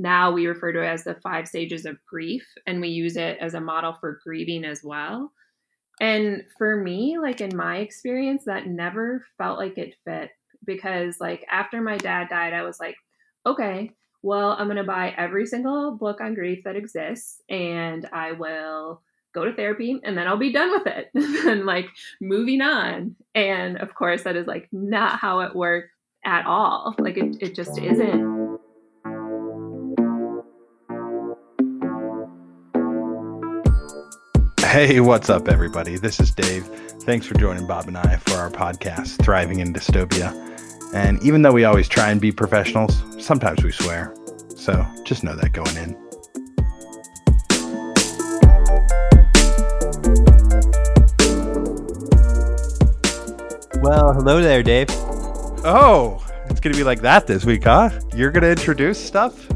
now 0.00 0.30
we 0.30 0.46
refer 0.46 0.72
to 0.72 0.82
it 0.82 0.86
as 0.86 1.04
the 1.04 1.14
five 1.22 1.46
stages 1.46 1.84
of 1.84 1.98
grief, 2.06 2.46
and 2.66 2.80
we 2.80 2.88
use 2.88 3.16
it 3.16 3.36
as 3.38 3.52
a 3.52 3.60
model 3.60 3.92
for 4.00 4.18
grieving 4.24 4.64
as 4.64 4.82
well. 4.82 5.30
And 6.00 6.44
for 6.56 6.82
me, 6.82 7.18
like 7.20 7.42
in 7.42 7.54
my 7.54 7.78
experience, 7.78 8.44
that 8.46 8.66
never 8.66 9.26
felt 9.36 9.58
like 9.58 9.76
it 9.76 9.96
fit 10.06 10.30
because, 10.64 11.20
like, 11.20 11.44
after 11.50 11.82
my 11.82 11.98
dad 11.98 12.30
died, 12.30 12.54
I 12.54 12.62
was 12.62 12.80
like, 12.80 12.96
okay, 13.44 13.90
well, 14.22 14.52
I'm 14.58 14.68
going 14.68 14.78
to 14.78 14.84
buy 14.84 15.14
every 15.18 15.44
single 15.44 15.92
book 15.92 16.22
on 16.22 16.32
grief 16.32 16.64
that 16.64 16.76
exists 16.76 17.42
and 17.50 18.08
I 18.10 18.32
will 18.32 19.02
go 19.34 19.44
to 19.44 19.52
therapy 19.52 20.00
and 20.02 20.16
then 20.16 20.26
I'll 20.26 20.38
be 20.38 20.52
done 20.52 20.70
with 20.72 20.86
it 20.86 21.10
and 21.46 21.66
like 21.66 21.88
moving 22.22 22.62
on. 22.62 23.16
And 23.34 23.76
of 23.76 23.94
course, 23.94 24.22
that 24.22 24.36
is 24.36 24.46
like 24.46 24.68
not 24.72 25.18
how 25.18 25.40
it 25.40 25.54
worked 25.54 25.90
at 26.24 26.46
all. 26.46 26.94
Like, 26.98 27.18
it, 27.18 27.36
it 27.40 27.54
just 27.54 27.76
isn't. 27.76 28.39
Hey, 34.70 35.00
what's 35.00 35.28
up, 35.28 35.48
everybody? 35.48 35.96
This 35.96 36.20
is 36.20 36.30
Dave. 36.30 36.64
Thanks 37.02 37.26
for 37.26 37.34
joining 37.34 37.66
Bob 37.66 37.88
and 37.88 37.98
I 37.98 38.18
for 38.18 38.34
our 38.34 38.52
podcast, 38.52 39.20
Thriving 39.20 39.58
in 39.58 39.72
Dystopia. 39.72 40.32
And 40.94 41.20
even 41.24 41.42
though 41.42 41.50
we 41.50 41.64
always 41.64 41.88
try 41.88 42.12
and 42.12 42.20
be 42.20 42.30
professionals, 42.30 43.02
sometimes 43.18 43.64
we 43.64 43.72
swear. 43.72 44.14
So 44.54 44.86
just 45.04 45.24
know 45.24 45.34
that 45.34 45.52
going 45.52 45.76
in. 45.76 45.96
Well, 53.82 54.12
hello 54.12 54.40
there, 54.40 54.62
Dave. 54.62 54.86
Oh, 55.64 56.24
it's 56.48 56.60
going 56.60 56.72
to 56.72 56.78
be 56.78 56.84
like 56.84 57.00
that 57.00 57.26
this 57.26 57.44
week, 57.44 57.64
huh? 57.64 57.90
You're 58.14 58.30
going 58.30 58.44
to 58.44 58.50
introduce 58.50 59.04
stuff? 59.04 59.49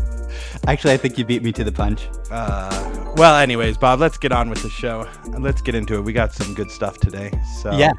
Actually, 0.67 0.95
I 0.95 0.97
think 0.97 1.19
you 1.19 1.25
beat 1.25 1.43
me 1.43 1.53
to 1.53 1.65
the 1.65 1.73
punch. 1.73 2.09
Uh, 2.31 3.13
well, 3.17 3.37
anyways, 3.37 3.77
Bob, 3.77 4.01
let's 4.01 4.17
get 4.17 4.33
on 4.33 4.49
with 4.49 4.63
the 4.63 4.71
show. 4.71 5.07
Let's 5.39 5.61
get 5.61 5.75
into 5.75 5.95
it. 5.97 6.01
We 6.01 6.13
got 6.13 6.33
some 6.33 6.55
good 6.55 6.71
stuff 6.71 6.99
today. 6.99 7.31
So 7.63 7.73
Yeah. 7.73 7.93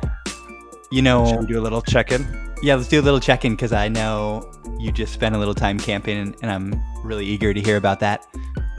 You 0.91 1.02
know, 1.02 1.25
should 1.25 1.39
we 1.41 1.45
do 1.47 1.59
a 1.59 1.61
little 1.61 1.81
check-in? 1.81 2.25
yeah, 2.61 2.75
let's 2.75 2.88
do 2.88 2.99
a 2.99 3.03
little 3.03 3.19
check 3.19 3.44
in 3.45 3.53
because 3.53 3.73
I 3.73 3.88
know 3.88 4.52
you 4.80 4.91
just 4.91 5.13
spent 5.13 5.35
a 5.35 5.38
little 5.38 5.53
time 5.53 5.80
camping 5.80 6.17
and, 6.17 6.35
and 6.41 6.52
I'm 6.52 6.81
really 7.03 7.25
eager 7.25 7.53
to 7.53 7.61
hear 7.61 7.77
about 7.77 7.99
that. 7.99 8.25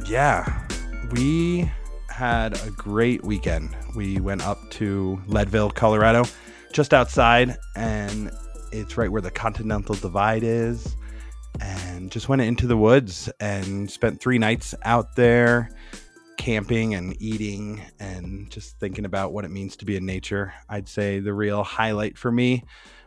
Yeah, 0.06 0.66
we 1.12 1.70
had 2.08 2.58
a 2.66 2.70
great 2.70 3.22
weekend. 3.24 3.76
We 3.94 4.20
went 4.20 4.42
up 4.42 4.70
to 4.72 5.20
Leadville, 5.26 5.70
Colorado, 5.70 6.24
just 6.72 6.94
outside, 6.94 7.56
and 7.74 8.30
it's 8.72 8.96
right 8.96 9.10
where 9.10 9.22
the 9.22 9.30
Continental 9.30 9.94
Divide 9.94 10.42
is. 10.42 10.96
And 11.60 12.10
just 12.10 12.28
went 12.28 12.42
into 12.42 12.66
the 12.66 12.76
woods 12.76 13.30
and 13.40 13.90
spent 13.90 14.20
three 14.20 14.38
nights 14.38 14.74
out 14.84 15.16
there 15.16 15.70
camping 16.36 16.94
and 16.94 17.20
eating 17.20 17.82
and 17.98 18.50
just 18.50 18.78
thinking 18.78 19.04
about 19.04 19.32
what 19.32 19.44
it 19.44 19.50
means 19.50 19.76
to 19.76 19.84
be 19.84 19.96
in 19.96 20.06
nature. 20.06 20.52
I'd 20.68 20.88
say 20.88 21.18
the 21.18 21.32
real 21.32 21.62
highlight 21.62 22.18
for 22.18 22.30
me 22.30 22.64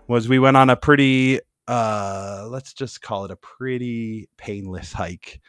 was 0.08 0.28
we 0.28 0.40
went 0.40 0.58
on 0.58 0.70
a 0.70 0.76
pretty 0.76 1.40
uh 1.68 2.48
let's 2.50 2.74
just 2.74 3.02
call 3.02 3.26
it 3.26 3.32
a 3.32 3.36
pretty 3.36 4.28
painless 4.38 4.92
hike. 4.94 5.40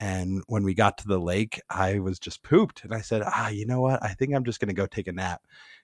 And 0.00 0.42
when 0.46 0.62
we 0.62 0.74
got 0.74 0.98
to 0.98 1.08
the 1.08 1.18
lake 1.18 1.60
i 1.70 1.98
was 1.98 2.18
just 2.18 2.42
pooped 2.42 2.84
and 2.84 2.94
i 2.94 3.00
said 3.00 3.22
ah 3.24 3.48
you 3.48 3.66
know 3.66 3.80
what? 3.80 4.02
I 4.02 4.14
think 4.14 4.34
i'm 4.34 4.44
just 4.44 4.60
going 4.60 4.68
to 4.68 4.74
go 4.74 4.86
take 4.86 5.08
a 5.08 5.12
nap. 5.12 5.42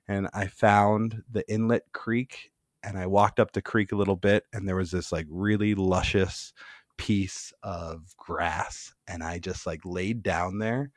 And 0.08 0.28
i 0.32 0.46
found 0.46 1.22
the 1.30 1.48
inlet 1.52 1.84
creek 1.92 2.51
and 2.82 2.98
i 2.98 3.06
walked 3.06 3.40
up 3.40 3.52
the 3.52 3.62
creek 3.62 3.92
a 3.92 3.96
little 3.96 4.16
bit 4.16 4.44
and 4.52 4.68
there 4.68 4.76
was 4.76 4.90
this 4.90 5.12
like 5.12 5.26
really 5.28 5.74
luscious 5.74 6.52
piece 6.98 7.52
of 7.62 8.14
grass 8.16 8.92
and 9.08 9.22
i 9.22 9.38
just 9.38 9.66
like 9.66 9.80
laid 9.84 10.22
down 10.22 10.58
there 10.58 10.90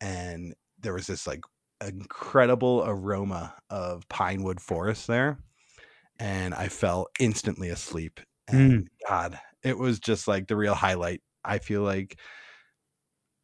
and 0.00 0.54
there 0.80 0.94
was 0.94 1.06
this 1.06 1.26
like 1.26 1.42
incredible 1.86 2.82
aroma 2.86 3.54
of 3.70 4.08
pine 4.08 4.42
wood 4.42 4.60
forest 4.60 5.06
there 5.06 5.38
and 6.18 6.54
i 6.54 6.68
fell 6.68 7.06
instantly 7.20 7.68
asleep 7.68 8.20
and 8.48 8.72
mm. 8.72 8.86
god 9.08 9.38
it 9.62 9.78
was 9.78 9.98
just 9.98 10.28
like 10.28 10.46
the 10.46 10.56
real 10.56 10.74
highlight. 10.74 11.20
I 11.44 11.58
feel 11.58 11.82
like 11.82 12.18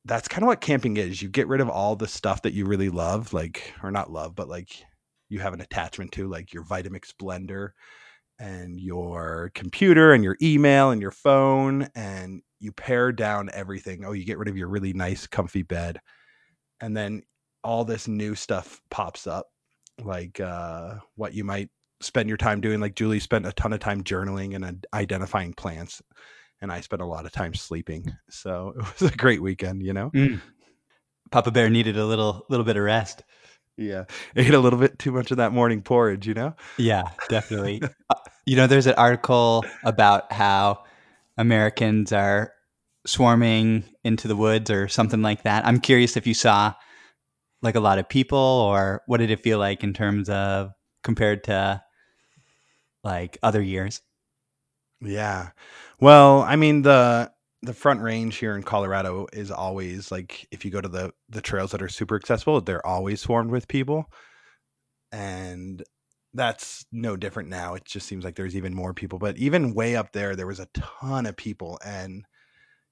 that's 0.04 0.28
kind 0.28 0.42
of 0.42 0.48
what 0.48 0.60
camping 0.60 0.96
is 0.96 1.22
you 1.22 1.28
get 1.28 1.48
rid 1.48 1.60
of 1.60 1.70
all 1.70 1.96
the 1.96 2.08
stuff 2.08 2.42
that 2.42 2.52
you 2.52 2.66
really 2.66 2.90
love 2.90 3.32
like 3.32 3.72
or 3.82 3.90
not 3.90 4.10
love 4.10 4.34
but 4.34 4.48
like 4.48 4.84
you 5.34 5.40
have 5.40 5.52
an 5.52 5.60
attachment 5.60 6.12
to 6.12 6.28
like 6.28 6.54
your 6.54 6.64
vitamix 6.64 7.10
blender 7.20 7.70
and 8.38 8.80
your 8.80 9.50
computer 9.54 10.12
and 10.12 10.24
your 10.24 10.36
email 10.40 10.90
and 10.90 11.02
your 11.02 11.10
phone 11.10 11.88
and 11.94 12.42
you 12.60 12.72
pare 12.72 13.12
down 13.12 13.50
everything. 13.52 14.04
Oh 14.04 14.12
you 14.12 14.24
get 14.24 14.38
rid 14.38 14.48
of 14.48 14.56
your 14.56 14.68
really 14.68 14.92
nice 14.92 15.26
comfy 15.26 15.62
bed 15.62 16.00
and 16.80 16.96
then 16.96 17.22
all 17.62 17.84
this 17.84 18.08
new 18.08 18.34
stuff 18.34 18.80
pops 18.90 19.26
up 19.26 19.46
like 20.02 20.40
uh 20.40 20.94
what 21.14 21.34
you 21.34 21.44
might 21.44 21.68
spend 22.00 22.28
your 22.28 22.36
time 22.36 22.60
doing 22.60 22.80
like 22.80 22.96
julie 22.96 23.20
spent 23.20 23.46
a 23.46 23.52
ton 23.52 23.72
of 23.72 23.78
time 23.78 24.02
journaling 24.02 24.56
and 24.56 24.64
uh, 24.64 24.72
identifying 24.92 25.54
plants 25.54 26.02
and 26.60 26.72
i 26.72 26.80
spent 26.80 27.00
a 27.00 27.06
lot 27.06 27.24
of 27.24 27.32
time 27.32 27.54
sleeping 27.54 28.12
so 28.28 28.74
it 28.78 29.00
was 29.00 29.12
a 29.12 29.16
great 29.16 29.40
weekend 29.40 29.82
you 29.82 29.92
know? 29.92 30.10
Papa 31.30 31.50
Bear 31.50 31.70
needed 31.70 31.96
a 31.96 32.06
little 32.06 32.46
little 32.48 32.64
bit 32.64 32.76
of 32.76 32.84
rest. 32.84 33.24
Yeah 33.76 34.04
ate 34.36 34.54
a 34.54 34.58
little 34.58 34.78
bit 34.78 34.98
too 34.98 35.12
much 35.12 35.30
of 35.30 35.38
that 35.38 35.52
morning 35.52 35.82
porridge 35.82 36.26
you 36.26 36.34
know 36.34 36.54
Yeah, 36.78 37.04
definitely. 37.28 37.82
Uh, 38.10 38.16
you 38.44 38.56
know, 38.56 38.66
there's 38.66 38.86
an 38.86 38.94
article 38.98 39.64
about 39.84 40.30
how 40.30 40.84
Americans 41.38 42.12
are 42.12 42.52
swarming 43.06 43.84
into 44.04 44.28
the 44.28 44.36
woods 44.36 44.70
or 44.70 44.88
something 44.88 45.22
like 45.22 45.44
that. 45.44 45.66
I'm 45.66 45.80
curious 45.80 46.18
if 46.18 46.26
you 46.26 46.34
saw 46.34 46.74
like 47.62 47.74
a 47.74 47.80
lot 47.80 47.98
of 47.98 48.08
people 48.08 48.38
or 48.38 49.02
what 49.06 49.18
did 49.18 49.30
it 49.30 49.42
feel 49.42 49.58
like 49.58 49.82
in 49.82 49.94
terms 49.94 50.28
of 50.28 50.72
compared 51.02 51.44
to 51.44 51.82
like 53.02 53.38
other 53.42 53.62
years? 53.62 54.02
Yeah. 55.00 55.50
Well, 55.98 56.42
I 56.42 56.56
mean 56.56 56.82
the 56.82 57.32
the 57.64 57.74
front 57.74 58.00
range 58.02 58.36
here 58.36 58.54
in 58.56 58.62
Colorado 58.62 59.26
is 59.32 59.50
always 59.50 60.12
like 60.12 60.46
if 60.50 60.64
you 60.64 60.70
go 60.70 60.80
to 60.80 60.88
the 60.88 61.12
the 61.28 61.40
trails 61.40 61.70
that 61.72 61.82
are 61.82 61.88
super 61.88 62.16
accessible, 62.16 62.60
they're 62.60 62.86
always 62.86 63.20
swarmed 63.20 63.50
with 63.50 63.68
people. 63.68 64.06
And 65.12 65.82
that's 66.34 66.84
no 66.92 67.16
different 67.16 67.48
now. 67.48 67.74
It 67.74 67.84
just 67.84 68.06
seems 68.06 68.24
like 68.24 68.34
there's 68.36 68.56
even 68.56 68.74
more 68.74 68.92
people, 68.94 69.18
but 69.18 69.38
even 69.38 69.74
way 69.74 69.96
up 69.96 70.12
there 70.12 70.36
there 70.36 70.46
was 70.46 70.60
a 70.60 70.68
ton 70.74 71.26
of 71.26 71.36
people 71.36 71.78
and 71.84 72.24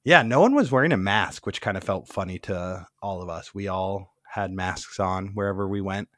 yeah, 0.04 0.22
no 0.22 0.40
one 0.40 0.54
was 0.54 0.72
wearing 0.72 0.92
a 0.92 0.96
mask, 0.96 1.46
which 1.46 1.60
kind 1.60 1.76
of 1.76 1.84
felt 1.84 2.08
funny 2.08 2.38
to 2.40 2.86
all 3.00 3.22
of 3.22 3.28
us. 3.28 3.54
We 3.54 3.68
all 3.68 4.12
had 4.28 4.50
masks 4.50 4.98
on 4.98 5.28
wherever 5.34 5.68
we 5.68 5.80
went. 5.80 6.08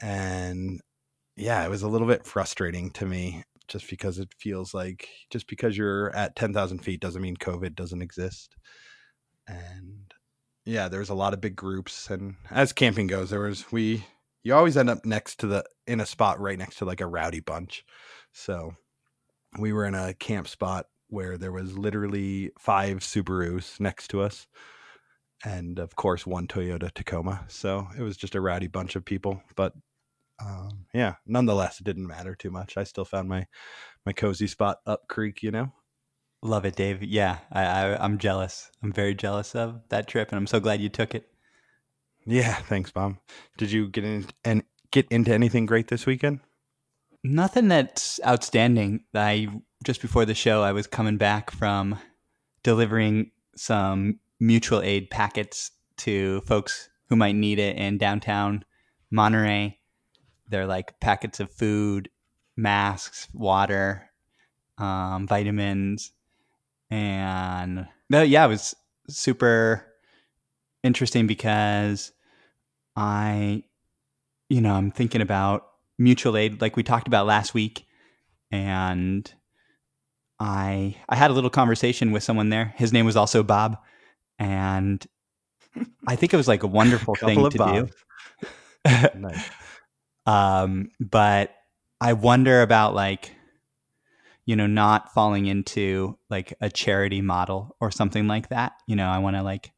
And 0.00 0.80
yeah, 1.36 1.64
it 1.64 1.70
was 1.70 1.82
a 1.82 1.88
little 1.88 2.06
bit 2.06 2.26
frustrating 2.26 2.90
to 2.92 3.06
me 3.06 3.44
just 3.68 3.88
because 3.88 4.18
it 4.18 4.34
feels 4.38 4.74
like 4.74 5.08
just 5.30 5.46
because 5.46 5.76
you're 5.76 6.14
at 6.14 6.36
10,000 6.36 6.78
feet 6.78 7.00
doesn't 7.00 7.22
mean 7.22 7.36
COVID 7.36 7.74
doesn't 7.74 8.02
exist. 8.02 8.56
And 9.46 10.12
yeah, 10.64 10.88
there's 10.88 11.10
a 11.10 11.14
lot 11.14 11.34
of 11.34 11.40
big 11.40 11.56
groups. 11.56 12.10
And 12.10 12.36
as 12.50 12.72
camping 12.72 13.06
goes, 13.06 13.30
there 13.30 13.40
was, 13.40 13.70
we, 13.72 14.04
you 14.42 14.54
always 14.54 14.76
end 14.76 14.90
up 14.90 15.04
next 15.04 15.40
to 15.40 15.46
the, 15.46 15.64
in 15.86 16.00
a 16.00 16.06
spot 16.06 16.40
right 16.40 16.58
next 16.58 16.76
to 16.76 16.84
like 16.84 17.00
a 17.00 17.06
rowdy 17.06 17.40
bunch. 17.40 17.84
So 18.32 18.74
we 19.58 19.72
were 19.72 19.84
in 19.84 19.94
a 19.94 20.14
camp 20.14 20.48
spot 20.48 20.86
where 21.08 21.38
there 21.38 21.52
was 21.52 21.78
literally 21.78 22.50
five 22.58 22.98
Subarus 22.98 23.80
next 23.80 24.08
to 24.08 24.20
us. 24.20 24.46
And 25.44 25.78
of 25.78 25.94
course, 25.96 26.26
one 26.26 26.48
Toyota 26.48 26.92
Tacoma. 26.92 27.44
So 27.48 27.88
it 27.96 28.02
was 28.02 28.16
just 28.16 28.34
a 28.34 28.40
rowdy 28.40 28.66
bunch 28.66 28.96
of 28.96 29.04
people. 29.04 29.40
But 29.56 29.72
um, 30.44 30.86
yeah, 30.94 31.14
nonetheless, 31.26 31.80
it 31.80 31.84
didn't 31.84 32.06
matter 32.06 32.34
too 32.34 32.50
much. 32.50 32.76
I 32.76 32.84
still 32.84 33.04
found 33.04 33.28
my 33.28 33.46
my 34.06 34.12
cozy 34.12 34.46
spot 34.46 34.78
up 34.86 35.08
creek, 35.08 35.42
you 35.42 35.50
know. 35.50 35.72
Love 36.42 36.64
it, 36.64 36.76
Dave. 36.76 37.02
Yeah, 37.02 37.38
I, 37.50 37.64
I, 37.64 38.04
I'm 38.04 38.18
jealous. 38.18 38.70
I'm 38.82 38.92
very 38.92 39.14
jealous 39.14 39.56
of 39.56 39.80
that 39.88 40.06
trip, 40.06 40.28
and 40.30 40.36
I'm 40.36 40.46
so 40.46 40.60
glad 40.60 40.80
you 40.80 40.88
took 40.88 41.14
it. 41.14 41.28
Yeah, 42.24 42.54
thanks, 42.54 42.90
Bob. 42.90 43.16
Did 43.56 43.72
you 43.72 43.88
get 43.88 44.04
in 44.04 44.26
and 44.44 44.62
get 44.90 45.08
into 45.10 45.32
anything 45.32 45.66
great 45.66 45.88
this 45.88 46.06
weekend? 46.06 46.40
Nothing 47.24 47.68
that's 47.68 48.20
outstanding. 48.24 49.04
I 49.14 49.48
just 49.82 50.00
before 50.00 50.24
the 50.24 50.34
show, 50.34 50.62
I 50.62 50.72
was 50.72 50.86
coming 50.86 51.16
back 51.16 51.50
from 51.50 51.98
delivering 52.62 53.32
some 53.56 54.20
mutual 54.38 54.80
aid 54.82 55.10
packets 55.10 55.72
to 55.98 56.40
folks 56.42 56.88
who 57.08 57.16
might 57.16 57.34
need 57.34 57.58
it 57.58 57.76
in 57.76 57.98
downtown 57.98 58.64
Monterey. 59.10 59.77
They're 60.48 60.66
like 60.66 60.98
packets 61.00 61.40
of 61.40 61.50
food, 61.50 62.10
masks, 62.56 63.28
water, 63.32 64.10
um, 64.78 65.26
vitamins, 65.26 66.12
and 66.90 67.86
no, 68.08 68.22
yeah, 68.22 68.44
it 68.44 68.48
was 68.48 68.74
super 69.08 69.86
interesting 70.82 71.26
because 71.26 72.12
I, 72.96 73.64
you 74.48 74.60
know, 74.60 74.74
I'm 74.74 74.90
thinking 74.90 75.20
about 75.20 75.66
mutual 75.98 76.36
aid, 76.36 76.60
like 76.60 76.76
we 76.76 76.82
talked 76.82 77.06
about 77.06 77.26
last 77.26 77.54
week, 77.54 77.86
and 78.50 79.30
I 80.40 80.96
I 81.08 81.16
had 81.16 81.30
a 81.30 81.34
little 81.34 81.50
conversation 81.50 82.12
with 82.12 82.22
someone 82.22 82.48
there. 82.48 82.74
His 82.76 82.92
name 82.92 83.06
was 83.06 83.16
also 83.16 83.42
Bob, 83.42 83.78
and 84.38 85.04
I 86.06 86.16
think 86.16 86.32
it 86.32 86.36
was 86.36 86.48
like 86.48 86.62
a 86.62 86.68
wonderful 86.68 87.14
thing 87.14 87.50
to 87.50 87.58
Bobs. 87.58 87.90
do. 87.90 88.48
nice. 89.18 89.50
Um, 90.28 90.90
but 91.00 91.54
I 92.02 92.12
wonder 92.12 92.60
about 92.60 92.94
like, 92.94 93.34
you 94.44 94.56
know, 94.56 94.66
not 94.66 95.14
falling 95.14 95.46
into 95.46 96.18
like 96.28 96.52
a 96.60 96.68
charity 96.68 97.22
model 97.22 97.76
or 97.80 97.90
something 97.90 98.28
like 98.28 98.50
that. 98.50 98.72
You 98.86 98.94
know, 98.94 99.08
I 99.08 99.18
want 99.18 99.36
to 99.36 99.42
like 99.42 99.72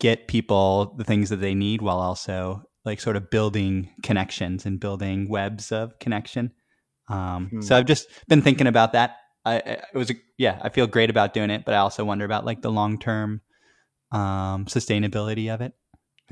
get 0.00 0.26
people 0.26 0.94
the 0.96 1.04
things 1.04 1.30
that 1.30 1.36
they 1.36 1.54
need 1.54 1.82
while 1.82 1.98
also 1.98 2.64
like 2.84 3.00
sort 3.00 3.14
of 3.14 3.30
building 3.30 3.90
connections 4.02 4.66
and 4.66 4.80
building 4.80 5.28
webs 5.28 5.70
of 5.70 5.96
connection. 6.00 6.52
Um, 7.08 7.46
hmm. 7.46 7.60
So 7.60 7.76
I've 7.76 7.86
just 7.86 8.08
been 8.26 8.42
thinking 8.42 8.66
about 8.66 8.92
that. 8.92 9.18
I, 9.44 9.56
it 9.56 9.94
was 9.94 10.10
a, 10.10 10.14
yeah, 10.36 10.58
I 10.62 10.70
feel 10.70 10.88
great 10.88 11.10
about 11.10 11.32
doing 11.32 11.50
it, 11.50 11.64
but 11.64 11.74
I 11.74 11.78
also 11.78 12.04
wonder 12.04 12.24
about 12.24 12.44
like 12.44 12.62
the 12.62 12.72
long 12.72 12.98
term 12.98 13.40
um, 14.10 14.66
sustainability 14.66 15.52
of 15.52 15.60
it. 15.60 15.74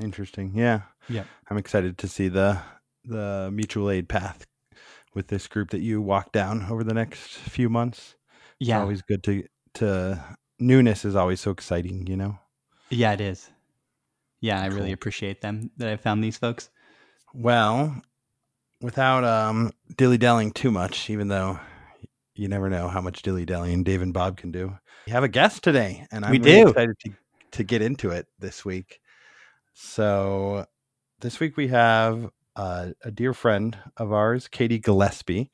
Interesting. 0.01 0.51
Yeah. 0.55 0.81
Yeah. 1.07 1.23
I'm 1.49 1.57
excited 1.57 1.97
to 1.99 2.09
see 2.09 2.27
the 2.27 2.59
the 3.07 3.49
mutual 3.53 3.89
aid 3.89 4.09
path 4.09 4.45
with 5.13 5.27
this 5.27 5.47
group 5.47 5.69
that 5.71 5.79
you 5.79 6.01
walk 6.01 6.31
down 6.31 6.67
over 6.69 6.83
the 6.83 6.93
next 6.93 7.27
few 7.27 7.69
months. 7.69 8.15
Yeah. 8.59 8.77
It's 8.77 8.81
always 8.81 9.01
good 9.01 9.23
to 9.23 9.43
to 9.75 10.23
newness 10.59 11.05
is 11.05 11.15
always 11.15 11.41
so 11.41 11.51
exciting, 11.51 12.07
you 12.07 12.17
know. 12.17 12.37
Yeah, 12.89 13.13
it 13.13 13.21
is. 13.21 13.49
Yeah, 14.41 14.61
I 14.61 14.67
really 14.67 14.91
appreciate 14.91 15.41
them 15.41 15.71
that 15.77 15.89
I 15.89 15.97
found 15.97 16.23
these 16.23 16.37
folks. 16.37 16.69
Well, 17.33 18.01
without 18.81 19.23
um 19.23 19.71
dilly 19.97 20.17
dallying 20.17 20.51
too 20.51 20.71
much, 20.71 21.09
even 21.09 21.29
though 21.29 21.59
you 22.35 22.47
never 22.47 22.69
know 22.69 22.89
how 22.89 23.01
much 23.01 23.21
dilly 23.21 23.45
dallying 23.45 23.83
Dave 23.83 24.01
and 24.01 24.13
Bob 24.13 24.37
can 24.37 24.51
do. 24.51 24.77
We 25.05 25.13
have 25.13 25.23
a 25.23 25.29
guest 25.29 25.63
today, 25.63 26.05
and 26.11 26.25
I'm 26.25 26.31
we 26.31 26.39
really 26.39 26.63
do. 26.63 26.69
excited 26.69 26.95
to 27.05 27.11
to 27.51 27.63
get 27.63 27.81
into 27.81 28.11
it 28.11 28.27
this 28.39 28.65
week. 28.65 28.99
So 29.73 30.65
this 31.21 31.39
week 31.39 31.57
we 31.57 31.69
have 31.69 32.29
uh, 32.55 32.89
a 33.03 33.11
dear 33.11 33.33
friend 33.33 33.77
of 33.97 34.11
ours, 34.11 34.47
Katie 34.47 34.79
Gillespie, 34.79 35.51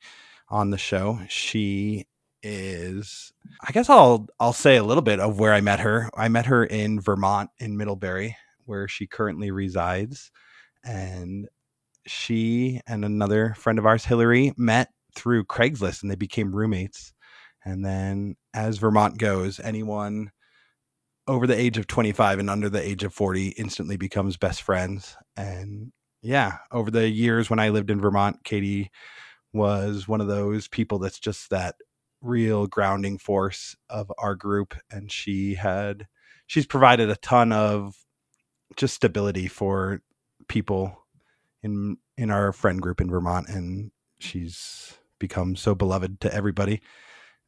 on 0.48 0.70
the 0.70 0.78
show. 0.78 1.20
She 1.28 2.06
is 2.42 3.32
I 3.64 3.72
guess 3.72 3.88
I'll 3.88 4.26
I'll 4.40 4.52
say 4.52 4.76
a 4.76 4.84
little 4.84 5.02
bit 5.02 5.20
of 5.20 5.38
where 5.38 5.52
I 5.52 5.60
met 5.60 5.80
her. 5.80 6.10
I 6.16 6.28
met 6.28 6.46
her 6.46 6.64
in 6.64 7.00
Vermont 7.00 7.50
in 7.58 7.76
Middlebury, 7.76 8.36
where 8.64 8.88
she 8.88 9.06
currently 9.06 9.50
resides. 9.50 10.30
And 10.84 11.48
she 12.06 12.80
and 12.86 13.04
another 13.04 13.54
friend 13.54 13.78
of 13.78 13.86
ours, 13.86 14.04
Hillary, 14.04 14.52
met 14.56 14.88
through 15.14 15.44
Craigslist 15.44 16.02
and 16.02 16.10
they 16.10 16.16
became 16.16 16.54
roommates. 16.54 17.12
And 17.64 17.84
then 17.84 18.36
as 18.54 18.78
Vermont 18.78 19.18
goes, 19.18 19.60
anyone 19.60 20.32
over 21.28 21.46
the 21.46 21.58
age 21.58 21.78
of 21.78 21.86
25 21.86 22.40
and 22.40 22.50
under 22.50 22.68
the 22.68 22.82
age 22.82 23.04
of 23.04 23.14
40 23.14 23.48
instantly 23.50 23.96
becomes 23.96 24.36
best 24.36 24.62
friends. 24.62 25.16
And 25.36 25.92
yeah, 26.22 26.58
over 26.70 26.90
the 26.90 27.08
years 27.08 27.50
when 27.50 27.58
I 27.58 27.70
lived 27.70 27.90
in 27.90 28.00
Vermont, 28.00 28.44
Katie 28.44 28.90
was 29.52 30.08
one 30.08 30.20
of 30.20 30.28
those 30.28 30.68
people 30.68 30.98
that's 30.98 31.18
just 31.18 31.50
that 31.50 31.76
real 32.20 32.66
grounding 32.66 33.18
force 33.18 33.76
of 33.90 34.10
our 34.18 34.34
group. 34.34 34.74
And 34.90 35.10
she 35.10 35.54
had, 35.54 36.06
she's 36.46 36.66
provided 36.66 37.10
a 37.10 37.16
ton 37.16 37.52
of 37.52 37.96
just 38.76 38.94
stability 38.94 39.48
for 39.48 40.00
people 40.48 40.98
in 41.62 41.96
in 42.16 42.30
our 42.30 42.52
friend 42.52 42.80
group 42.80 43.00
in 43.00 43.10
Vermont 43.10 43.48
and 43.48 43.90
she's 44.18 44.94
become 45.18 45.56
so 45.56 45.74
beloved 45.74 46.20
to 46.20 46.34
everybody 46.34 46.80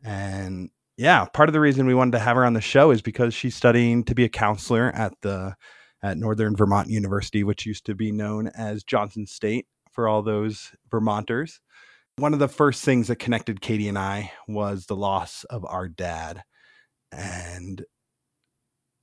and 0.05 0.70
yeah, 0.97 1.25
part 1.25 1.49
of 1.49 1.53
the 1.53 1.61
reason 1.61 1.87
we 1.87 1.94
wanted 1.94 2.12
to 2.12 2.19
have 2.20 2.37
her 2.37 2.44
on 2.44 2.53
the 2.53 2.61
show 2.61 2.91
is 2.93 3.03
because 3.03 3.35
she's 3.35 3.56
studying 3.56 4.05
to 4.05 4.15
be 4.15 4.25
a 4.25 4.29
counselor 4.29 4.93
at 4.94 5.12
the 5.23 5.56
at 6.05 6.19
Northern 6.19 6.55
Vermont 6.55 6.91
University, 6.91 7.43
which 7.43 7.65
used 7.65 7.87
to 7.87 7.95
be 7.95 8.12
known 8.12 8.49
as 8.49 8.85
Johnson 8.85 9.27
State 9.27 9.67
for 9.91 10.06
all 10.06 10.23
those 10.23 10.71
Vermonters. 10.91 11.61
One 12.17 12.35
of 12.35 12.39
the 12.41 12.47
first 12.47 12.85
things 12.85 13.09
that 13.09 13.17
connected 13.17 13.62
Katie 13.62 13.89
and 13.89 13.99
I 13.99 14.31
was 14.47 14.85
the 14.85 14.97
loss 14.97 15.45
of 15.45 15.65
our 15.65 15.89
dad. 15.89 16.45
And 17.11 17.83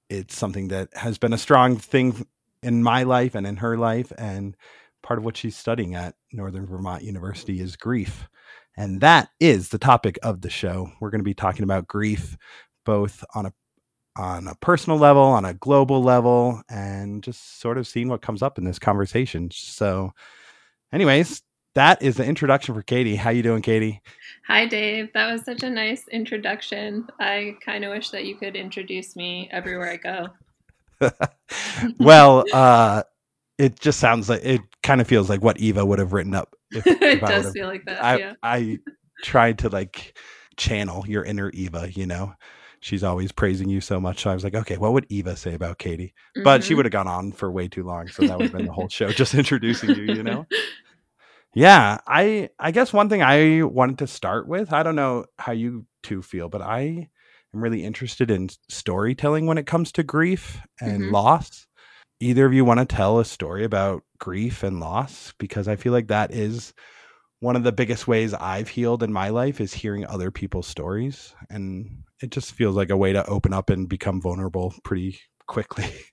it's 0.09 0.38
something 0.38 0.68
that 0.68 0.89
has 0.94 1.18
been 1.18 1.33
a 1.33 1.39
strong 1.39 1.75
thing 1.77 2.27
in 2.62 2.83
my 2.83 3.01
life 3.01 3.33
and 3.33 3.48
in 3.48 3.57
her 3.57 3.77
life. 3.77 4.13
And 4.18 4.56
part 5.01 5.18
of 5.18 5.25
what 5.25 5.38
she's 5.38 5.57
studying 5.57 5.95
at 5.95 6.13
Northern 6.31 6.68
Vermont 6.68 7.03
University 7.03 7.59
is 7.62 7.75
grief. 7.75 8.30
And 8.77 9.01
that 9.01 9.30
is 9.39 9.69
the 9.69 9.80
topic 9.80 10.19
of 10.21 10.42
the 10.42 10.51
show. 10.51 10.92
We're 11.00 11.09
going 11.09 11.19
to 11.19 11.25
be 11.25 11.33
talking 11.33 11.63
about 11.63 11.88
grief 11.88 12.38
both 12.86 13.24
on 13.33 13.48
a 13.48 13.53
on 14.17 14.47
a 14.47 14.55
personal 14.55 14.99
level, 14.99 15.23
on 15.23 15.45
a 15.45 15.53
global 15.53 16.01
level, 16.01 16.61
and 16.69 17.23
just 17.23 17.59
sort 17.59 17.77
of 17.77 17.87
seeing 17.87 18.09
what 18.09 18.21
comes 18.21 18.41
up 18.41 18.57
in 18.57 18.63
this 18.63 18.79
conversation. 18.79 19.49
So, 19.51 20.13
anyways, 20.91 21.41
that 21.75 22.01
is 22.01 22.17
the 22.17 22.25
introduction 22.25 22.75
for 22.75 22.81
Katie. 22.81 23.15
How 23.15 23.29
you 23.29 23.43
doing, 23.43 23.61
Katie? 23.61 24.01
Hi, 24.47 24.65
Dave. 24.65 25.13
That 25.13 25.31
was 25.31 25.43
such 25.43 25.63
a 25.63 25.69
nice 25.69 26.07
introduction. 26.09 27.07
I 27.19 27.55
kind 27.63 27.85
of 27.85 27.91
wish 27.91 28.09
that 28.09 28.25
you 28.25 28.35
could 28.35 28.55
introduce 28.55 29.15
me 29.15 29.49
everywhere 29.51 29.89
I 29.89 29.97
go. 29.97 30.27
well, 31.99 32.43
uh, 32.53 33.03
it 33.57 33.79
just 33.79 33.99
sounds 33.99 34.27
like 34.29 34.43
it 34.43 34.61
kind 34.83 34.99
of 34.99 35.07
feels 35.07 35.29
like 35.29 35.41
what 35.41 35.59
Eva 35.59 35.85
would 35.85 35.99
have 35.99 36.13
written 36.13 36.35
up 36.35 36.55
if, 36.71 36.85
it 36.87 37.01
if 37.01 37.21
does 37.21 37.51
feel 37.53 37.67
like 37.67 37.85
that. 37.85 38.03
I, 38.03 38.17
yeah. 38.17 38.33
I 38.43 38.79
tried 39.23 39.59
to 39.59 39.69
like 39.69 40.17
channel 40.57 41.05
your 41.07 41.23
inner 41.23 41.49
Eva, 41.51 41.89
you 41.91 42.05
know. 42.05 42.33
She's 42.81 43.03
always 43.03 43.31
praising 43.31 43.69
you 43.69 43.79
so 43.79 43.99
much. 43.99 44.23
So 44.23 44.31
I 44.31 44.33
was 44.33 44.43
like, 44.43 44.55
okay, 44.55 44.77
what 44.77 44.93
would 44.93 45.05
Eva 45.09 45.35
say 45.35 45.53
about 45.53 45.77
Katie? 45.77 46.13
Mm-hmm. 46.35 46.43
But 46.43 46.63
she 46.63 46.69
mm-hmm. 46.69 46.77
would 46.77 46.85
have 46.85 46.91
gone 46.91 47.07
on 47.07 47.31
for 47.31 47.51
way 47.51 47.67
too 47.67 47.83
long. 47.83 48.07
So 48.07 48.25
that 48.25 48.37
would 48.37 48.49
have 48.49 48.57
been 48.57 48.65
the 48.65 48.73
whole 48.73 48.89
show, 48.89 49.07
just 49.11 49.33
introducing 49.35 49.91
you, 49.91 50.03
you 50.13 50.23
know? 50.23 50.45
Yeah. 51.53 51.99
I 52.07 52.49
I 52.59 52.71
guess 52.71 52.91
one 52.91 53.09
thing 53.09 53.21
I 53.21 53.63
wanted 53.63 53.99
to 53.99 54.07
start 54.07 54.47
with, 54.47 54.73
I 54.73 54.83
don't 54.83 54.95
know 54.95 55.25
how 55.37 55.51
you 55.51 55.85
two 56.01 56.21
feel, 56.21 56.49
but 56.49 56.61
I 56.61 57.09
am 57.53 57.61
really 57.61 57.83
interested 57.83 58.31
in 58.31 58.49
storytelling 58.67 59.45
when 59.45 59.57
it 59.57 59.67
comes 59.67 59.91
to 59.93 60.03
grief 60.03 60.61
and 60.79 61.03
mm-hmm. 61.03 61.13
loss 61.13 61.67
either 62.21 62.45
of 62.45 62.53
you 62.53 62.63
want 62.63 62.79
to 62.79 62.85
tell 62.85 63.19
a 63.19 63.25
story 63.25 63.63
about 63.65 64.03
grief 64.19 64.63
and 64.63 64.79
loss? 64.79 65.33
Because 65.37 65.67
I 65.67 65.75
feel 65.75 65.91
like 65.91 66.07
that 66.07 66.31
is 66.31 66.73
one 67.41 67.55
of 67.55 67.63
the 67.63 67.71
biggest 67.71 68.07
ways 68.07 68.33
I've 68.35 68.69
healed 68.69 69.01
in 69.01 69.11
my 69.11 69.29
life 69.29 69.59
is 69.59 69.73
hearing 69.73 70.05
other 70.05 70.29
people's 70.31 70.67
stories. 70.67 71.33
And 71.49 72.03
it 72.21 72.29
just 72.29 72.53
feels 72.53 72.75
like 72.75 72.91
a 72.91 72.97
way 72.97 73.13
to 73.13 73.25
open 73.25 73.51
up 73.51 73.71
and 73.71 73.89
become 73.89 74.21
vulnerable 74.21 74.73
pretty 74.83 75.19
quickly. 75.47 75.91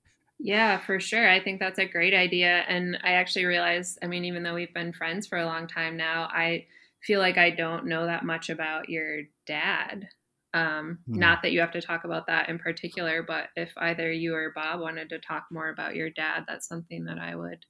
Yeah, 0.40 0.78
for 0.78 1.00
sure. 1.00 1.28
I 1.28 1.42
think 1.42 1.58
that's 1.58 1.80
a 1.80 1.84
great 1.84 2.14
idea. 2.14 2.64
And 2.68 2.96
I 3.02 3.14
actually 3.14 3.46
realize, 3.46 3.98
I 4.04 4.06
mean, 4.06 4.24
even 4.24 4.44
though 4.44 4.54
we've 4.54 4.72
been 4.72 4.92
friends 4.92 5.26
for 5.26 5.36
a 5.36 5.44
long 5.44 5.66
time 5.66 5.96
now, 5.96 6.28
I 6.32 6.66
feel 7.02 7.18
like 7.18 7.36
I 7.36 7.50
don't 7.50 7.86
know 7.86 8.06
that 8.06 8.24
much 8.24 8.48
about 8.48 8.88
your 8.88 9.22
dad. 9.48 10.06
Um, 10.54 11.00
mm. 11.10 11.16
Not 11.16 11.42
that 11.42 11.50
you 11.50 11.58
have 11.58 11.72
to 11.72 11.82
talk 11.82 12.04
about 12.04 12.28
that 12.28 12.48
in 12.48 12.60
particular, 12.60 13.24
but 13.24 13.48
if 13.56 13.72
either 13.78 14.12
you 14.12 14.32
or 14.36 14.52
Bob 14.54 14.78
wanted 14.78 15.08
to 15.08 15.18
talk 15.18 15.46
more 15.50 15.70
about 15.70 15.96
your 15.96 16.10
dad, 16.10 16.44
that's 16.46 16.68
something 16.68 17.06
that 17.06 17.18
I 17.18 17.34
would 17.34 17.64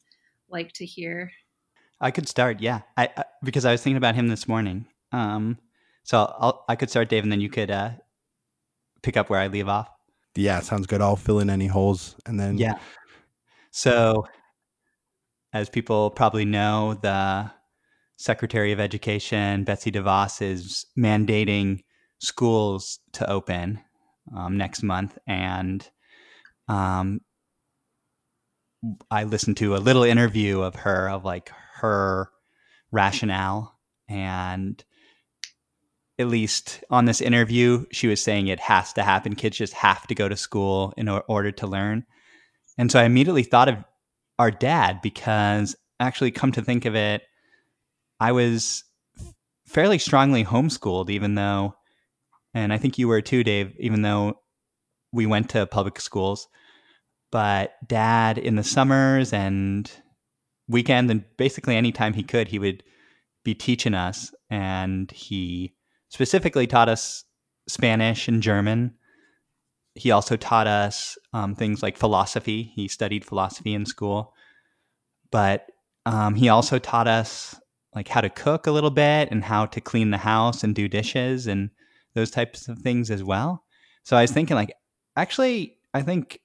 like 0.50 0.72
to 0.74 0.84
hear. 0.84 1.30
I 2.00 2.10
could 2.10 2.28
start, 2.28 2.60
yeah, 2.60 2.80
I, 2.96 3.08
I 3.16 3.24
because 3.42 3.64
I 3.64 3.72
was 3.72 3.82
thinking 3.82 3.96
about 3.96 4.14
him 4.14 4.28
this 4.28 4.46
morning. 4.46 4.86
Um, 5.12 5.58
so 6.04 6.32
I'll, 6.38 6.64
I 6.68 6.76
could 6.76 6.90
start, 6.90 7.08
Dave, 7.08 7.22
and 7.22 7.32
then 7.32 7.40
you 7.40 7.50
could 7.50 7.70
uh, 7.70 7.90
pick 9.02 9.16
up 9.16 9.30
where 9.30 9.40
I 9.40 9.48
leave 9.48 9.68
off. 9.68 9.88
Yeah, 10.36 10.60
sounds 10.60 10.86
good. 10.86 11.00
I'll 11.00 11.16
fill 11.16 11.40
in 11.40 11.50
any 11.50 11.66
holes, 11.66 12.14
and 12.26 12.38
then 12.38 12.58
yeah. 12.58 12.78
So, 13.70 14.26
as 15.52 15.68
people 15.68 16.10
probably 16.10 16.44
know, 16.44 16.94
the 16.94 17.50
Secretary 18.16 18.72
of 18.72 18.80
Education 18.80 19.64
Betsy 19.64 19.90
DeVos 19.90 20.40
is 20.40 20.86
mandating 20.96 21.80
schools 22.20 23.00
to 23.12 23.28
open 23.28 23.80
um, 24.36 24.56
next 24.56 24.82
month, 24.82 25.18
and 25.26 25.88
um, 26.68 27.20
I 29.10 29.24
listened 29.24 29.56
to 29.58 29.74
a 29.74 29.78
little 29.78 30.04
interview 30.04 30.60
of 30.60 30.76
her 30.76 31.10
of 31.10 31.24
like 31.24 31.50
her 31.80 32.30
rationale, 32.90 33.78
and 34.08 34.82
at 36.18 36.28
least 36.28 36.82
on 36.90 37.04
this 37.04 37.20
interview, 37.20 37.84
she 37.92 38.08
was 38.08 38.22
saying 38.22 38.48
it 38.48 38.60
has 38.60 38.92
to 38.94 39.02
happen. 39.02 39.34
Kids 39.34 39.56
just 39.56 39.72
have 39.74 40.06
to 40.08 40.14
go 40.14 40.28
to 40.28 40.36
school 40.36 40.92
in 40.96 41.08
order 41.08 41.52
to 41.52 41.66
learn. 41.66 42.04
And 42.76 42.90
so 42.90 42.98
I 42.98 43.04
immediately 43.04 43.44
thought 43.44 43.68
of 43.68 43.84
our 44.38 44.50
dad 44.50 45.00
because 45.02 45.76
actually, 46.00 46.30
come 46.30 46.52
to 46.52 46.62
think 46.62 46.84
of 46.84 46.94
it, 46.94 47.22
I 48.20 48.32
was 48.32 48.84
fairly 49.66 49.98
strongly 49.98 50.44
homeschooled, 50.44 51.10
even 51.10 51.34
though 51.34 51.74
and 52.54 52.72
I 52.72 52.78
think 52.78 52.98
you 52.98 53.08
were 53.08 53.20
too, 53.20 53.44
Dave, 53.44 53.74
even 53.78 54.02
though 54.02 54.40
we 55.12 55.26
went 55.26 55.50
to 55.50 55.66
public 55.66 56.00
schools. 56.00 56.48
But 57.30 57.74
dad, 57.86 58.38
in 58.38 58.56
the 58.56 58.64
summers 58.64 59.32
and 59.32 59.90
weekends, 60.68 61.10
and 61.10 61.24
basically 61.36 61.76
anytime 61.76 62.14
he 62.14 62.22
could, 62.22 62.48
he 62.48 62.58
would 62.58 62.82
be 63.44 63.54
teaching 63.54 63.94
us. 63.94 64.34
And 64.50 65.10
he 65.10 65.74
specifically 66.08 66.66
taught 66.66 66.88
us 66.88 67.24
Spanish 67.68 68.28
and 68.28 68.42
German. 68.42 68.94
He 69.94 70.10
also 70.10 70.36
taught 70.36 70.66
us 70.66 71.18
um, 71.32 71.54
things 71.54 71.82
like 71.82 71.96
philosophy. 71.96 72.72
He 72.74 72.88
studied 72.88 73.24
philosophy 73.24 73.74
in 73.74 73.84
school, 73.84 74.34
but 75.30 75.66
um, 76.06 76.34
he 76.34 76.48
also 76.48 76.78
taught 76.78 77.08
us 77.08 77.58
like 77.94 78.08
how 78.08 78.20
to 78.20 78.30
cook 78.30 78.66
a 78.66 78.70
little 78.70 78.90
bit 78.90 79.28
and 79.30 79.42
how 79.42 79.66
to 79.66 79.80
clean 79.80 80.10
the 80.10 80.18
house 80.18 80.62
and 80.62 80.74
do 80.74 80.88
dishes 80.88 81.46
and 81.46 81.70
those 82.14 82.30
types 82.30 82.68
of 82.68 82.78
things 82.78 83.10
as 83.10 83.24
well. 83.24 83.64
So 84.04 84.16
I 84.16 84.22
was 84.22 84.30
thinking, 84.30 84.54
like, 84.56 84.72
actually, 85.16 85.76
I 85.92 86.02
think 86.02 86.40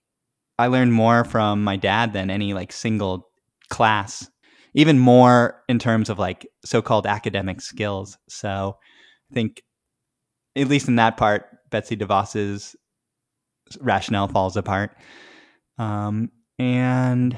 I 0.58 0.68
learned 0.68 0.94
more 0.94 1.24
from 1.24 1.63
my 1.63 1.77
dad 1.77 2.13
than 2.13 2.30
any 2.30 2.53
like 2.53 2.72
single 2.72 3.30
class, 3.70 4.29
even 4.74 5.00
more 5.00 5.62
in 5.67 5.79
terms 5.79 6.10
of 6.10 6.20
like 6.20 6.48
so 6.65 6.82
called 6.82 7.08
academic 7.08 7.62
skills. 7.62 8.17
So 8.29 8.77
I 9.32 9.34
think, 9.34 9.63
at 10.55 10.67
least 10.67 10.88
in 10.88 10.98
that 10.98 11.17
part, 11.17 11.46
Betsy 11.70 11.98
DeVos's 11.98 12.75
rationale 13.79 14.27
falls 14.27 14.55
apart. 14.58 14.96
Um, 15.77 16.32
and 16.60 17.38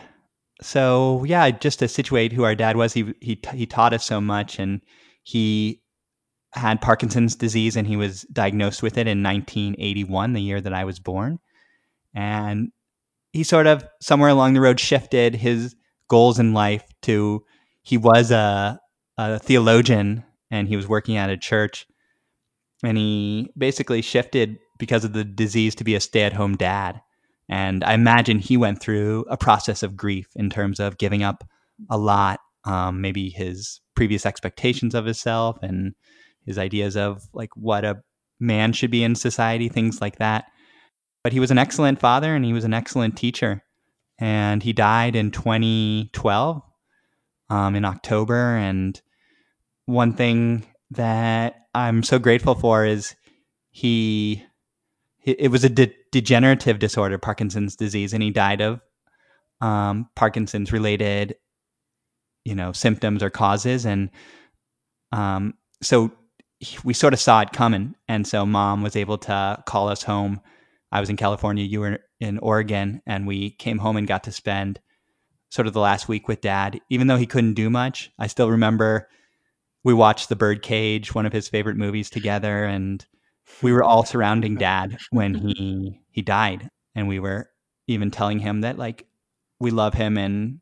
so, 0.62 1.24
yeah, 1.25 1.50
just 1.51 1.79
to 1.79 1.88
situate 1.88 2.32
who 2.32 2.44
our 2.44 2.55
dad 2.55 2.77
was, 2.77 2.94
he, 2.94 3.13
he, 3.22 3.39
he 3.53 3.65
taught 3.65 3.94
us 3.94 4.05
so 4.05 4.20
much 4.20 4.60
and 4.60 4.82
he 5.24 5.82
had 6.53 6.82
Parkinson's 6.82 7.36
disease 7.36 7.75
and 7.75 7.88
he 7.88 7.98
was 7.98 8.24
diagnosed 8.32 8.82
with 8.82 8.98
it 8.98 9.08
in 9.08 9.22
1981, 9.22 10.34
the 10.34 10.41
year 10.41 10.62
that 10.62 10.74
I 10.74 10.86
was 10.86 11.00
born. 11.00 11.39
And 12.13 12.72
he 13.34 13.44
sort 13.44 13.67
of 13.67 13.84
somewhere 14.01 14.29
along 14.29 14.53
the 14.53 14.62
road 14.62 14.79
shifted 14.79 15.36
his 15.36 15.75
goals 16.07 16.39
in 16.39 16.53
life 16.53 16.83
to 17.01 17.43
he 17.81 17.97
was 17.97 18.31
a, 18.31 18.79
a 19.17 19.39
theologian 19.39 20.24
and 20.51 20.67
he 20.67 20.75
was 20.75 20.88
working 20.88 21.17
at 21.17 21.29
a 21.29 21.38
church 21.38 21.85
and 22.83 22.97
he 22.97 23.50
basically 23.57 24.01
shifted 24.01 24.57
because 24.77 25.05
of 25.05 25.13
the 25.13 25.24
disease 25.24 25.75
to 25.75 25.83
be 25.83 25.95
a 25.95 26.00
stay-at-home 26.00 26.55
dad 26.55 27.01
and 27.50 27.83
i 27.83 27.93
imagine 27.93 28.39
he 28.39 28.57
went 28.57 28.79
through 28.81 29.25
a 29.29 29.38
process 29.38 29.83
of 29.83 29.95
grief 29.95 30.27
in 30.35 30.50
terms 30.50 30.79
of 30.79 30.97
giving 30.97 31.24
up 31.24 31.43
a 31.89 31.97
lot 31.97 32.39
um, 32.65 33.01
maybe 33.01 33.29
his 33.29 33.79
previous 33.95 34.25
expectations 34.25 34.95
of 34.95 35.05
himself 35.05 35.57
and 35.62 35.93
his 36.45 36.57
ideas 36.57 36.97
of 36.97 37.24
like 37.33 37.50
what 37.55 37.85
a 37.85 38.01
man 38.39 38.74
should 38.74 38.91
be 38.91 39.03
in 39.03 39.15
society 39.15 39.69
things 39.69 40.01
like 40.01 40.17
that 40.17 40.45
but 41.25 41.33
he 41.33 41.39
was 41.39 41.50
an 41.50 41.57
excellent 41.57 42.00
father 42.00 42.35
and 42.35 42.45
he 42.45 42.53
was 42.53 42.65
an 42.65 42.74
excellent 42.75 43.17
teacher. 43.17 43.63
And 44.17 44.63
he 44.63 44.74
died 44.74 45.15
in 45.15 45.31
2012 45.31 46.62
um, 47.50 47.75
in 47.75 47.86
October. 47.86 48.55
And 48.55 49.00
one 49.86 50.13
thing 50.13 50.65
that 50.91 51.67
I'm 51.74 52.03
so 52.03 52.19
grateful 52.19 52.55
for 52.55 52.86
is 52.86 53.15
he, 53.72 54.43
it 55.24 55.51
was 55.51 55.63
a 55.63 55.69
de- 55.69 55.93
degenerative 56.12 56.79
disorder, 56.79 57.17
Parkinson's 57.17 57.75
disease, 57.75 58.13
and 58.13 58.24
he 58.24 58.31
died 58.31 58.62
of 58.62 58.79
um, 59.62 60.10
Parkinson's 60.15 60.72
related, 60.72 61.36
you 62.45 62.55
know, 62.55 62.72
symptoms 62.72 63.24
or 63.24 63.29
causes. 63.29 63.86
And 63.86 64.12
um, 65.12 65.55
so 65.81 66.12
we 66.84 66.93
sort 66.93 67.13
of 67.13 67.19
saw 67.19 67.41
it 67.41 67.51
coming. 67.51 67.95
And 68.07 68.27
so 68.27 68.45
mom 68.45 68.81
was 68.81 68.95
able 68.95 69.17
to 69.19 69.62
call 69.65 69.89
us 69.89 70.03
home 70.03 70.41
I 70.92 71.00
was 71.00 71.10
in 71.10 71.18
California, 71.18 71.63
you 71.63 71.80
were 71.82 72.00
in 72.20 72.38
Oregon, 72.39 73.01
and 73.06 73.27
we 73.27 73.51
came 73.51 73.80
home 73.80 73.98
and 73.98 74.08
got 74.08 74.24
to 74.25 74.32
spend 74.32 74.80
sort 75.50 75.68
of 75.68 75.74
the 75.74 75.80
last 75.80 76.08
week 76.08 76.27
with 76.27 76.42
dad. 76.42 76.80
Even 76.89 77.08
though 77.08 77.18
he 77.18 77.25
couldn't 77.25 77.54
do 77.54 77.70
much, 77.70 78.12
I 78.20 78.27
still 78.27 78.50
remember 78.50 79.10
we 79.84 79.94
watched 79.94 80.30
The 80.30 80.36
Birdcage, 80.36 81.13
one 81.13 81.25
of 81.25 81.34
his 81.34 81.48
favorite 81.48 81.77
movies 81.77 82.10
together, 82.10 82.65
and 82.65 83.06
we 83.62 83.72
were 83.72 83.84
all 83.84 84.04
surrounding 84.04 84.56
dad 84.56 84.98
when 85.12 85.36
he 85.36 86.01
he 86.12 86.22
died, 86.22 86.70
and 86.96 87.08
we 87.08 87.20
were 87.20 87.50
even 87.88 88.10
telling 88.10 88.39
him 88.39 88.62
that 88.62 88.77
like 88.77 89.06
we 89.60 89.72
love 89.72 89.94
him 89.94 90.18
and 90.18 90.60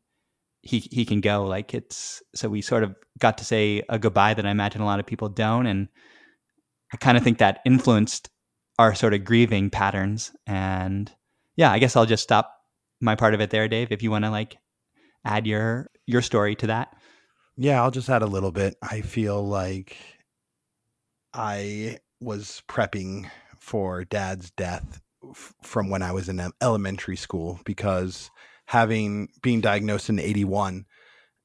he 0.61 0.79
he 0.91 1.05
can 1.05 1.21
go. 1.21 1.45
Like 1.45 1.73
it's 1.73 2.21
so 2.35 2.49
we 2.49 2.61
sort 2.61 2.83
of 2.83 2.95
got 3.19 3.37
to 3.37 3.45
say 3.45 3.83
a 3.89 3.97
goodbye 3.97 4.33
that 4.33 4.45
I 4.45 4.51
imagine 4.51 4.81
a 4.81 4.85
lot 4.85 4.99
of 4.99 5.05
people 5.05 5.29
don't, 5.29 5.67
and 5.67 5.87
I 6.93 6.97
kind 6.97 7.17
of 7.17 7.23
think 7.23 7.37
that 7.37 7.61
influenced 7.65 8.29
our 8.79 8.95
sort 8.95 9.13
of 9.13 9.23
grieving 9.23 9.69
patterns. 9.69 10.31
And 10.47 11.11
yeah, 11.55 11.71
I 11.71 11.79
guess 11.79 11.95
I'll 11.95 12.05
just 12.05 12.23
stop 12.23 12.53
my 13.01 13.15
part 13.15 13.33
of 13.33 13.41
it 13.41 13.49
there, 13.49 13.67
Dave. 13.67 13.91
If 13.91 14.01
you 14.03 14.11
want 14.11 14.25
to 14.25 14.31
like 14.31 14.57
add 15.25 15.47
your 15.47 15.89
your 16.05 16.21
story 16.21 16.55
to 16.55 16.67
that. 16.67 16.95
Yeah, 17.55 17.81
I'll 17.81 17.91
just 17.91 18.09
add 18.09 18.23
a 18.23 18.27
little 18.27 18.51
bit. 18.51 18.75
I 18.81 19.01
feel 19.01 19.45
like 19.45 19.97
I 21.33 21.99
was 22.19 22.63
prepping 22.67 23.29
for 23.59 24.03
dad's 24.05 24.51
death 24.51 25.01
f- 25.29 25.53
from 25.61 25.89
when 25.89 26.01
I 26.01 26.11
was 26.11 26.29
in 26.29 26.41
elementary 26.61 27.15
school 27.15 27.59
because 27.65 28.31
having 28.65 29.29
being 29.41 29.61
diagnosed 29.61 30.09
in 30.09 30.19
81 30.19 30.85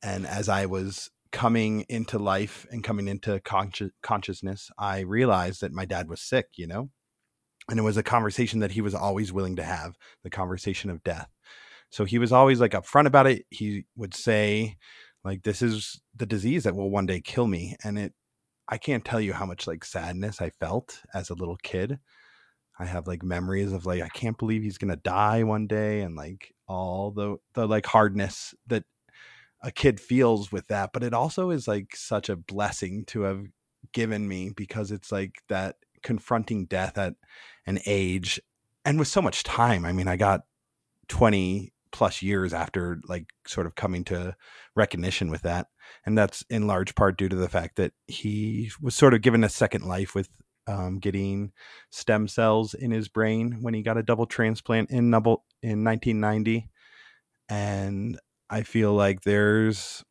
and 0.03 0.27
as 0.27 0.49
I 0.49 0.67
was 0.67 1.11
coming 1.31 1.85
into 1.89 2.19
life 2.19 2.67
and 2.71 2.83
coming 2.83 3.09
into 3.09 3.39
consci- 3.41 3.91
consciousness, 4.03 4.71
I 4.79 5.01
realized 5.01 5.61
that 5.61 5.73
my 5.73 5.85
dad 5.85 6.09
was 6.09 6.23
sick, 6.23 6.47
you 6.57 6.67
know? 6.67 6.91
And 7.69 7.79
it 7.79 7.83
was 7.83 7.97
a 7.97 8.03
conversation 8.03 8.61
that 8.61 8.73
he 8.73 8.81
was 8.81 8.95
always 8.95 9.33
willing 9.33 9.57
to 9.57 9.63
have 9.63 9.97
the 10.23 10.31
conversation 10.31 10.91
of 10.91 11.05
death. 11.05 11.29
So 11.91 12.05
he 12.05 12.19
was 12.19 12.33
always 12.33 12.61
like 12.61 12.73
upfront 12.73 13.07
about 13.07 13.27
it. 13.27 13.47
He 13.51 13.85
would 13.97 14.15
say 14.15 14.77
like 15.25 15.43
this 15.43 15.63
is 15.63 16.01
the 16.17 16.27
disease 16.27 16.65
that 16.65 16.77
will 16.77 16.91
one 16.91 17.07
day 17.07 17.21
kill 17.21 17.47
me 17.47 17.77
and 17.85 17.99
it 17.99 18.13
i 18.69 18.79
can't 18.79 19.05
tell 19.05 19.21
you 19.21 19.33
how 19.33 19.45
much 19.45 19.67
like 19.67 19.85
sadness 19.85 20.41
i 20.41 20.49
felt 20.49 21.01
as 21.13 21.29
a 21.29 21.35
little 21.35 21.57
kid. 21.63 21.99
I 22.79 22.85
have 22.87 23.09
like 23.09 23.25
memories 23.25 23.73
of 23.73 23.85
like 23.85 24.03
i 24.03 24.09
can't 24.09 24.39
believe 24.39 24.63
he's 24.63 24.79
gonna 24.79 24.97
die 24.97 25.43
one 25.43 25.67
day 25.67 26.03
and 26.03 26.15
like 26.15 26.55
all 26.69 27.11
the 27.11 27.37
the 27.55 27.67
like 27.67 27.87
hardness 27.87 28.55
that 28.69 28.85
a 29.63 29.71
kid 29.71 30.01
feels 30.01 30.53
with 30.53 30.69
that. 30.69 30.91
But 30.93 31.03
it 31.03 31.15
also 31.15 31.51
is 31.51 31.67
like 31.67 31.97
such 31.97 32.29
a 32.29 32.37
blessing 32.37 33.05
to 33.07 33.23
have 33.23 33.45
given 33.93 34.29
me 34.29 34.51
because 34.55 34.91
it's 34.91 35.11
like 35.11 35.37
that 35.49 35.77
confronting 36.09 36.65
death 36.65 36.97
at 36.97 37.13
an 37.67 37.79
age 37.85 38.41
and 38.83 38.99
with 38.99 39.09
so 39.09 39.21
much 39.21 39.43
time. 39.43 39.85
I 39.85 39.93
mean, 39.93 40.09
I 40.09 40.17
got 40.17 40.41
20 41.09 41.71
plus 41.93 42.23
years 42.23 42.55
after 42.55 42.99
like 43.07 43.27
sort 43.47 43.67
of 43.67 43.75
coming 43.75 44.05
to 44.05 44.35
recognition 44.75 45.29
with 45.31 45.43
that. 45.43 45.67
And 46.07 46.17
that's 46.17 46.47
in 46.49 46.67
large 46.67 46.95
part 46.95 47.19
due 47.19 47.29
to 47.29 47.37
the 47.37 47.51
fact 47.51 47.77
that 47.77 47.93
he 48.07 48.71
was 48.81 48.95
sort 48.95 49.13
of 49.13 49.21
given 49.21 49.45
a 49.45 49.51
second 49.51 49.85
life 49.85 50.15
with 50.15 50.31
um, 50.67 50.99
getting 50.99 51.53
stem 51.91 52.27
cells 52.27 52.73
in 52.73 52.91
his 52.91 53.09
brain 53.09 53.59
when 53.61 53.75
he 53.75 53.83
got 53.83 53.99
a 53.99 54.03
double 54.03 54.25
transplant 54.25 54.91
in 54.91 55.11
double 55.11 55.45
in 55.63 55.85
1990. 55.85 56.71
And 57.51 58.19
I 58.49 58.63
feel 58.63 58.95
like 58.95 59.25
there's 59.25 60.03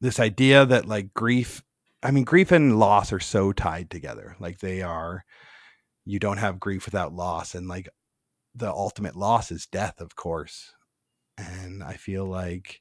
this 0.00 0.20
idea 0.20 0.64
that 0.64 0.86
like 0.86 1.12
grief 1.12 1.64
I 2.02 2.10
mean, 2.10 2.24
grief 2.24 2.50
and 2.50 2.78
loss 2.78 3.12
are 3.12 3.20
so 3.20 3.52
tied 3.52 3.90
together. 3.90 4.36
Like 4.40 4.58
they 4.58 4.82
are, 4.82 5.24
you 6.04 6.18
don't 6.18 6.38
have 6.38 6.58
grief 6.60 6.84
without 6.84 7.14
loss. 7.14 7.54
And 7.54 7.68
like 7.68 7.88
the 8.54 8.70
ultimate 8.70 9.16
loss 9.16 9.50
is 9.50 9.66
death, 9.66 10.00
of 10.00 10.16
course. 10.16 10.72
And 11.38 11.82
I 11.82 11.94
feel 11.94 12.24
like 12.26 12.80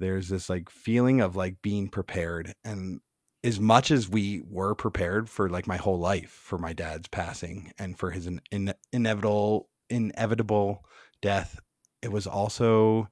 there's 0.00 0.28
this 0.28 0.48
like 0.48 0.70
feeling 0.70 1.20
of 1.20 1.36
like 1.36 1.56
being 1.62 1.88
prepared. 1.88 2.54
And 2.64 3.00
as 3.44 3.60
much 3.60 3.90
as 3.90 4.08
we 4.08 4.42
were 4.48 4.74
prepared 4.74 5.28
for 5.28 5.48
like 5.48 5.66
my 5.66 5.76
whole 5.76 5.98
life 5.98 6.30
for 6.30 6.58
my 6.58 6.72
dad's 6.72 7.08
passing 7.08 7.72
and 7.78 7.98
for 7.98 8.10
his 8.10 8.26
in, 8.26 8.40
in, 8.50 8.72
inevitable, 8.92 9.68
inevitable 9.90 10.84
death, 11.20 11.60
it 12.02 12.10
was 12.10 12.26
also 12.26 13.08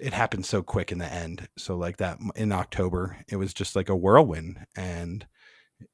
it 0.00 0.12
happened 0.12 0.46
so 0.46 0.62
quick 0.62 0.92
in 0.92 0.98
the 0.98 1.12
end. 1.12 1.48
So 1.58 1.76
like 1.76 1.98
that 1.98 2.18
in 2.36 2.52
October, 2.52 3.18
it 3.28 3.36
was 3.36 3.52
just 3.52 3.76
like 3.76 3.88
a 3.88 3.96
whirlwind 3.96 4.66
and 4.76 5.26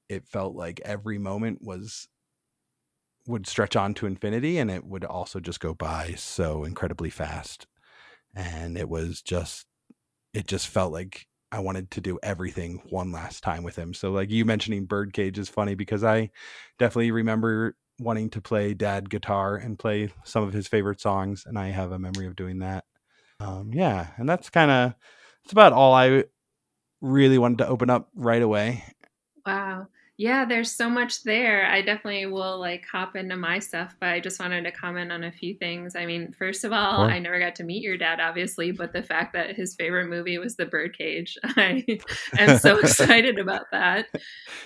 it 0.09 0.27
felt 0.27 0.55
like 0.55 0.81
every 0.85 1.19
moment 1.19 1.61
was 1.63 2.09
would 3.27 3.47
stretch 3.47 3.77
on 3.77 3.95
to 3.95 4.07
infinity 4.07 4.59
and 4.59 4.71
it 4.71 4.85
would 4.85 5.05
also 5.05 5.41
just 5.41 5.61
go 5.61 5.75
by 5.75 6.15
so 6.17 6.65
incredibly 6.65 7.11
fast. 7.11 7.67
And 8.35 8.79
it 8.79 8.89
was 8.89 9.23
just 9.23 9.67
it 10.33 10.47
just 10.47 10.69
felt 10.69 10.93
like 10.93 11.27
I 11.53 11.59
wanted 11.61 11.91
to 11.93 12.01
do 12.01 12.19
everything 12.23 12.81
one 12.91 13.11
last 13.11 13.43
time 13.43 13.65
with 13.65 13.77
him. 13.77 13.93
So 13.95 14.13
like 14.13 14.31
you 14.31 14.45
mentioning 14.45 14.87
Birdcage 14.87 15.39
is 15.39 15.49
funny 15.49 15.75
because 15.75 16.05
I 16.05 16.31
definitely 16.79 17.11
remember 17.11 17.77
wanting 17.99 18.31
to 18.31 18.41
play 18.41 18.73
dad 18.73 19.11
guitar 19.11 19.57
and 19.57 19.79
play 19.79 20.11
some 20.25 20.45
of 20.45 20.53
his 20.53 20.69
favorite 20.69 21.01
songs 21.01 21.45
and 21.47 21.59
I 21.59 21.71
have 21.71 21.93
a 21.93 21.99
memory 21.99 22.27
of 22.27 22.37
doing 22.37 22.61
that 22.61 22.85
um, 23.41 23.71
yeah, 23.73 24.09
and 24.17 24.29
that's 24.29 24.51
kind 24.51 24.71
of 24.71 24.95
that's 25.43 25.53
about 25.53 25.73
all 25.73 25.95
I 25.95 26.25
really 27.01 27.39
wanted 27.39 27.59
to 27.59 27.69
open 27.69 27.91
up 27.91 28.09
right 28.15 28.43
away. 28.43 28.85
Wow. 29.47 29.89
Yeah, 30.21 30.45
there's 30.45 30.71
so 30.71 30.91
much 30.91 31.23
there. 31.23 31.65
I 31.65 31.81
definitely 31.81 32.27
will 32.27 32.61
like 32.61 32.85
hop 32.85 33.17
into 33.17 33.37
my 33.37 33.59
stuff, 33.59 33.97
but 33.99 34.11
I 34.11 34.21
just 34.21 34.39
wanted 34.39 34.65
to 34.65 34.71
comment 34.71 35.11
on 35.11 35.25
a 35.25 35.33
few 35.33 35.55
things. 35.55 35.97
I 35.97 36.05
mean, 36.05 36.35
first 36.39 36.63
of 36.63 36.75
all, 36.75 37.07
sure. 37.07 37.11
I 37.11 37.19
never 37.19 37.41
got 37.41 37.55
to 37.55 37.65
meet 37.65 37.83
your 37.83 37.97
dad, 37.97 38.21
obviously, 38.21 38.71
but 38.71 38.93
the 38.93 39.03
fact 39.03 39.33
that 39.33 39.57
his 39.57 39.75
favorite 39.75 40.11
movie 40.11 40.37
was 40.37 40.57
The 40.57 40.67
Birdcage, 40.67 41.39
I 41.57 41.87
am 42.37 42.59
so 42.59 42.79
excited 42.81 43.39
about 43.39 43.71
that. 43.73 44.09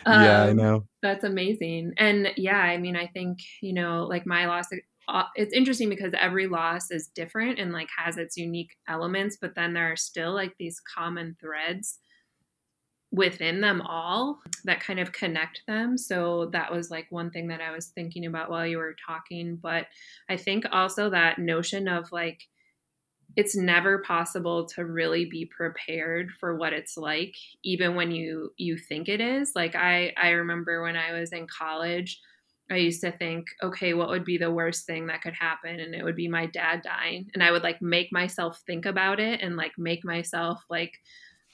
Um, 0.04 0.24
yeah, 0.24 0.42
I 0.42 0.50
um, 0.50 0.56
know. 0.56 0.86
That's 1.02 1.22
amazing. 1.22 1.92
And 1.98 2.30
yeah, 2.36 2.58
I 2.58 2.76
mean, 2.78 2.96
I 2.96 3.06
think, 3.06 3.38
you 3.62 3.74
know, 3.74 4.08
like 4.08 4.26
my 4.26 4.46
loss 4.46 4.72
uh, 5.08 5.24
it's 5.34 5.52
interesting 5.52 5.88
because 5.88 6.12
every 6.18 6.46
loss 6.46 6.90
is 6.90 7.08
different 7.08 7.58
and 7.58 7.72
like 7.72 7.88
has 7.96 8.16
its 8.16 8.36
unique 8.36 8.76
elements 8.88 9.36
but 9.40 9.54
then 9.54 9.72
there 9.72 9.90
are 9.90 9.96
still 9.96 10.32
like 10.32 10.54
these 10.58 10.80
common 10.80 11.36
threads 11.40 11.98
within 13.14 13.60
them 13.60 13.80
all 13.82 14.40
that 14.64 14.80
kind 14.80 14.98
of 14.98 15.12
connect 15.12 15.62
them. 15.68 15.96
So 15.96 16.46
that 16.52 16.72
was 16.72 16.90
like 16.90 17.06
one 17.10 17.30
thing 17.30 17.46
that 17.48 17.60
I 17.60 17.70
was 17.70 17.86
thinking 17.86 18.26
about 18.26 18.50
while 18.50 18.66
you 18.66 18.78
were 18.78 18.96
talking. 19.06 19.56
But 19.56 19.86
I 20.28 20.36
think 20.36 20.64
also 20.72 21.10
that 21.10 21.38
notion 21.38 21.86
of 21.86 22.10
like, 22.10 22.40
it's 23.36 23.56
never 23.56 23.98
possible 23.98 24.66
to 24.66 24.84
really 24.84 25.26
be 25.26 25.46
prepared 25.46 26.30
for 26.38 26.56
what 26.56 26.72
it's 26.72 26.96
like 26.96 27.34
even 27.64 27.96
when 27.96 28.12
you 28.12 28.52
you 28.58 28.78
think 28.78 29.08
it 29.08 29.20
is 29.20 29.50
like 29.56 29.74
i 29.74 30.12
i 30.16 30.28
remember 30.28 30.82
when 30.82 30.96
i 30.96 31.18
was 31.18 31.32
in 31.32 31.44
college 31.48 32.20
i 32.70 32.76
used 32.76 33.00
to 33.00 33.12
think 33.12 33.46
okay 33.62 33.94
what 33.94 34.08
would 34.08 34.24
be 34.24 34.38
the 34.38 34.50
worst 34.50 34.86
thing 34.86 35.06
that 35.06 35.22
could 35.22 35.34
happen 35.34 35.80
and 35.80 35.94
it 35.94 36.04
would 36.04 36.16
be 36.16 36.28
my 36.28 36.46
dad 36.46 36.82
dying 36.82 37.28
and 37.34 37.42
i 37.42 37.50
would 37.50 37.62
like 37.62 37.80
make 37.82 38.12
myself 38.12 38.62
think 38.66 38.86
about 38.86 39.20
it 39.20 39.40
and 39.42 39.56
like 39.56 39.72
make 39.78 40.04
myself 40.04 40.64
like 40.70 40.92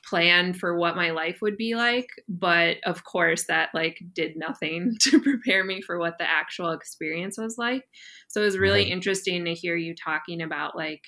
plan 0.04 0.54
for 0.54 0.78
what 0.78 0.96
my 0.96 1.10
life 1.10 1.38
would 1.42 1.56
be 1.56 1.74
like 1.74 2.08
but 2.28 2.78
of 2.84 3.04
course 3.04 3.44
that 3.46 3.68
like 3.74 4.00
did 4.14 4.36
nothing 4.36 4.96
to 5.00 5.20
prepare 5.20 5.64
me 5.64 5.82
for 5.82 5.98
what 5.98 6.16
the 6.18 6.28
actual 6.28 6.70
experience 6.70 7.36
was 7.36 7.58
like 7.58 7.84
so 8.28 8.40
it 8.40 8.44
was 8.44 8.58
really 8.58 8.84
right. 8.84 8.92
interesting 8.92 9.44
to 9.44 9.54
hear 9.54 9.76
you 9.76 9.94
talking 9.94 10.40
about 10.40 10.76
like 10.76 11.02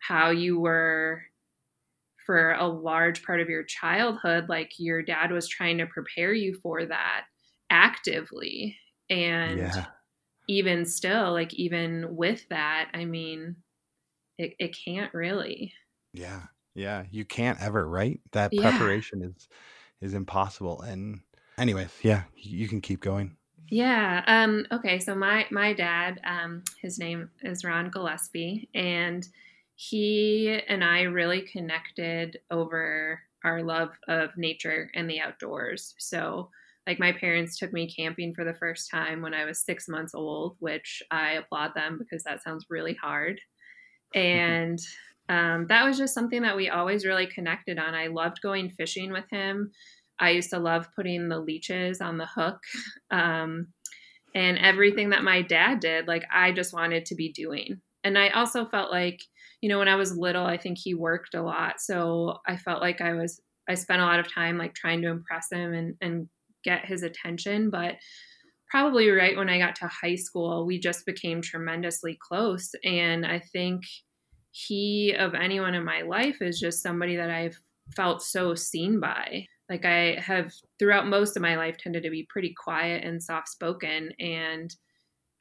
how 0.00 0.30
you 0.30 0.58
were 0.58 1.22
for 2.26 2.52
a 2.52 2.66
large 2.66 3.22
part 3.24 3.40
of 3.40 3.48
your 3.48 3.62
childhood 3.62 4.48
like 4.48 4.72
your 4.78 5.02
dad 5.02 5.30
was 5.30 5.46
trying 5.48 5.78
to 5.78 5.86
prepare 5.86 6.32
you 6.32 6.54
for 6.62 6.84
that 6.86 7.24
actively 7.70 8.76
and 9.10 9.58
yeah. 9.58 9.86
even 10.48 10.86
still 10.86 11.32
like 11.32 11.52
even 11.54 12.16
with 12.16 12.48
that 12.48 12.90
i 12.94 13.04
mean 13.04 13.56
it, 14.38 14.54
it 14.58 14.76
can't 14.84 15.12
really 15.12 15.72
yeah 16.12 16.42
yeah, 16.74 17.04
you 17.10 17.24
can't 17.24 17.60
ever, 17.60 17.86
right? 17.88 18.20
That 18.32 18.52
Yeah. 18.52 18.70
preparation 18.70 19.22
is 19.22 19.48
is 20.00 20.14
impossible. 20.14 20.80
And 20.82 21.20
anyways, 21.58 21.92
yeah, 22.02 22.24
you 22.34 22.68
can 22.68 22.80
keep 22.80 23.00
going. 23.00 23.36
Yeah. 23.68 24.22
Um, 24.26 24.66
okay. 24.72 24.98
So 24.98 25.14
my 25.14 25.46
my 25.50 25.72
dad, 25.72 26.20
um, 26.24 26.62
his 26.80 26.98
name 26.98 27.30
is 27.42 27.64
Ron 27.64 27.90
Gillespie, 27.90 28.68
and 28.74 29.26
he 29.74 30.60
and 30.68 30.84
I 30.84 31.02
really 31.02 31.42
connected 31.42 32.40
over 32.50 33.20
our 33.44 33.62
love 33.62 33.90
of 34.08 34.36
nature 34.36 34.90
and 34.94 35.08
the 35.08 35.20
outdoors. 35.20 35.94
So, 35.98 36.50
like, 36.90 36.98
my 36.98 37.12
parents 37.12 37.56
took 37.56 37.72
me 37.72 37.88
camping 37.88 38.34
for 38.34 38.44
the 38.44 38.54
first 38.54 38.90
time 38.90 39.22
when 39.22 39.32
I 39.32 39.44
was 39.44 39.64
six 39.64 39.86
months 39.86 40.12
old, 40.12 40.56
which 40.58 41.04
I 41.12 41.34
applaud 41.34 41.70
them 41.76 41.98
because 42.00 42.24
that 42.24 42.42
sounds 42.42 42.66
really 42.68 42.94
hard. 42.94 43.40
And 44.12 44.80
um, 45.28 45.68
that 45.68 45.84
was 45.84 45.98
just 45.98 46.14
something 46.14 46.42
that 46.42 46.56
we 46.56 46.68
always 46.68 47.06
really 47.06 47.28
connected 47.28 47.78
on. 47.78 47.94
I 47.94 48.08
loved 48.08 48.42
going 48.42 48.70
fishing 48.70 49.12
with 49.12 49.26
him. 49.30 49.70
I 50.18 50.30
used 50.30 50.50
to 50.50 50.58
love 50.58 50.88
putting 50.96 51.28
the 51.28 51.38
leeches 51.38 52.00
on 52.00 52.18
the 52.18 52.26
hook. 52.26 52.58
Um, 53.12 53.68
and 54.34 54.58
everything 54.58 55.10
that 55.10 55.24
my 55.24 55.42
dad 55.42 55.80
did, 55.80 56.06
like 56.06 56.24
I 56.32 56.52
just 56.52 56.72
wanted 56.72 57.06
to 57.06 57.16
be 57.16 57.32
doing. 57.32 57.80
And 58.04 58.16
I 58.16 58.30
also 58.30 58.64
felt 58.64 58.90
like, 58.92 59.20
you 59.60 59.68
know, 59.68 59.78
when 59.78 59.88
I 59.88 59.96
was 59.96 60.16
little, 60.16 60.46
I 60.46 60.56
think 60.56 60.78
he 60.78 60.94
worked 60.94 61.34
a 61.34 61.42
lot. 61.42 61.80
So 61.80 62.38
I 62.46 62.56
felt 62.56 62.80
like 62.80 63.00
I 63.00 63.14
was, 63.14 63.40
I 63.68 63.74
spent 63.74 64.00
a 64.00 64.04
lot 64.04 64.20
of 64.20 64.32
time 64.32 64.58
like 64.58 64.74
trying 64.74 65.02
to 65.02 65.08
impress 65.08 65.50
him 65.50 65.72
and, 65.72 65.94
and 66.00 66.28
get 66.64 66.84
his 66.84 67.02
attention. 67.02 67.70
But 67.70 67.96
probably 68.70 69.10
right 69.10 69.36
when 69.36 69.48
I 69.48 69.58
got 69.58 69.76
to 69.76 69.88
high 69.88 70.16
school, 70.16 70.66
we 70.66 70.78
just 70.78 71.06
became 71.06 71.42
tremendously 71.42 72.18
close. 72.20 72.70
And 72.84 73.26
I 73.26 73.40
think, 73.52 73.82
he 74.52 75.14
of 75.16 75.34
anyone 75.34 75.74
in 75.74 75.84
my 75.84 76.02
life 76.02 76.42
is 76.42 76.58
just 76.58 76.82
somebody 76.82 77.16
that 77.16 77.30
I've 77.30 77.58
felt 77.94 78.22
so 78.22 78.54
seen 78.54 79.00
by. 79.00 79.46
Like 79.68 79.84
I 79.84 80.20
have 80.20 80.52
throughout 80.78 81.06
most 81.06 81.36
of 81.36 81.42
my 81.42 81.56
life 81.56 81.76
tended 81.78 82.02
to 82.02 82.10
be 82.10 82.26
pretty 82.28 82.54
quiet 82.62 83.04
and 83.04 83.22
soft 83.22 83.48
spoken 83.48 84.10
and 84.18 84.74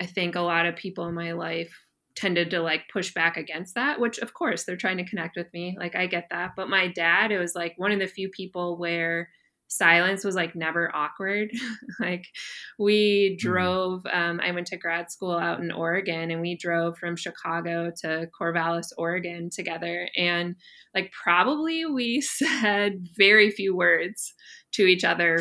I 0.01 0.05
think 0.05 0.35
a 0.35 0.41
lot 0.41 0.65
of 0.65 0.75
people 0.75 1.07
in 1.07 1.15
my 1.15 1.33
life 1.33 1.73
tended 2.15 2.49
to 2.51 2.61
like 2.61 2.83
push 2.93 3.13
back 3.13 3.35
against 3.35 3.75
that, 3.75 3.99
which 3.99 4.17
of 4.19 4.33
course 4.33 4.63
they're 4.63 4.77
trying 4.77 4.97
to 4.97 5.09
connect 5.09 5.35
with 5.35 5.51
me. 5.53 5.75
Like 5.77 5.95
I 5.95 6.05
get 6.07 6.27
that. 6.31 6.51
But 6.55 6.69
my 6.69 6.87
dad, 6.87 7.31
it 7.31 7.39
was 7.39 7.53
like 7.55 7.73
one 7.77 7.91
of 7.91 7.99
the 7.99 8.07
few 8.07 8.29
people 8.29 8.77
where 8.77 9.29
silence 9.69 10.23
was 10.23 10.35
like 10.35 10.55
never 10.55 10.93
awkward. 10.93 11.51
like 11.99 12.25
we 12.77 13.37
mm-hmm. 13.37 13.47
drove, 13.47 14.05
um, 14.11 14.41
I 14.43 14.51
went 14.51 14.67
to 14.67 14.77
grad 14.77 15.11
school 15.11 15.37
out 15.37 15.61
in 15.61 15.71
Oregon 15.71 16.31
and 16.31 16.41
we 16.41 16.57
drove 16.57 16.97
from 16.97 17.15
Chicago 17.15 17.91
to 18.01 18.27
Corvallis, 18.37 18.91
Oregon 18.97 19.49
together. 19.49 20.09
And 20.17 20.55
like 20.93 21.11
probably 21.11 21.85
we 21.85 22.21
said 22.21 23.07
very 23.15 23.51
few 23.51 23.75
words 23.75 24.33
to 24.73 24.85
each 24.85 25.03
other, 25.03 25.39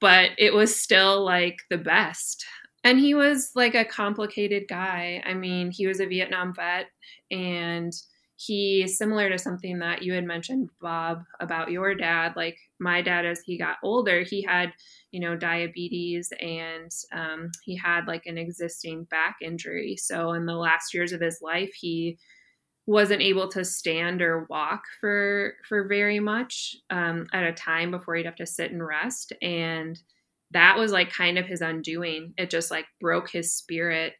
but 0.00 0.30
it 0.38 0.54
was 0.54 0.80
still 0.80 1.24
like 1.24 1.58
the 1.68 1.78
best. 1.78 2.44
And 2.84 2.98
he 2.98 3.14
was 3.14 3.50
like 3.54 3.74
a 3.74 3.84
complicated 3.84 4.64
guy. 4.68 5.22
I 5.24 5.34
mean, 5.34 5.70
he 5.70 5.86
was 5.86 6.00
a 6.00 6.06
Vietnam 6.06 6.54
vet 6.54 6.86
and 7.30 7.92
he 8.36 8.86
similar 8.88 9.28
to 9.30 9.38
something 9.38 9.78
that 9.78 10.02
you 10.02 10.12
had 10.12 10.24
mentioned 10.24 10.68
bob 10.80 11.22
about 11.40 11.70
your 11.70 11.94
dad 11.94 12.32
like 12.36 12.56
my 12.80 13.00
dad 13.00 13.24
as 13.24 13.40
he 13.46 13.56
got 13.56 13.76
older 13.82 14.22
he 14.22 14.42
had 14.42 14.72
you 15.12 15.20
know 15.20 15.36
diabetes 15.36 16.32
and 16.40 16.90
um, 17.12 17.50
he 17.64 17.76
had 17.76 18.06
like 18.08 18.26
an 18.26 18.36
existing 18.36 19.04
back 19.04 19.36
injury. 19.40 19.96
So 19.96 20.32
in 20.32 20.44
the 20.44 20.56
last 20.56 20.92
years 20.92 21.12
of 21.12 21.20
his 21.20 21.38
life 21.40 21.72
he 21.80 22.18
wasn't 22.86 23.22
able 23.22 23.48
to 23.48 23.64
stand 23.64 24.20
or 24.20 24.46
walk 24.50 24.82
for 25.00 25.54
for 25.68 25.88
very 25.88 26.20
much 26.20 26.76
um, 26.90 27.26
at 27.32 27.44
a 27.44 27.52
time 27.52 27.90
before 27.90 28.14
he'd 28.16 28.26
have 28.26 28.36
to 28.36 28.46
sit 28.46 28.72
and 28.72 28.84
rest. 28.84 29.32
And 29.40 29.98
that 30.50 30.78
was 30.78 30.92
like 30.92 31.10
kind 31.10 31.38
of 31.38 31.46
his 31.46 31.62
undoing. 31.62 32.34
It 32.36 32.50
just 32.50 32.70
like 32.70 32.86
broke 33.00 33.30
his 33.30 33.54
spirit 33.54 34.14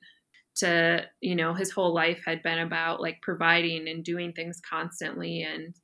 to 0.56 1.04
you 1.20 1.34
know 1.34 1.54
his 1.54 1.70
whole 1.70 1.92
life 1.92 2.22
had 2.24 2.42
been 2.42 2.60
about 2.60 3.00
like 3.00 3.18
providing 3.22 3.88
and 3.88 4.04
doing 4.04 4.32
things 4.32 4.60
constantly 4.68 5.42
and 5.42 5.74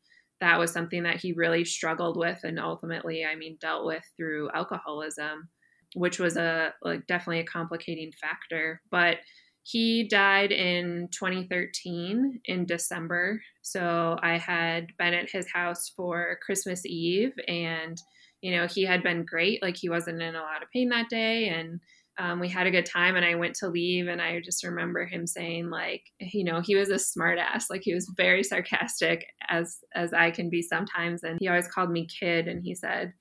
that 0.40 0.58
was 0.58 0.72
something 0.72 1.02
that 1.02 1.20
he 1.20 1.32
really 1.32 1.64
struggled 1.64 2.16
with 2.16 2.38
and 2.44 2.58
ultimately 2.58 3.24
i 3.24 3.34
mean 3.34 3.58
dealt 3.60 3.84
with 3.84 4.04
through 4.16 4.48
alcoholism 4.54 5.48
which 5.94 6.18
was 6.18 6.36
a 6.36 6.72
like 6.82 7.06
definitely 7.06 7.40
a 7.40 7.44
complicating 7.44 8.12
factor. 8.20 8.80
But 8.90 9.18
he 9.62 10.08
died 10.08 10.52
in 10.52 11.08
2013 11.12 12.40
in 12.46 12.66
december. 12.66 13.40
So 13.62 14.18
i 14.22 14.38
had 14.38 14.86
been 14.98 15.14
at 15.14 15.30
his 15.30 15.50
house 15.52 15.92
for 15.94 16.38
christmas 16.44 16.86
eve 16.86 17.32
and 17.46 18.00
you 18.40 18.56
know 18.56 18.66
he 18.66 18.84
had 18.84 19.02
been 19.02 19.24
great. 19.24 19.62
Like 19.62 19.76
he 19.76 19.88
wasn't 19.88 20.22
in 20.22 20.34
a 20.34 20.40
lot 20.40 20.62
of 20.62 20.70
pain 20.72 20.88
that 20.90 21.10
day 21.10 21.48
and 21.48 21.80
um, 22.20 22.38
we 22.38 22.48
had 22.48 22.66
a 22.66 22.70
good 22.70 22.84
time 22.84 23.16
and 23.16 23.24
I 23.24 23.34
went 23.34 23.54
to 23.56 23.68
leave 23.68 24.06
and 24.06 24.20
I 24.20 24.40
just 24.40 24.62
remember 24.62 25.06
him 25.06 25.26
saying 25.26 25.70
like 25.70 26.02
you 26.20 26.44
know 26.44 26.60
he 26.60 26.76
was 26.76 26.90
a 26.90 26.94
smartass 26.94 27.64
like 27.70 27.80
he 27.82 27.94
was 27.94 28.12
very 28.14 28.44
sarcastic 28.44 29.26
as 29.48 29.78
as 29.94 30.12
I 30.12 30.30
can 30.30 30.50
be 30.50 30.60
sometimes 30.60 31.22
and 31.22 31.38
he 31.40 31.48
always 31.48 31.66
called 31.66 31.90
me 31.90 32.06
kid 32.06 32.46
and 32.46 32.62
he 32.62 32.74
said 32.74 33.14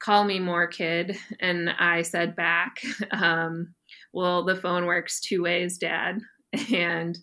call 0.00 0.24
me 0.24 0.40
more 0.40 0.66
kid 0.66 1.18
and 1.40 1.68
I 1.78 2.00
said 2.00 2.34
back 2.34 2.80
um, 3.10 3.74
well 4.14 4.42
the 4.42 4.56
phone 4.56 4.86
works 4.86 5.20
two 5.20 5.42
ways 5.42 5.76
dad 5.76 6.20
and 6.72 7.18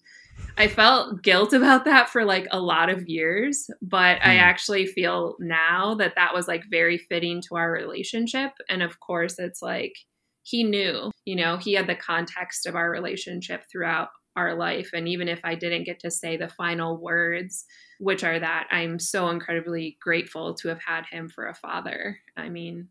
I 0.57 0.67
felt 0.67 1.23
guilt 1.23 1.53
about 1.53 1.85
that 1.85 2.09
for 2.09 2.25
like 2.25 2.47
a 2.49 2.59
lot 2.59 2.89
of 2.89 3.07
years, 3.07 3.69
but 3.79 4.17
mm. 4.17 4.25
I 4.25 4.33
hmm. 4.33 4.39
actually 4.39 4.87
feel 4.87 5.35
now 5.39 5.93
that 5.95 6.15
that 6.15 6.33
was 6.33 6.47
like 6.47 6.63
very 6.69 6.97
fitting 6.97 7.43
to 7.47 7.57
our 7.57 7.71
relationship. 7.71 8.51
And 8.67 8.81
of 8.81 8.99
course, 8.99 9.37
it's 9.37 9.61
like 9.61 9.93
he 10.43 10.63
knew, 10.63 11.11
you 11.25 11.35
know, 11.35 11.57
he 11.57 11.73
had 11.73 11.87
the 11.87 11.95
context 11.95 12.65
of 12.65 12.75
our 12.75 12.89
relationship 12.89 13.63
throughout 13.71 14.09
our 14.35 14.55
life. 14.55 14.89
And 14.93 15.07
even 15.07 15.27
if 15.27 15.39
I 15.43 15.55
didn't 15.55 15.83
get 15.83 15.99
to 15.99 16.11
say 16.11 16.37
the 16.37 16.47
final 16.47 16.97
words, 16.97 17.65
which 17.99 18.23
are 18.23 18.39
that 18.39 18.67
I'm 18.71 18.97
so 18.97 19.29
incredibly 19.29 19.97
grateful 20.01 20.53
to 20.55 20.69
have 20.69 20.81
had 20.85 21.05
him 21.11 21.29
for 21.29 21.47
a 21.47 21.55
father. 21.55 22.17
I 22.37 22.49
mean, 22.49 22.87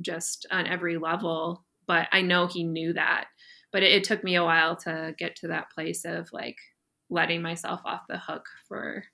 just 0.00 0.46
on 0.50 0.66
every 0.66 0.96
level. 0.96 1.64
But 1.86 2.08
I 2.12 2.22
know 2.22 2.46
he 2.46 2.64
knew 2.64 2.92
that. 2.94 3.26
But 3.72 3.82
it, 3.82 3.92
it 3.92 4.04
took 4.04 4.24
me 4.24 4.36
a 4.36 4.44
while 4.44 4.76
to 4.76 5.14
get 5.18 5.36
to 5.36 5.48
that 5.48 5.70
place 5.70 6.04
of 6.04 6.28
like 6.32 6.56
letting 7.10 7.42
myself 7.42 7.80
off 7.84 8.02
the 8.08 8.18
hook 8.18 8.46
for 8.68 9.04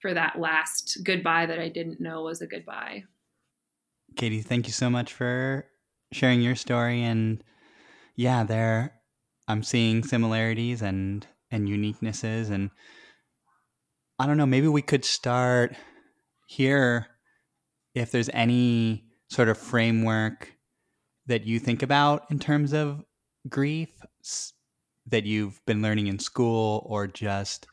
for 0.00 0.12
that 0.12 0.38
last 0.38 0.98
goodbye 1.02 1.46
that 1.46 1.58
I 1.58 1.70
didn't 1.70 2.00
know 2.00 2.22
was 2.22 2.42
a 2.42 2.46
goodbye. 2.46 3.04
Katie, 4.16 4.42
thank 4.42 4.66
you 4.66 4.72
so 4.72 4.90
much 4.90 5.14
for 5.14 5.64
sharing 6.14 6.40
your 6.40 6.54
story 6.54 7.02
and 7.02 7.42
yeah, 8.16 8.44
there 8.44 8.94
I'm 9.48 9.62
seeing 9.62 10.02
similarities 10.02 10.82
and 10.82 11.26
and 11.50 11.68
uniquenesses 11.68 12.50
and 12.50 12.70
I 14.18 14.26
don't 14.26 14.36
know, 14.36 14.46
maybe 14.46 14.68
we 14.68 14.82
could 14.82 15.04
start 15.04 15.74
here 16.46 17.08
if 17.94 18.12
there's 18.12 18.30
any 18.32 19.04
sort 19.28 19.48
of 19.48 19.58
framework 19.58 20.52
that 21.26 21.44
you 21.44 21.58
think 21.58 21.82
about 21.82 22.24
in 22.30 22.38
terms 22.38 22.72
of 22.72 23.02
grief 23.48 23.88
that 25.06 25.24
you've 25.24 25.60
been 25.66 25.82
learning 25.82 26.06
in 26.06 26.18
school 26.18 26.86
or 26.88 27.06
just 27.06 27.66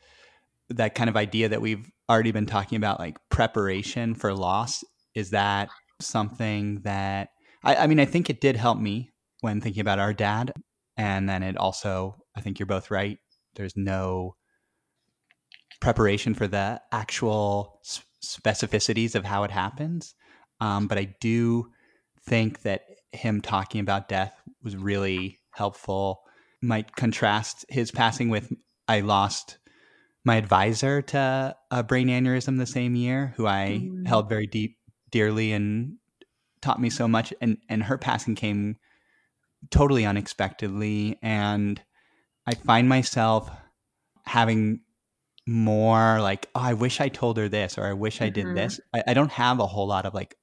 that 0.68 0.94
kind 0.94 1.08
of 1.08 1.16
idea 1.16 1.48
that 1.48 1.60
we've 1.60 1.90
already 2.10 2.32
been 2.32 2.46
talking 2.46 2.76
about 2.76 2.98
like 2.98 3.16
preparation 3.30 4.14
for 4.14 4.34
loss. 4.34 4.82
Is 5.14 5.30
that 5.30 5.68
something 6.00 6.80
that 6.82 7.28
I, 7.64 7.76
I 7.76 7.86
mean 7.86 8.00
i 8.00 8.04
think 8.04 8.30
it 8.30 8.40
did 8.40 8.56
help 8.56 8.78
me 8.78 9.10
when 9.40 9.60
thinking 9.60 9.80
about 9.80 9.98
our 9.98 10.12
dad 10.12 10.52
and 10.96 11.28
then 11.28 11.42
it 11.42 11.56
also 11.56 12.16
i 12.36 12.40
think 12.40 12.58
you're 12.58 12.66
both 12.66 12.90
right 12.90 13.18
there's 13.54 13.76
no 13.76 14.36
preparation 15.80 16.34
for 16.34 16.46
the 16.46 16.80
actual 16.92 17.80
specificities 18.24 19.14
of 19.14 19.24
how 19.24 19.44
it 19.44 19.50
happens 19.50 20.14
um, 20.60 20.86
but 20.86 20.98
i 20.98 21.14
do 21.20 21.66
think 22.24 22.62
that 22.62 22.82
him 23.12 23.40
talking 23.40 23.80
about 23.80 24.08
death 24.08 24.34
was 24.62 24.76
really 24.76 25.38
helpful 25.50 26.22
might 26.62 26.94
contrast 26.94 27.64
his 27.68 27.90
passing 27.90 28.28
with 28.28 28.52
i 28.86 29.00
lost 29.00 29.58
my 30.24 30.36
advisor 30.36 31.02
to 31.02 31.56
a 31.70 31.82
brain 31.82 32.08
aneurysm 32.08 32.58
the 32.58 32.66
same 32.66 32.94
year, 32.94 33.34
who 33.36 33.46
I 33.46 33.80
mm. 33.82 34.06
held 34.06 34.28
very 34.28 34.46
deep, 34.46 34.76
dearly, 35.10 35.52
and 35.52 35.98
taught 36.62 36.80
me 36.80 36.90
so 36.90 37.06
much. 37.06 37.34
And 37.40 37.58
and 37.68 37.82
her 37.82 37.98
passing 37.98 38.34
came 38.34 38.76
totally 39.70 40.06
unexpectedly, 40.06 41.18
and 41.22 41.80
I 42.46 42.54
find 42.54 42.88
myself 42.88 43.50
having 44.24 44.80
more 45.46 46.20
like, 46.20 46.48
oh, 46.54 46.60
I 46.60 46.74
wish 46.74 47.00
I 47.00 47.08
told 47.08 47.36
her 47.36 47.48
this, 47.48 47.78
or 47.78 47.84
I 47.84 47.92
wish 47.92 48.16
mm-hmm. 48.16 48.24
I 48.24 48.28
did 48.30 48.56
this. 48.56 48.76
Mm-hmm. 48.76 49.00
I, 49.08 49.10
I, 49.10 49.14
don't 49.14 49.32
have 49.32 49.58
a 49.58 49.66
whole 49.66 49.88
lot 49.88 50.06
of 50.06 50.14
like, 50.14 50.36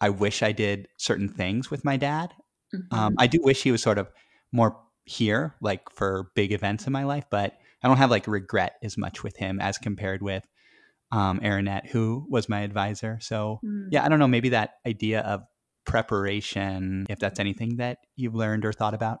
I 0.00 0.08
wish 0.08 0.42
I 0.42 0.52
did 0.52 0.88
certain 0.96 1.28
things 1.28 1.70
with 1.70 1.84
my 1.84 1.96
dad. 1.96 2.32
Um, 2.72 2.80
mm-hmm. 2.80 2.98
Um, 2.98 3.14
I 3.18 3.26
do 3.26 3.40
wish 3.42 3.62
he 3.62 3.70
was 3.70 3.82
sort 3.82 3.98
of 3.98 4.10
more 4.52 4.78
here, 5.04 5.54
like 5.60 5.90
for 5.90 6.30
big 6.34 6.52
events 6.52 6.86
in 6.86 6.92
my 6.92 7.04
life, 7.04 7.24
but 7.30 7.58
I 7.82 7.88
don't 7.88 7.98
have 7.98 8.10
like 8.10 8.26
regret 8.26 8.76
as 8.82 8.96
much 8.96 9.22
with 9.22 9.36
him 9.36 9.60
as 9.60 9.78
compared 9.78 10.22
with 10.22 10.44
um, 11.10 11.40
Aaronette, 11.40 11.88
who 11.88 12.26
was 12.28 12.48
my 12.48 12.60
advisor. 12.60 13.18
So 13.20 13.60
mm. 13.64 13.88
yeah, 13.90 14.04
I 14.04 14.08
don't 14.08 14.18
know. 14.18 14.28
Maybe 14.28 14.50
that 14.50 14.74
idea 14.86 15.20
of 15.20 15.42
preparation, 15.84 17.06
if 17.08 17.18
that's 17.18 17.40
anything 17.40 17.76
that 17.76 17.98
you've 18.16 18.34
learned 18.34 18.64
or 18.64 18.72
thought 18.72 18.94
about. 18.94 19.18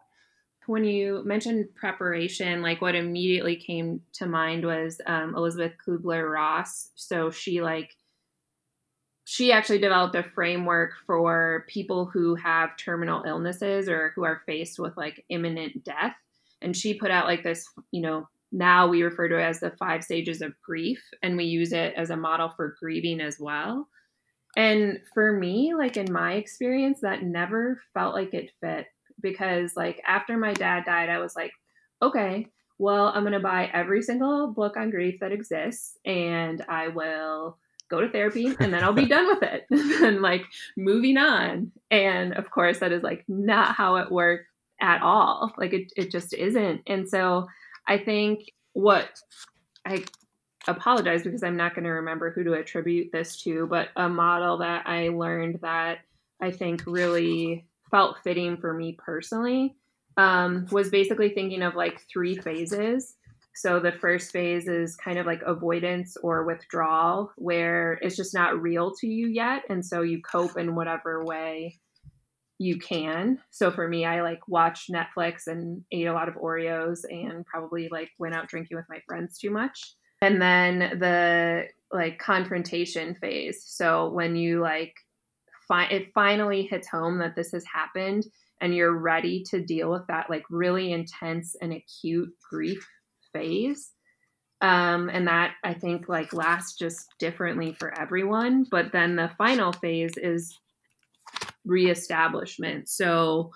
When 0.66 0.84
you 0.84 1.22
mentioned 1.24 1.74
preparation, 1.74 2.60
like 2.60 2.82
what 2.82 2.94
immediately 2.94 3.56
came 3.56 4.02
to 4.14 4.26
mind 4.26 4.66
was 4.66 5.00
um, 5.06 5.34
Elisabeth 5.34 5.72
Kubler 5.86 6.30
Ross. 6.30 6.90
So 6.94 7.30
she 7.30 7.62
like 7.62 7.96
she 9.24 9.52
actually 9.52 9.78
developed 9.78 10.14
a 10.14 10.22
framework 10.22 10.92
for 11.06 11.66
people 11.68 12.06
who 12.06 12.34
have 12.34 12.76
terminal 12.78 13.24
illnesses 13.26 13.88
or 13.88 14.12
who 14.14 14.24
are 14.24 14.42
faced 14.46 14.78
with 14.78 14.96
like 14.96 15.24
imminent 15.28 15.84
death 15.84 16.14
and 16.60 16.76
she 16.76 16.94
put 16.94 17.10
out 17.10 17.26
like 17.26 17.42
this 17.42 17.68
you 17.90 18.00
know 18.00 18.28
now 18.52 18.88
we 18.88 19.02
refer 19.02 19.28
to 19.28 19.38
it 19.38 19.42
as 19.42 19.60
the 19.60 19.72
five 19.78 20.02
stages 20.02 20.40
of 20.40 20.60
grief 20.62 21.02
and 21.22 21.36
we 21.36 21.44
use 21.44 21.72
it 21.72 21.94
as 21.96 22.10
a 22.10 22.16
model 22.16 22.52
for 22.56 22.76
grieving 22.80 23.20
as 23.20 23.38
well. 23.38 23.88
And 24.56 25.00
for 25.14 25.32
me 25.32 25.74
like 25.74 25.96
in 25.96 26.12
my 26.12 26.34
experience 26.34 27.00
that 27.02 27.22
never 27.22 27.80
felt 27.94 28.14
like 28.14 28.34
it 28.34 28.50
fit 28.60 28.86
because 29.20 29.76
like 29.76 30.00
after 30.06 30.36
my 30.36 30.52
dad 30.52 30.84
died 30.84 31.08
i 31.08 31.18
was 31.18 31.34
like 31.34 31.52
okay 32.02 32.46
well 32.78 33.06
i'm 33.08 33.22
going 33.22 33.32
to 33.32 33.40
buy 33.40 33.68
every 33.72 34.02
single 34.02 34.48
book 34.48 34.76
on 34.76 34.90
grief 34.90 35.18
that 35.20 35.32
exists 35.32 35.98
and 36.04 36.64
i 36.68 36.88
will 36.88 37.58
go 37.88 38.00
to 38.00 38.08
therapy 38.08 38.54
and 38.60 38.72
then 38.72 38.84
i'll 38.84 38.92
be 38.92 39.06
done 39.08 39.26
with 39.26 39.42
it. 39.42 39.66
And 40.02 40.22
like 40.22 40.44
moving 40.76 41.16
on. 41.16 41.72
And 41.90 42.34
of 42.34 42.50
course 42.50 42.78
that 42.78 42.92
is 42.92 43.02
like 43.02 43.24
not 43.26 43.74
how 43.74 43.96
it 43.96 44.12
worked 44.12 44.46
at 44.80 45.02
all. 45.02 45.52
Like 45.58 45.72
it, 45.72 45.92
it 45.96 46.10
just 46.10 46.32
isn't. 46.32 46.82
And 46.86 47.08
so 47.08 47.46
I 47.88 47.98
think 47.98 48.52
what 48.74 49.08
I 49.84 50.04
apologize 50.68 51.22
because 51.22 51.42
I'm 51.42 51.56
not 51.56 51.74
going 51.74 51.84
to 51.84 51.90
remember 51.90 52.30
who 52.30 52.44
to 52.44 52.52
attribute 52.52 53.10
this 53.10 53.42
to, 53.42 53.66
but 53.66 53.88
a 53.96 54.08
model 54.08 54.58
that 54.58 54.86
I 54.86 55.08
learned 55.08 55.60
that 55.62 56.00
I 56.40 56.50
think 56.50 56.84
really 56.86 57.66
felt 57.90 58.18
fitting 58.22 58.58
for 58.58 58.74
me 58.74 58.96
personally 58.98 59.74
um, 60.18 60.66
was 60.70 60.90
basically 60.90 61.30
thinking 61.30 61.62
of 61.62 61.74
like 61.74 62.02
three 62.12 62.36
phases. 62.36 63.14
So 63.54 63.80
the 63.80 63.92
first 63.92 64.30
phase 64.30 64.68
is 64.68 64.94
kind 64.96 65.18
of 65.18 65.26
like 65.26 65.42
avoidance 65.42 66.16
or 66.22 66.44
withdrawal, 66.44 67.32
where 67.36 67.94
it's 68.02 68.16
just 68.16 68.34
not 68.34 68.60
real 68.60 68.94
to 69.00 69.08
you 69.08 69.26
yet. 69.26 69.62
And 69.68 69.84
so 69.84 70.02
you 70.02 70.20
cope 70.22 70.56
in 70.56 70.76
whatever 70.76 71.24
way 71.24 71.80
you 72.58 72.78
can. 72.78 73.38
So 73.50 73.70
for 73.70 73.88
me, 73.88 74.04
I 74.04 74.22
like 74.22 74.46
watched 74.48 74.90
Netflix 74.90 75.46
and 75.46 75.84
ate 75.92 76.06
a 76.06 76.12
lot 76.12 76.28
of 76.28 76.34
Oreos 76.34 77.00
and 77.08 77.46
probably 77.46 77.88
like 77.90 78.10
went 78.18 78.34
out 78.34 78.48
drinking 78.48 78.76
with 78.76 78.86
my 78.88 79.00
friends 79.06 79.38
too 79.38 79.50
much. 79.50 79.94
And 80.20 80.42
then 80.42 80.98
the 80.98 81.68
like 81.92 82.18
confrontation 82.18 83.14
phase. 83.20 83.62
So 83.64 84.10
when 84.10 84.34
you 84.34 84.60
like 84.60 84.94
it 85.70 86.12
finally 86.14 86.62
hits 86.62 86.88
home 86.88 87.18
that 87.18 87.36
this 87.36 87.52
has 87.52 87.64
happened 87.72 88.24
and 88.60 88.74
you're 88.74 88.98
ready 88.98 89.44
to 89.50 89.62
deal 89.62 89.90
with 89.90 90.06
that 90.08 90.30
like 90.30 90.44
really 90.50 90.92
intense 90.92 91.54
and 91.60 91.72
acute 91.72 92.30
grief 92.50 92.86
phase. 93.32 93.92
Um, 94.60 95.08
and 95.08 95.28
that 95.28 95.52
I 95.62 95.74
think 95.74 96.08
like 96.08 96.32
lasts 96.32 96.76
just 96.76 97.06
differently 97.20 97.74
for 97.78 97.96
everyone. 98.00 98.64
But 98.68 98.90
then 98.92 99.14
the 99.14 99.30
final 99.38 99.72
phase 99.72 100.16
is 100.16 100.58
reestablishment. 101.64 102.88
So 102.88 103.52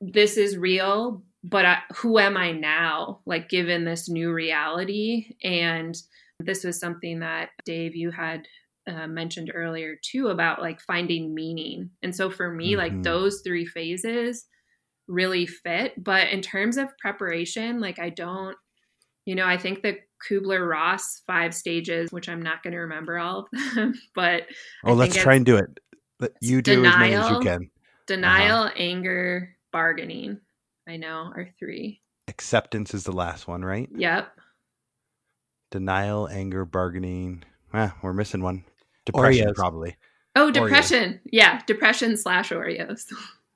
this 0.00 0.36
is 0.36 0.56
real, 0.56 1.22
but 1.42 1.64
I, 1.64 1.78
who 1.96 2.18
am 2.18 2.36
I 2.36 2.52
now? 2.52 3.20
Like, 3.26 3.48
given 3.48 3.84
this 3.84 4.08
new 4.08 4.32
reality. 4.32 5.36
And 5.42 5.96
this 6.40 6.64
was 6.64 6.80
something 6.80 7.20
that 7.20 7.50
Dave, 7.64 7.94
you 7.94 8.10
had 8.10 8.46
uh, 8.86 9.06
mentioned 9.06 9.50
earlier 9.54 9.96
too 10.02 10.28
about 10.28 10.60
like 10.60 10.80
finding 10.80 11.34
meaning. 11.34 11.90
And 12.02 12.14
so 12.14 12.30
for 12.30 12.52
me, 12.52 12.72
mm-hmm. 12.72 12.78
like 12.78 13.02
those 13.02 13.40
three 13.40 13.64
phases 13.66 14.46
really 15.08 15.46
fit. 15.46 15.92
But 16.02 16.28
in 16.28 16.42
terms 16.42 16.76
of 16.76 16.96
preparation, 16.98 17.80
like 17.80 17.98
I 17.98 18.10
don't, 18.10 18.56
you 19.26 19.34
know, 19.34 19.46
I 19.46 19.56
think 19.56 19.82
the 19.82 19.96
Kubler 20.28 20.68
Ross 20.68 21.22
five 21.26 21.54
stages, 21.54 22.12
which 22.12 22.28
I'm 22.28 22.42
not 22.42 22.62
going 22.62 22.72
to 22.72 22.80
remember 22.80 23.18
all 23.18 23.40
of 23.40 23.74
them, 23.74 23.94
but 24.14 24.42
oh, 24.84 24.94
let's 24.94 25.16
try 25.16 25.34
and 25.34 25.46
do 25.46 25.56
it 25.56 25.78
you 26.40 26.62
do 26.62 26.76
denial, 26.76 26.92
as 26.92 26.98
many 26.98 27.14
as 27.14 27.30
you 27.30 27.40
can. 27.40 27.70
Denial, 28.06 28.64
uh-huh. 28.64 28.74
anger, 28.76 29.56
bargaining. 29.72 30.40
I 30.88 30.96
know 30.96 31.32
are 31.34 31.48
three. 31.58 32.00
Acceptance 32.28 32.94
is 32.94 33.04
the 33.04 33.12
last 33.12 33.48
one, 33.48 33.64
right? 33.64 33.88
Yep. 33.94 34.28
Denial, 35.70 36.28
anger, 36.28 36.64
bargaining. 36.64 37.44
Ah, 37.72 37.96
we're 38.02 38.12
missing 38.12 38.42
one. 38.42 38.64
Depression, 39.06 39.48
Oreos. 39.48 39.54
probably. 39.54 39.96
Oh, 40.36 40.50
depression. 40.50 41.14
Oreos. 41.14 41.20
Yeah, 41.32 41.60
depression 41.66 42.16
slash 42.16 42.50
Oreos. 42.50 43.12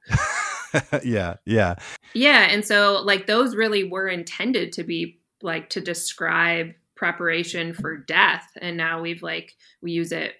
yeah, 1.05 1.35
yeah. 1.45 1.77
Yeah, 2.15 2.49
and 2.51 2.65
so 2.65 3.03
like 3.05 3.27
those 3.27 3.55
really 3.55 3.85
were 3.85 4.09
intended 4.09 4.73
to 4.73 4.85
be 4.85 5.21
like 5.43 5.71
to 5.71 5.81
describe 5.81 6.73
preparation 6.97 7.73
for 7.73 7.97
death, 7.97 8.47
and 8.61 8.77
now 8.77 9.01
we've 9.01 9.23
like 9.23 9.55
we 9.81 9.93
use 9.93 10.13
it 10.13 10.35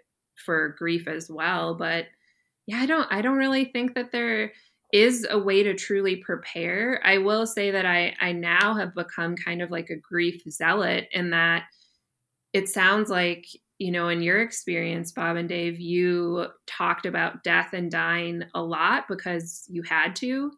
for 0.45 0.75
grief 0.79 1.09
as 1.09 1.29
well 1.29 1.75
but 1.75 2.07
yeah 2.69 2.79
i 2.79 2.87
don't 2.87 3.11
i 3.11 3.21
don't 3.21 3.39
really 3.39 3.65
think 3.65 3.95
that 3.95 4.13
there 4.13 4.53
is 4.93 5.27
a 5.29 5.39
way 5.39 5.63
to 5.63 5.75
truly 5.75 6.17
prepare 6.17 7.01
i 7.05 7.19
will 7.19 7.47
say 7.47 7.73
that 7.73 7.85
i 7.85 8.15
i 8.21 8.31
now 8.31 8.75
have 8.75 8.95
become 8.95 9.35
kind 9.35 9.61
of 9.61 9.71
like 9.71 9.91
a 9.91 9.97
grief 9.97 10.41
zealot 10.49 11.09
in 11.13 11.31
that 11.31 11.65
it 12.53 12.69
sounds 12.69 13.11
like 13.11 13.47
you 13.79 13.91
know 13.91 14.09
in 14.09 14.23
your 14.23 14.41
experience 14.41 15.11
bob 15.11 15.37
and 15.37 15.49
dave 15.49 15.81
you 15.81 16.47
talked 16.67 17.07
about 17.07 17.43
death 17.43 17.73
and 17.73 17.91
dying 17.91 18.45
a 18.55 18.63
lot 18.63 19.09
because 19.09 19.65
you 19.69 19.83
had 19.83 20.15
to 20.15 20.53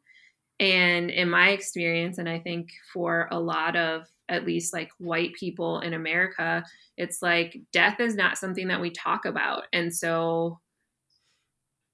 and 0.59 1.11
in 1.11 1.31
my 1.31 1.51
experience 1.51 2.19
and 2.19 2.29
i 2.29 2.39
think 2.39 2.71
for 2.93 3.29
a 3.31 3.41
lot 3.41 3.77
of 3.77 4.05
at 4.31 4.47
least 4.47 4.73
like 4.73 4.91
white 4.99 5.35
people 5.35 5.81
in 5.81 5.93
America, 5.93 6.65
it's 6.97 7.21
like 7.21 7.61
death 7.73 7.99
is 7.99 8.15
not 8.15 8.39
something 8.39 8.69
that 8.69 8.81
we 8.81 8.91
talk 8.91 9.25
about. 9.25 9.65
And 9.73 9.95
so 9.95 10.61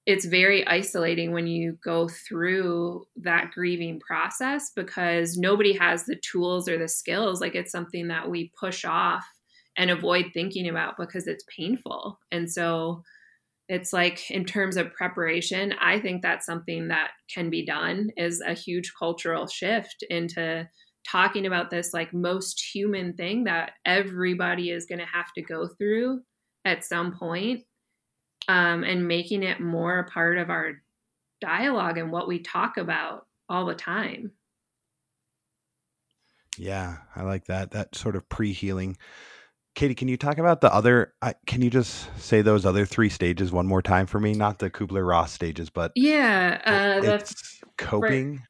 it's 0.07 0.23
very 0.23 0.65
isolating 0.65 1.33
when 1.33 1.47
you 1.47 1.77
go 1.83 2.07
through 2.07 3.05
that 3.17 3.51
grieving 3.51 3.99
process 3.99 4.71
because 4.73 5.37
nobody 5.37 5.73
has 5.73 6.05
the 6.05 6.15
tools 6.15 6.69
or 6.69 6.77
the 6.77 6.87
skills. 6.87 7.41
Like 7.41 7.55
it's 7.55 7.73
something 7.73 8.07
that 8.07 8.29
we 8.29 8.53
push 8.57 8.85
off 8.85 9.25
and 9.77 9.91
avoid 9.91 10.27
thinking 10.33 10.69
about 10.69 10.95
because 10.97 11.27
it's 11.27 11.43
painful. 11.53 12.17
And 12.31 12.49
so 12.49 13.03
it's 13.67 13.91
like 13.91 14.31
in 14.31 14.45
terms 14.45 14.77
of 14.77 14.93
preparation, 14.93 15.73
I 15.81 15.99
think 15.99 16.21
that's 16.21 16.45
something 16.45 16.87
that 16.87 17.09
can 17.29 17.49
be 17.49 17.65
done 17.65 18.09
is 18.15 18.39
a 18.39 18.53
huge 18.53 18.93
cultural 18.97 19.45
shift 19.45 20.05
into 20.09 20.69
talking 21.05 21.45
about 21.45 21.69
this 21.69 21.93
like 21.93 22.13
most 22.13 22.63
human 22.73 23.11
thing 23.13 23.43
that 23.43 23.71
everybody 23.85 24.71
is 24.71 24.85
going 24.85 24.99
to 24.99 25.05
have 25.05 25.33
to 25.35 25.41
go 25.41 25.67
through 25.77 26.21
at 26.63 26.85
some 26.85 27.11
point, 27.11 27.63
um, 28.47 28.83
and 28.83 29.07
making 29.07 29.43
it 29.43 29.59
more 29.59 29.99
a 29.99 30.09
part 30.09 30.37
of 30.37 30.49
our 30.49 30.81
dialogue 31.41 31.97
and 31.97 32.11
what 32.11 32.27
we 32.27 32.39
talk 32.39 32.77
about 32.77 33.25
all 33.49 33.65
the 33.65 33.75
time. 33.75 34.31
Yeah, 36.57 36.97
I 37.15 37.23
like 37.23 37.45
that. 37.45 37.71
That 37.71 37.95
sort 37.95 38.15
of 38.15 38.27
pre 38.29 38.51
healing. 38.51 38.97
Katie, 39.75 39.93
can 39.93 40.07
you 40.07 40.17
talk 40.17 40.39
about 40.39 40.61
the 40.61 40.73
other? 40.73 41.13
Uh, 41.21 41.33
can 41.45 41.61
you 41.61 41.69
just 41.69 42.09
say 42.19 42.41
those 42.41 42.65
other 42.65 42.83
three 42.85 43.09
stages 43.09 43.51
one 43.51 43.67
more 43.67 43.83
time 43.83 44.07
for 44.07 44.19
me? 44.19 44.33
Not 44.33 44.57
the 44.57 44.71
Kubler 44.71 45.07
Ross 45.07 45.31
stages, 45.31 45.69
but 45.69 45.91
yeah, 45.95 46.59
uh, 46.65 47.01
the 47.01 47.35
coping. 47.77 48.41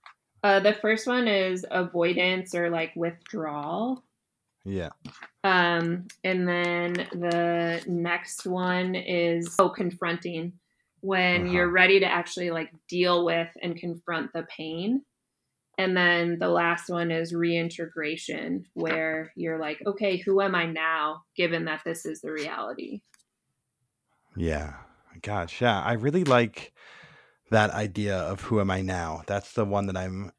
uh, 0.44 0.62
the 0.62 0.74
first 0.74 1.06
one 1.06 1.28
is 1.28 1.66
avoidance 1.70 2.56
or 2.56 2.70
like 2.70 2.94
withdrawal. 2.96 4.06
Yeah. 4.68 4.90
Um, 5.46 6.08
and 6.26 6.48
then 6.48 6.94
the 7.14 7.82
next 7.88 8.46
one 8.46 8.96
is 8.96 9.56
oh, 9.60 9.70
confronting 9.70 10.54
when 11.00 11.44
uh-huh. 11.44 11.52
you're 11.54 11.70
ready 11.70 12.02
to 12.02 12.06
actually 12.06 12.52
like 12.52 12.74
deal 12.90 13.24
with 13.24 13.48
and 13.62 13.78
confront 13.78 14.34
the 14.34 14.44
pain. 14.44 15.04
And 15.78 15.96
then 15.96 16.38
the 16.40 16.50
last 16.50 16.90
one 16.90 17.12
is 17.12 17.34
reintegration, 17.34 18.66
where 18.74 19.32
you're 19.36 19.60
like, 19.60 19.78
okay, 19.86 20.18
who 20.18 20.42
am 20.42 20.56
I 20.56 20.66
now, 20.66 21.22
given 21.36 21.66
that 21.66 21.82
this 21.86 22.06
is 22.06 22.20
the 22.20 22.32
reality? 22.32 23.02
Yeah. 24.36 24.74
Gosh, 25.22 25.62
yeah. 25.62 25.82
I 25.82 25.94
really 25.94 26.24
like 26.24 26.74
that 27.52 27.70
idea 27.70 28.18
of 28.18 28.42
who 28.42 28.60
am 28.60 28.72
I 28.72 28.82
now. 28.82 29.22
That's 29.28 29.54
the 29.54 29.66
one 29.66 29.86
that 29.86 29.96
I'm 29.96 30.32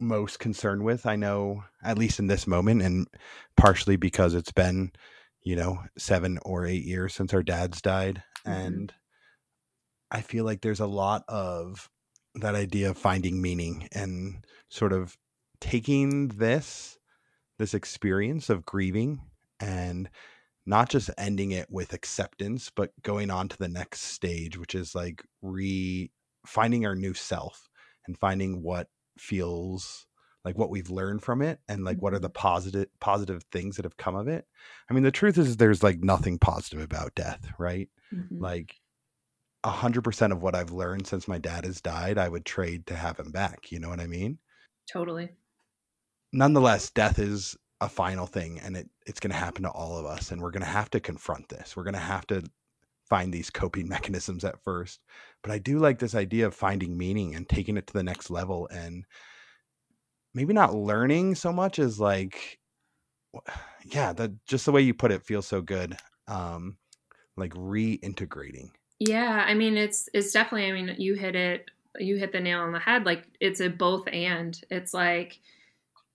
most 0.00 0.38
concerned 0.38 0.82
with. 0.82 1.06
I 1.06 1.16
know, 1.16 1.64
at 1.82 1.98
least 1.98 2.18
in 2.18 2.26
this 2.26 2.46
moment, 2.46 2.82
and 2.82 3.06
partially 3.56 3.96
because 3.96 4.34
it's 4.34 4.52
been, 4.52 4.92
you 5.42 5.56
know, 5.56 5.78
seven 5.98 6.38
or 6.42 6.66
eight 6.66 6.84
years 6.84 7.14
since 7.14 7.32
our 7.32 7.42
dads 7.42 7.80
died. 7.80 8.22
Mm-hmm. 8.46 8.60
And 8.60 8.92
I 10.10 10.20
feel 10.20 10.44
like 10.44 10.60
there's 10.60 10.80
a 10.80 10.86
lot 10.86 11.24
of 11.28 11.88
that 12.34 12.54
idea 12.54 12.90
of 12.90 12.98
finding 12.98 13.40
meaning 13.40 13.88
and 13.92 14.44
sort 14.68 14.92
of 14.92 15.16
taking 15.60 16.28
this 16.28 16.98
this 17.58 17.72
experience 17.72 18.50
of 18.50 18.66
grieving 18.66 19.20
and 19.58 20.10
not 20.66 20.90
just 20.90 21.08
ending 21.16 21.52
it 21.52 21.66
with 21.70 21.94
acceptance 21.94 22.70
but 22.74 22.90
going 23.02 23.30
on 23.30 23.48
to 23.48 23.56
the 23.56 23.68
next 23.68 24.02
stage 24.02 24.58
which 24.58 24.74
is 24.74 24.94
like 24.94 25.24
re 25.40 26.10
finding 26.46 26.84
our 26.84 26.94
new 26.94 27.14
self 27.14 27.68
and 28.06 28.18
finding 28.18 28.62
what 28.62 28.88
feels 29.18 30.06
like 30.44 30.56
what 30.56 30.70
we've 30.70 30.90
learned 30.90 31.22
from 31.22 31.42
it 31.42 31.58
and 31.68 31.84
like 31.84 32.00
what 32.00 32.14
are 32.14 32.18
the 32.18 32.28
mm-hmm. 32.28 32.38
positive 32.38 32.88
positive 33.00 33.42
things 33.50 33.76
that 33.76 33.84
have 33.84 33.96
come 33.96 34.14
of 34.14 34.28
it 34.28 34.46
i 34.88 34.94
mean 34.94 35.02
the 35.02 35.10
truth 35.10 35.38
is 35.38 35.56
there's 35.56 35.82
like 35.82 36.00
nothing 36.00 36.38
positive 36.38 36.80
about 36.80 37.14
death 37.14 37.48
right 37.58 37.88
mm-hmm. 38.12 38.40
like 38.42 38.76
100% 39.66 40.32
of 40.32 40.42
what 40.42 40.54
I've 40.54 40.70
learned 40.70 41.06
since 41.06 41.26
my 41.26 41.38
dad 41.38 41.64
has 41.64 41.80
died, 41.80 42.18
I 42.18 42.28
would 42.28 42.44
trade 42.44 42.86
to 42.86 42.94
have 42.94 43.18
him 43.18 43.30
back. 43.30 43.72
You 43.72 43.80
know 43.80 43.88
what 43.88 44.00
I 44.00 44.06
mean? 44.06 44.38
Totally. 44.90 45.30
Nonetheless, 46.32 46.90
death 46.90 47.18
is 47.18 47.56
a 47.80 47.88
final 47.88 48.26
thing 48.26 48.60
and 48.60 48.76
it, 48.76 48.88
it's 49.06 49.20
going 49.20 49.32
to 49.32 49.36
happen 49.36 49.64
to 49.64 49.70
all 49.70 49.96
of 49.96 50.06
us. 50.06 50.30
And 50.30 50.40
we're 50.40 50.52
going 50.52 50.62
to 50.62 50.68
have 50.68 50.90
to 50.90 51.00
confront 51.00 51.48
this. 51.48 51.76
We're 51.76 51.84
going 51.84 51.94
to 51.94 52.00
have 52.00 52.26
to 52.28 52.44
find 53.08 53.32
these 53.32 53.50
coping 53.50 53.88
mechanisms 53.96 54.44
at 54.44 54.62
first. 54.62 55.00
But 55.42 55.52
I 55.52 55.58
do 55.58 55.78
like 55.78 55.98
this 55.98 56.14
idea 56.14 56.46
of 56.46 56.54
finding 56.54 56.96
meaning 56.96 57.34
and 57.34 57.48
taking 57.48 57.76
it 57.76 57.86
to 57.88 57.92
the 57.92 58.02
next 58.02 58.30
level 58.30 58.68
and 58.70 59.04
maybe 60.34 60.52
not 60.52 60.74
learning 60.74 61.34
so 61.34 61.52
much 61.52 61.78
as 61.78 62.00
like, 62.00 62.58
yeah, 63.84 64.12
that 64.12 64.44
just 64.46 64.66
the 64.66 64.72
way 64.72 64.82
you 64.82 64.94
put 64.94 65.12
it 65.12 65.24
feels 65.24 65.46
so 65.46 65.60
good. 65.60 65.96
Um, 66.28 66.76
like 67.36 67.52
reintegrating 67.52 68.70
yeah, 68.98 69.44
I 69.46 69.54
mean 69.54 69.76
it's 69.76 70.08
it's 70.14 70.32
definitely 70.32 70.68
I 70.68 70.72
mean 70.72 70.94
you 70.98 71.14
hit 71.14 71.34
it 71.36 71.70
you 71.98 72.16
hit 72.16 72.32
the 72.32 72.40
nail 72.40 72.60
on 72.60 72.72
the 72.72 72.78
head 72.78 73.04
like 73.04 73.24
it's 73.40 73.60
a 73.60 73.68
both 73.68 74.06
and. 74.08 74.58
It's 74.70 74.94
like 74.94 75.38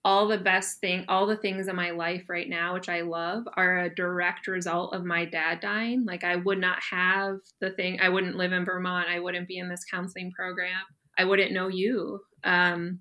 all 0.04 0.28
the 0.28 0.38
best 0.38 0.80
thing 0.80 1.06
all 1.08 1.28
the 1.28 1.38
things 1.38 1.68
in 1.68 1.76
my 1.76 1.92
life 1.92 2.24
right 2.28 2.50
now 2.50 2.74
which 2.74 2.90
I 2.90 3.02
love 3.02 3.44
are 3.56 3.80
a 3.80 3.96
direct 3.96 4.48
result 4.48 4.96
of 4.96 5.06
my 5.06 5.26
dad 5.26 5.60
dying. 5.60 6.06
Like 6.06 6.24
I 6.24 6.38
would 6.38 6.60
not 6.60 6.80
have 6.90 7.38
the 7.60 7.72
thing 7.72 8.00
I 8.02 8.10
wouldn't 8.10 8.36
live 8.36 8.52
in 8.52 8.66
Vermont, 8.66 9.10
I 9.10 9.20
wouldn't 9.20 9.48
be 9.48 9.58
in 9.58 9.70
this 9.70 9.86
counseling 9.90 10.32
program. 10.32 10.82
I 11.18 11.26
wouldn't 11.26 11.52
know 11.52 11.68
you. 11.68 12.22
Um 12.44 13.00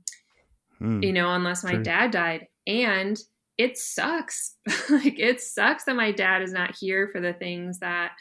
mm, 0.80 1.02
you 1.02 1.12
know 1.12 1.32
unless 1.32 1.64
my 1.64 1.74
true. 1.74 1.82
dad 1.82 2.10
died 2.10 2.46
and 2.66 3.18
it 3.56 3.78
sucks. 3.78 4.56
like 4.90 5.18
it 5.18 5.40
sucks 5.40 5.84
that 5.84 5.96
my 5.96 6.12
dad 6.12 6.42
is 6.42 6.52
not 6.52 6.76
here 6.78 7.08
for 7.12 7.20
the 7.20 7.34
things 7.34 7.78
that 7.78 8.12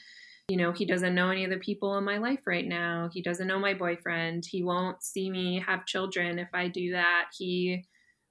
you 0.49 0.57
know, 0.57 0.71
he 0.71 0.83
doesn't 0.83 1.13
know 1.13 1.29
any 1.29 1.43
of 1.43 1.51
the 1.51 1.57
people 1.57 1.95
in 1.97 2.03
my 2.03 2.17
life 2.17 2.39
right 2.47 2.67
now. 2.67 3.07
He 3.13 3.21
doesn't 3.21 3.45
know 3.45 3.59
my 3.59 3.75
boyfriend. 3.75 4.45
He 4.49 4.63
won't 4.63 5.03
see 5.03 5.29
me 5.29 5.63
have 5.65 5.85
children 5.85 6.39
if 6.39 6.49
I 6.55 6.67
do 6.67 6.93
that. 6.93 7.25
He 7.37 7.85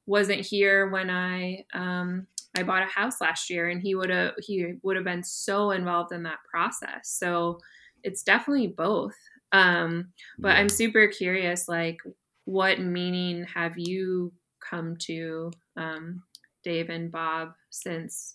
wasn't 0.09 0.41
here 0.41 0.89
when 0.89 1.11
I 1.11 1.65
um, 1.75 2.27
I 2.57 2.63
bought 2.63 2.83
a 2.83 2.87
house 2.87 3.21
last 3.21 3.51
year, 3.51 3.69
and 3.69 3.81
he 3.81 3.95
would 3.95 4.11
have 4.11 4.33
he 4.41 4.75
would 4.83 4.97
have 4.97 5.05
been 5.05 5.23
so 5.23 5.71
involved 5.71 6.13
in 6.13 6.23
that 6.25 6.39
process. 6.51 7.11
So 7.11 7.59
it's 8.03 8.23
definitely 8.23 8.69
both. 8.69 9.15
Um, 9.53 10.13
but 10.39 10.49
yeah. 10.49 10.61
I'm 10.61 10.69
super 10.69 11.07
curious, 11.09 11.69
like, 11.69 11.99
what 12.45 12.81
meaning 12.81 13.45
have 13.55 13.79
you 13.79 14.33
come 14.61 14.97
to, 15.01 15.51
um, 15.77 16.23
Dave 16.65 16.91
and 16.91 17.11
Bob, 17.11 17.53
since 17.71 18.33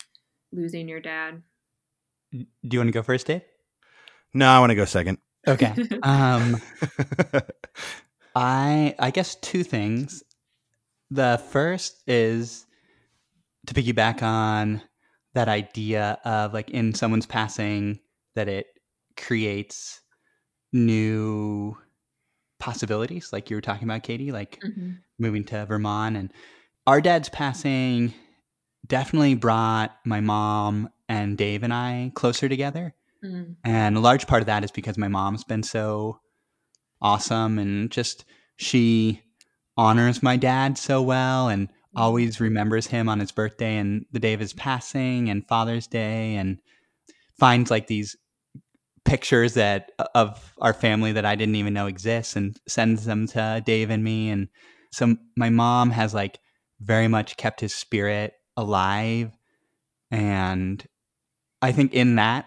losing 0.52 0.88
your 0.88 1.00
dad? 1.00 1.42
Do 2.32 2.46
you 2.64 2.80
want 2.80 2.88
to 2.88 2.94
go 2.94 3.04
first, 3.04 3.28
Dave? 3.28 3.42
No, 4.34 4.48
I 4.48 4.60
want 4.60 4.72
to 4.72 4.76
go 4.76 4.86
second. 4.86 5.18
Okay. 5.48 5.74
Um, 6.04 6.62
I 8.36 8.96
I 8.98 9.12
guess 9.12 9.36
two 9.36 9.64
things. 9.64 10.24
The 11.14 11.42
first 11.50 12.04
is 12.08 12.66
to 13.68 13.74
piggyback 13.74 14.22
on 14.22 14.82
that 15.34 15.48
idea 15.48 16.20
of 16.26 16.54
like 16.54 16.70
in 16.72 16.94
someone's 16.94 17.26
passing 17.26 18.00
that 18.36 18.48
it 18.48 18.68
creates 19.16 20.02
new 20.72 21.78
possibilities 22.60 23.32
like 23.32 23.50
you 23.50 23.58
were 23.58 23.62
talking 23.62 23.84
about 23.84 24.04
Katie 24.04 24.32
like 24.32 24.60
mm-hmm. 24.66 24.92
moving 25.20 25.44
to 25.44 25.66
Vermont 25.66 26.16
and 26.16 26.32
our 26.88 27.02
dad's 27.02 27.30
passing 27.30 28.14
definitely 28.88 29.36
brought 29.36 29.96
my 30.06 30.20
mom 30.20 30.90
and 31.10 31.38
Dave 31.38 31.64
and 31.64 31.74
I 31.74 32.12
closer 32.16 32.48
together 32.50 32.96
Mm. 33.24 33.56
And 33.64 33.98
a 33.98 34.02
large 34.02 34.28
part 34.28 34.42
of 34.42 34.48
that 34.48 34.64
is 34.64 34.72
because 34.72 34.98
my 34.98 35.08
mom's 35.08 35.44
been 35.44 35.64
so 35.64 36.20
awesome 37.02 37.58
and 37.58 37.90
just 37.90 38.26
she 38.58 39.23
honors 39.78 40.24
my 40.24 40.38
dad 40.38 40.78
so 40.78 41.02
well 41.02 41.50
and 41.50 41.68
mm-hmm. 41.68 41.98
always 42.02 42.40
remembers 42.40 42.88
him 42.88 43.10
on 43.10 43.20
his 43.20 43.32
birthday 43.32 43.78
and 43.78 44.06
the 44.12 44.20
day 44.20 44.34
of 44.34 44.40
his 44.40 44.54
passing 44.54 45.30
and 45.30 45.48
Father's 45.48 45.88
Day 45.88 46.36
and 46.36 46.60
finds 47.40 47.72
like 47.72 47.88
these 47.88 48.16
pictures 49.06 49.56
that 49.56 49.92
of 50.16 50.54
our 50.60 50.74
family 50.74 51.12
that 51.12 51.26
I 51.26 51.36
didn't 51.36 51.56
even 51.56 51.74
know 51.74 51.88
exist 51.88 52.36
and 52.36 52.58
sends 52.68 53.06
them 53.06 53.28
to 53.28 53.62
Dave 53.66 53.90
and 53.90 54.04
me 54.04 54.30
and 54.30 54.48
so 54.92 55.16
my 55.36 55.50
mom 55.50 55.92
has 55.92 56.14
like 56.14 56.40
very 56.80 57.08
much 57.08 57.36
kept 57.36 57.60
his 57.60 57.74
spirit 57.74 58.34
alive 58.56 59.32
and 60.12 60.86
I 61.62 61.72
think 61.72 61.94
in 61.94 62.16
that 62.16 62.46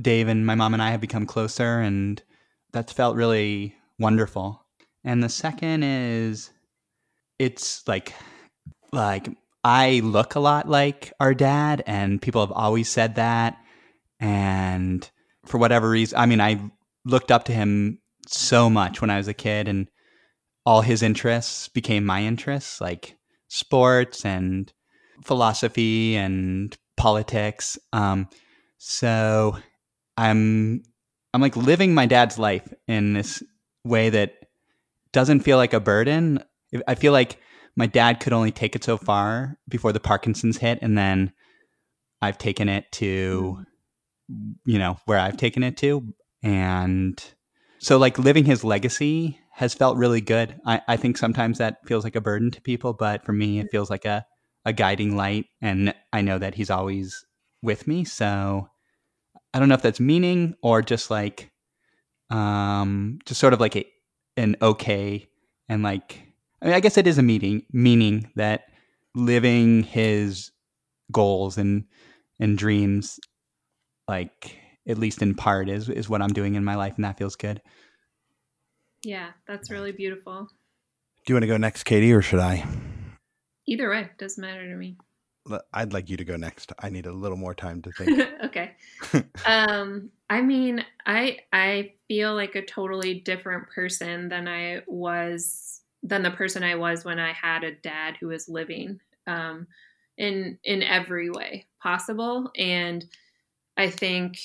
Dave 0.00 0.28
and 0.28 0.46
my 0.46 0.54
mom 0.54 0.74
and 0.74 0.82
I 0.82 0.90
have 0.90 1.00
become 1.00 1.26
closer, 1.26 1.80
and 1.80 2.22
that's 2.72 2.92
felt 2.92 3.16
really 3.16 3.74
wonderful. 3.98 4.64
And 5.04 5.22
the 5.22 5.28
second 5.28 5.82
is 5.82 6.50
it's 7.38 7.86
like 7.86 8.14
like 8.92 9.28
I 9.64 10.00
look 10.04 10.34
a 10.34 10.40
lot 10.40 10.68
like 10.68 11.12
our 11.20 11.34
dad, 11.34 11.82
and 11.86 12.22
people 12.22 12.40
have 12.40 12.52
always 12.52 12.88
said 12.88 13.16
that. 13.16 13.56
And 14.20 15.08
for 15.46 15.58
whatever 15.58 15.90
reason, 15.90 16.18
I 16.18 16.26
mean, 16.26 16.40
I 16.40 16.60
looked 17.04 17.30
up 17.30 17.44
to 17.44 17.52
him 17.52 18.00
so 18.26 18.68
much 18.68 19.00
when 19.00 19.10
I 19.10 19.16
was 19.16 19.28
a 19.28 19.34
kid, 19.34 19.68
and 19.68 19.88
all 20.64 20.80
his 20.82 21.02
interests 21.02 21.68
became 21.68 22.04
my 22.04 22.22
interests, 22.22 22.80
like 22.80 23.16
sports 23.48 24.24
and 24.24 24.72
philosophy 25.24 26.16
and 26.16 26.76
politics. 26.96 27.78
Um, 27.92 28.28
so 28.78 29.56
I'm 30.16 30.82
I'm 31.32 31.40
like 31.40 31.56
living 31.56 31.94
my 31.94 32.06
dad's 32.06 32.38
life 32.38 32.72
in 32.86 33.14
this 33.14 33.42
way 33.84 34.10
that 34.10 34.34
doesn't 35.18 35.40
feel 35.40 35.56
like 35.56 35.72
a 35.72 35.80
burden. 35.80 36.44
I 36.86 36.94
feel 36.94 37.12
like 37.12 37.40
my 37.74 37.86
dad 37.86 38.20
could 38.20 38.32
only 38.32 38.52
take 38.52 38.76
it 38.76 38.84
so 38.84 38.96
far 38.96 39.58
before 39.68 39.92
the 39.92 40.00
Parkinson's 40.00 40.58
hit, 40.58 40.78
and 40.80 40.96
then 40.96 41.32
I've 42.22 42.38
taken 42.38 42.68
it 42.68 42.84
to 42.92 43.64
you 44.64 44.78
know, 44.78 44.98
where 45.06 45.18
I've 45.18 45.36
taken 45.36 45.62
it 45.62 45.76
to. 45.78 46.14
And 46.42 47.22
so, 47.78 47.98
like, 47.98 48.18
living 48.18 48.44
his 48.44 48.64
legacy 48.64 49.38
has 49.52 49.74
felt 49.74 49.96
really 49.96 50.20
good. 50.20 50.60
I, 50.66 50.80
I 50.86 50.96
think 50.96 51.16
sometimes 51.16 51.58
that 51.58 51.86
feels 51.86 52.04
like 52.04 52.16
a 52.16 52.20
burden 52.20 52.50
to 52.52 52.60
people, 52.60 52.92
but 52.92 53.24
for 53.24 53.32
me, 53.32 53.58
it 53.58 53.70
feels 53.70 53.90
like 53.90 54.04
a, 54.04 54.24
a 54.64 54.72
guiding 54.72 55.16
light. 55.16 55.46
And 55.60 55.94
I 56.12 56.20
know 56.20 56.38
that 56.38 56.54
he's 56.54 56.70
always 56.70 57.24
with 57.62 57.88
me. 57.88 58.04
So 58.04 58.68
I 59.52 59.58
don't 59.58 59.68
know 59.68 59.74
if 59.74 59.82
that's 59.82 60.00
meaning 60.00 60.54
or 60.62 60.82
just 60.82 61.10
like, 61.10 61.50
um, 62.30 63.18
just 63.24 63.40
sort 63.40 63.54
of 63.54 63.60
like 63.60 63.76
a, 63.76 63.86
an 64.38 64.56
okay 64.62 65.28
and 65.68 65.82
like, 65.82 66.22
I 66.62 66.66
mean, 66.66 66.74
I 66.74 66.80
guess 66.80 66.96
it 66.96 67.06
is 67.06 67.18
a 67.18 67.22
meaning, 67.22 67.64
meaning 67.72 68.30
that 68.36 68.64
living 69.14 69.82
his 69.82 70.50
goals 71.12 71.58
and, 71.58 71.84
and 72.40 72.56
dreams, 72.56 73.20
like 74.06 74.56
at 74.86 74.98
least 74.98 75.22
in 75.22 75.34
part 75.34 75.68
is, 75.68 75.88
is 75.88 76.08
what 76.08 76.22
I'm 76.22 76.32
doing 76.32 76.54
in 76.54 76.64
my 76.64 76.76
life. 76.76 76.94
And 76.96 77.04
that 77.04 77.18
feels 77.18 77.36
good. 77.36 77.60
Yeah, 79.04 79.30
that's 79.46 79.70
really 79.70 79.92
beautiful. 79.92 80.48
Do 81.26 81.32
you 81.32 81.34
want 81.34 81.42
to 81.42 81.48
go 81.48 81.56
next, 81.56 81.84
Katie, 81.84 82.12
or 82.12 82.22
should 82.22 82.40
I? 82.40 82.66
Either 83.66 83.90
way, 83.90 84.08
doesn't 84.18 84.40
matter 84.40 84.66
to 84.66 84.76
me. 84.76 84.96
I'd 85.72 85.92
like 85.92 86.10
you 86.10 86.16
to 86.16 86.24
go 86.24 86.36
next. 86.36 86.72
I 86.78 86.90
need 86.90 87.06
a 87.06 87.12
little 87.12 87.36
more 87.36 87.54
time 87.54 87.82
to 87.82 87.92
think. 87.92 88.20
okay. 88.44 88.76
um, 89.46 90.10
I 90.30 90.40
mean, 90.40 90.84
I 91.06 91.38
I 91.52 91.92
feel 92.08 92.34
like 92.34 92.54
a 92.54 92.64
totally 92.64 93.14
different 93.20 93.68
person 93.68 94.28
than 94.28 94.48
I 94.48 94.82
was 94.86 95.80
than 96.02 96.22
the 96.22 96.30
person 96.30 96.62
I 96.62 96.76
was 96.76 97.04
when 97.04 97.18
I 97.18 97.32
had 97.32 97.64
a 97.64 97.72
dad 97.72 98.16
who 98.20 98.28
was 98.28 98.48
living 98.48 99.00
um, 99.26 99.66
in 100.16 100.58
in 100.64 100.82
every 100.82 101.30
way 101.30 101.66
possible, 101.80 102.50
and 102.56 103.04
I 103.76 103.90
think 103.90 104.38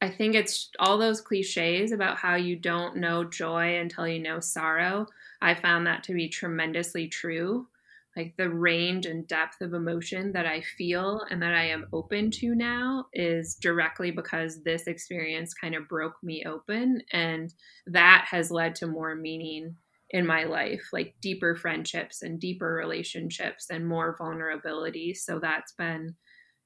I 0.00 0.10
think 0.10 0.34
it's 0.34 0.70
all 0.78 0.98
those 0.98 1.20
cliches 1.20 1.90
about 1.90 2.18
how 2.18 2.34
you 2.34 2.56
don't 2.56 2.96
know 2.96 3.24
joy 3.24 3.78
until 3.78 4.06
you 4.06 4.20
know 4.20 4.40
sorrow. 4.40 5.06
I 5.40 5.54
found 5.54 5.86
that 5.86 6.04
to 6.04 6.14
be 6.14 6.28
tremendously 6.28 7.08
true. 7.08 7.68
Like 8.16 8.34
the 8.36 8.48
range 8.48 9.06
and 9.06 9.26
depth 9.26 9.60
of 9.60 9.74
emotion 9.74 10.32
that 10.32 10.46
I 10.46 10.62
feel 10.78 11.22
and 11.30 11.42
that 11.42 11.54
I 11.54 11.66
am 11.66 11.86
open 11.92 12.30
to 12.32 12.54
now 12.54 13.06
is 13.12 13.56
directly 13.56 14.10
because 14.10 14.62
this 14.62 14.86
experience 14.86 15.52
kind 15.52 15.74
of 15.74 15.88
broke 15.88 16.22
me 16.22 16.44
open. 16.46 17.02
And 17.12 17.52
that 17.86 18.26
has 18.30 18.50
led 18.50 18.76
to 18.76 18.86
more 18.86 19.14
meaning 19.14 19.76
in 20.10 20.26
my 20.26 20.44
life, 20.44 20.82
like 20.92 21.16
deeper 21.20 21.56
friendships 21.56 22.22
and 22.22 22.38
deeper 22.38 22.72
relationships 22.72 23.66
and 23.70 23.86
more 23.86 24.14
vulnerability. 24.16 25.12
So 25.12 25.40
that's 25.40 25.72
been 25.72 26.14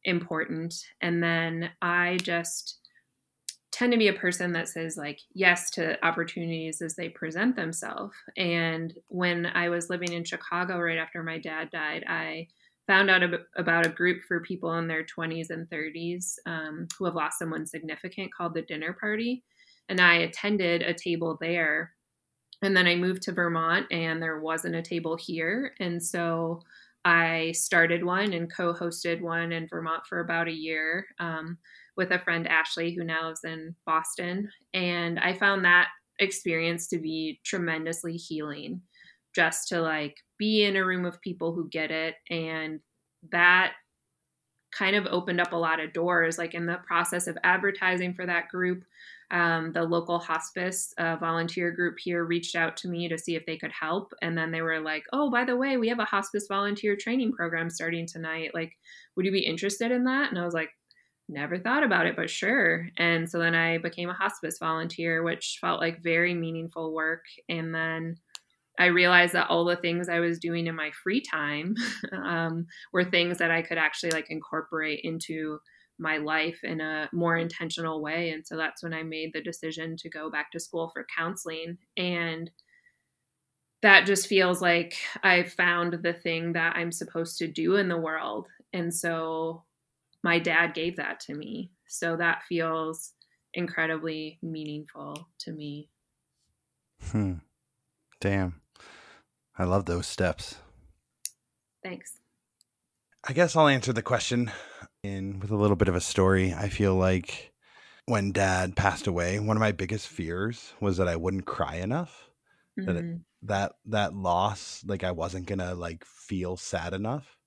important. 0.04 0.74
And 1.00 1.22
then 1.22 1.70
I 1.80 2.18
just, 2.22 2.78
tend 3.78 3.92
to 3.92 3.98
be 3.98 4.08
a 4.08 4.12
person 4.12 4.52
that 4.52 4.68
says 4.68 4.96
like 4.96 5.20
yes 5.34 5.70
to 5.70 6.04
opportunities 6.04 6.82
as 6.82 6.96
they 6.96 7.08
present 7.08 7.54
themselves. 7.54 8.16
And 8.36 8.92
when 9.06 9.46
I 9.46 9.68
was 9.68 9.88
living 9.88 10.12
in 10.12 10.24
Chicago 10.24 10.80
right 10.80 10.98
after 10.98 11.22
my 11.22 11.38
dad 11.38 11.70
died, 11.70 12.02
I 12.08 12.48
found 12.88 13.08
out 13.08 13.22
about 13.56 13.86
a 13.86 13.90
group 13.90 14.22
for 14.26 14.40
people 14.40 14.74
in 14.78 14.88
their 14.88 15.04
20s 15.04 15.50
and 15.50 15.70
30s 15.70 16.34
um, 16.44 16.88
who 16.98 17.04
have 17.04 17.14
lost 17.14 17.38
someone 17.38 17.68
significant 17.68 18.34
called 18.34 18.54
the 18.54 18.62
Dinner 18.62 18.96
Party. 18.98 19.44
And 19.88 20.00
I 20.00 20.14
attended 20.14 20.82
a 20.82 20.92
table 20.92 21.38
there. 21.40 21.92
And 22.62 22.76
then 22.76 22.88
I 22.88 22.96
moved 22.96 23.22
to 23.22 23.32
Vermont 23.32 23.86
and 23.92 24.20
there 24.20 24.40
wasn't 24.40 24.74
a 24.74 24.82
table 24.82 25.16
here. 25.16 25.74
And 25.78 26.02
so 26.02 26.62
I 27.04 27.52
started 27.52 28.04
one 28.04 28.32
and 28.32 28.52
co 28.52 28.74
hosted 28.74 29.20
one 29.20 29.52
in 29.52 29.68
Vermont 29.68 30.04
for 30.08 30.18
about 30.18 30.48
a 30.48 30.52
year. 30.52 31.06
Um, 31.20 31.58
with 31.98 32.12
a 32.12 32.18
friend, 32.20 32.48
Ashley, 32.48 32.94
who 32.94 33.04
now 33.04 33.26
lives 33.26 33.44
in 33.44 33.74
Boston. 33.84 34.48
And 34.72 35.18
I 35.18 35.34
found 35.34 35.64
that 35.64 35.88
experience 36.20 36.86
to 36.88 36.98
be 36.98 37.40
tremendously 37.44 38.16
healing 38.16 38.80
just 39.34 39.68
to 39.68 39.80
like 39.80 40.16
be 40.38 40.64
in 40.64 40.76
a 40.76 40.84
room 40.84 41.04
of 41.04 41.20
people 41.20 41.52
who 41.52 41.68
get 41.68 41.90
it. 41.90 42.14
And 42.30 42.80
that 43.30 43.72
kind 44.72 44.96
of 44.96 45.06
opened 45.06 45.40
up 45.40 45.52
a 45.52 45.56
lot 45.56 45.80
of 45.80 45.92
doors. 45.92 46.38
Like 46.38 46.54
in 46.54 46.66
the 46.66 46.78
process 46.86 47.26
of 47.26 47.36
advertising 47.42 48.14
for 48.14 48.26
that 48.26 48.48
group, 48.48 48.84
um, 49.30 49.72
the 49.72 49.82
local 49.82 50.18
hospice 50.18 50.94
uh, 50.98 51.16
volunteer 51.16 51.70
group 51.70 51.98
here 51.98 52.24
reached 52.24 52.56
out 52.56 52.76
to 52.78 52.88
me 52.88 53.08
to 53.08 53.18
see 53.18 53.34
if 53.34 53.44
they 53.44 53.58
could 53.58 53.72
help. 53.72 54.14
And 54.22 54.38
then 54.38 54.50
they 54.50 54.62
were 54.62 54.80
like, 54.80 55.04
oh, 55.12 55.30
by 55.30 55.44
the 55.44 55.56
way, 55.56 55.76
we 55.76 55.88
have 55.88 55.98
a 55.98 56.04
hospice 56.04 56.46
volunteer 56.48 56.96
training 56.96 57.32
program 57.32 57.68
starting 57.68 58.06
tonight. 58.06 58.52
Like, 58.54 58.72
would 59.16 59.26
you 59.26 59.32
be 59.32 59.44
interested 59.44 59.90
in 59.90 60.04
that? 60.04 60.30
And 60.30 60.38
I 60.38 60.44
was 60.44 60.54
like, 60.54 60.70
never 61.28 61.58
thought 61.58 61.84
about 61.84 62.06
it, 62.06 62.16
but 62.16 62.30
sure. 62.30 62.88
And 62.96 63.28
so 63.28 63.38
then 63.38 63.54
I 63.54 63.78
became 63.78 64.08
a 64.08 64.14
hospice 64.14 64.58
volunteer, 64.58 65.22
which 65.22 65.58
felt 65.60 65.80
like 65.80 66.02
very 66.02 66.34
meaningful 66.34 66.94
work. 66.94 67.24
And 67.48 67.74
then 67.74 68.16
I 68.78 68.86
realized 68.86 69.34
that 69.34 69.50
all 69.50 69.64
the 69.64 69.76
things 69.76 70.08
I 70.08 70.20
was 70.20 70.38
doing 70.38 70.66
in 70.66 70.74
my 70.74 70.90
free 71.02 71.20
time 71.20 71.74
um, 72.12 72.66
were 72.92 73.04
things 73.04 73.38
that 73.38 73.50
I 73.50 73.62
could 73.62 73.78
actually 73.78 74.12
like 74.12 74.30
incorporate 74.30 75.00
into 75.04 75.58
my 75.98 76.18
life 76.18 76.60
in 76.62 76.80
a 76.80 77.08
more 77.12 77.36
intentional 77.36 78.00
way. 78.00 78.30
And 78.30 78.46
so 78.46 78.56
that's 78.56 78.82
when 78.82 78.94
I 78.94 79.02
made 79.02 79.32
the 79.32 79.42
decision 79.42 79.96
to 79.96 80.08
go 80.08 80.30
back 80.30 80.52
to 80.52 80.60
school 80.60 80.90
for 80.92 81.04
counseling. 81.16 81.76
And 81.96 82.50
that 83.82 84.06
just 84.06 84.28
feels 84.28 84.62
like 84.62 84.96
I 85.22 85.42
found 85.42 85.98
the 86.02 86.12
thing 86.12 86.52
that 86.52 86.76
I'm 86.76 86.92
supposed 86.92 87.38
to 87.38 87.48
do 87.48 87.76
in 87.76 87.88
the 87.88 87.98
world. 87.98 88.46
And 88.72 88.94
so 88.94 89.64
my 90.22 90.38
dad 90.38 90.74
gave 90.74 90.96
that 90.96 91.20
to 91.20 91.34
me. 91.34 91.70
So 91.86 92.16
that 92.16 92.42
feels 92.48 93.12
incredibly 93.54 94.38
meaningful 94.42 95.28
to 95.40 95.52
me. 95.52 95.90
Hmm. 97.10 97.34
Damn. 98.20 98.60
I 99.58 99.64
love 99.64 99.86
those 99.86 100.06
steps. 100.06 100.56
Thanks. 101.82 102.18
I 103.26 103.32
guess 103.32 103.56
I'll 103.56 103.68
answer 103.68 103.92
the 103.92 104.02
question 104.02 104.50
in 105.02 105.40
with 105.40 105.50
a 105.50 105.56
little 105.56 105.76
bit 105.76 105.88
of 105.88 105.94
a 105.94 106.00
story. 106.00 106.52
I 106.52 106.68
feel 106.68 106.94
like 106.94 107.52
when 108.06 108.32
dad 108.32 108.76
passed 108.76 109.06
away, 109.06 109.38
one 109.38 109.56
of 109.56 109.60
my 109.60 109.72
biggest 109.72 110.08
fears 110.08 110.72
was 110.80 110.96
that 110.96 111.08
I 111.08 111.16
wouldn't 111.16 111.46
cry 111.46 111.76
enough. 111.76 112.30
Mm-hmm. 112.78 112.86
That 112.86 112.96
it, 112.96 113.04
mm-hmm. 113.04 113.16
that 113.42 113.72
that 113.86 114.14
loss, 114.14 114.82
like 114.86 115.04
I 115.04 115.12
wasn't 115.12 115.46
going 115.46 115.58
to 115.58 115.74
like 115.74 116.04
feel 116.04 116.56
sad 116.56 116.94
enough. 116.94 117.37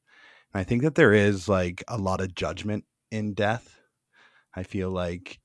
I 0.54 0.64
think 0.64 0.84
that 0.84 0.96
there 0.96 1.14
is 1.14 1.48
like 1.48 1.84
a 1.88 1.98
lot 1.98 2.22
of 2.22 2.36
judgment 2.36 2.84
in 3.12 3.34
death. 3.34 3.80
I 4.54 4.64
feel 4.64 4.90
like 4.90 5.40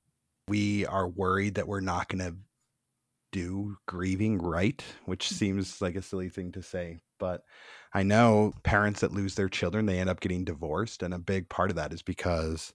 we 0.48 0.86
are 0.86 1.08
worried 1.08 1.56
that 1.56 1.68
we're 1.68 1.80
not 1.80 2.08
going 2.08 2.24
to 2.24 2.36
do 3.32 3.76
grieving 3.86 4.38
right, 4.38 4.82
which 5.04 5.28
mm. 5.28 5.32
seems 5.32 5.82
like 5.82 5.94
a 5.94 6.02
silly 6.02 6.28
thing 6.28 6.52
to 6.52 6.62
say, 6.62 6.98
but 7.18 7.42
I 7.94 8.02
know 8.02 8.52
parents 8.62 9.00
that 9.00 9.12
lose 9.12 9.34
their 9.34 9.48
children, 9.48 9.86
they 9.86 9.98
end 9.98 10.10
up 10.10 10.20
getting 10.20 10.44
divorced. 10.44 11.02
And 11.02 11.14
a 11.14 11.18
big 11.18 11.48
part 11.48 11.70
of 11.70 11.76
that 11.76 11.92
is 11.92 12.02
because 12.02 12.72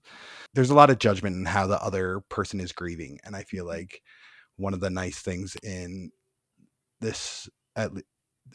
there's 0.54 0.70
a 0.70 0.74
lot 0.74 0.90
of 0.90 0.98
judgment 0.98 1.36
in 1.36 1.44
how 1.44 1.66
the 1.66 1.82
other 1.82 2.20
person 2.28 2.60
is 2.60 2.72
grieving. 2.72 3.18
And 3.24 3.36
I 3.36 3.42
feel 3.42 3.64
mm-hmm. 3.64 3.78
like 3.78 4.02
one 4.56 4.74
of 4.74 4.80
the 4.80 4.90
nice 4.90 5.20
things 5.20 5.56
in 5.62 6.10
this, 7.00 7.48
at, 7.76 7.90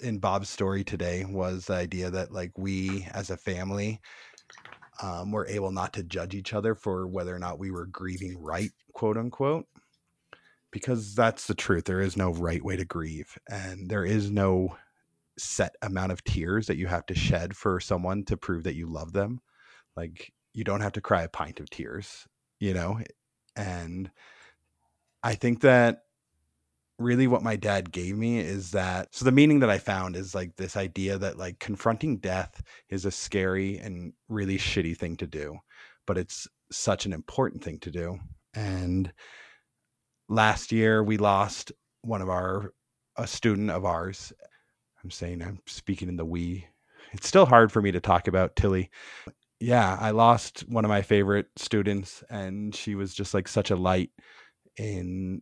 in 0.02 0.20
Bob's 0.20 0.50
story 0.50 0.84
today 0.84 1.26
was 1.26 1.66
the 1.66 1.76
idea 1.76 2.10
that 2.12 2.32
like 2.32 2.52
we 2.58 3.08
as 3.12 3.30
a 3.30 3.38
family 3.38 4.00
um, 5.02 5.32
were 5.32 5.48
able 5.48 5.72
not 5.72 5.94
to 5.94 6.04
judge 6.04 6.34
each 6.34 6.54
other 6.54 6.76
for 6.76 7.08
whether 7.08 7.36
or 7.36 7.40
not 7.40 7.60
we 7.60 7.72
were 7.72 7.86
grieving 7.86 8.38
right, 8.40 8.72
quote 8.94 9.18
unquote, 9.18 9.66
because 10.72 11.16
that's 11.16 11.48
the 11.48 11.56
truth. 11.56 11.86
There 11.86 12.02
is 12.02 12.18
no 12.18 12.32
right 12.32 12.64
way 12.64 12.76
to 12.76 12.86
grieve, 12.86 13.38
and 13.50 13.90
there 13.90 14.06
is 14.06 14.32
no 14.32 14.76
set 15.38 15.76
amount 15.82 16.12
of 16.12 16.24
tears 16.24 16.68
that 16.68 16.78
you 16.78 16.88
have 16.88 17.06
to 17.06 17.16
shed 17.16 17.56
for 17.56 17.80
someone 17.80 18.26
to 18.26 18.38
prove 18.38 18.64
that 18.64 18.76
you 18.76 18.88
love 18.88 19.14
them. 19.14 19.40
Like 19.96 20.34
you 20.54 20.64
don't 20.64 20.82
have 20.82 20.94
to 20.94 21.02
cry 21.02 21.24
a 21.24 21.30
pint 21.30 21.60
of 21.60 21.70
tears, 21.70 22.28
you 22.60 22.74
know, 22.74 23.00
and 23.56 24.10
I 25.24 25.36
think 25.36 25.62
that 25.62 26.04
really 27.00 27.28
what 27.28 27.44
my 27.44 27.56
dad 27.56 27.92
gave 27.92 28.18
me 28.18 28.40
is 28.40 28.72
that 28.72 29.14
so 29.14 29.24
the 29.24 29.32
meaning 29.32 29.60
that 29.60 29.70
I 29.70 29.78
found 29.78 30.16
is 30.16 30.34
like 30.34 30.56
this 30.56 30.76
idea 30.76 31.18
that 31.18 31.38
like 31.38 31.60
confronting 31.60 32.18
death 32.18 32.64
is 32.90 33.06
a 33.06 33.12
scary 33.12 33.78
and 33.78 34.14
really 34.30 34.58
shitty 34.58 34.98
thing 34.98 35.16
to 35.18 35.28
do, 35.28 35.58
but 36.06 36.18
it's 36.18 36.48
such 36.72 37.06
an 37.06 37.14
important 37.14 37.64
thing 37.64 37.80
to 37.80 37.92
do. 37.92 38.20
And 38.54 39.12
last 40.28 40.72
year 40.72 41.04
we 41.04 41.18
lost 41.18 41.72
one 42.02 42.22
of 42.22 42.30
our 42.30 42.74
a 43.16 43.28
student 43.28 43.70
of 43.70 43.86
ours. 43.86 44.34
I'm 45.04 45.12
saying 45.12 45.42
I'm 45.42 45.60
speaking 45.68 46.10
in 46.10 46.18
the 46.18 46.26
we. 46.26 46.68
It's 47.14 47.28
still 47.28 47.46
hard 47.46 47.72
for 47.72 47.82
me 47.82 47.92
to 47.92 48.00
talk 48.00 48.28
about 48.28 48.56
Tilly. 48.56 48.90
Yeah, 49.60 49.98
I 50.00 50.12
lost 50.12 50.62
one 50.68 50.86
of 50.86 50.90
my 50.90 51.02
favorite 51.02 51.48
students 51.56 52.24
and 52.30 52.76
she 52.76 52.96
was 52.96 53.14
just 53.14 53.34
like 53.34 53.48
such 53.48 53.72
a 53.72 53.76
light 53.76 54.12
in 54.78 55.42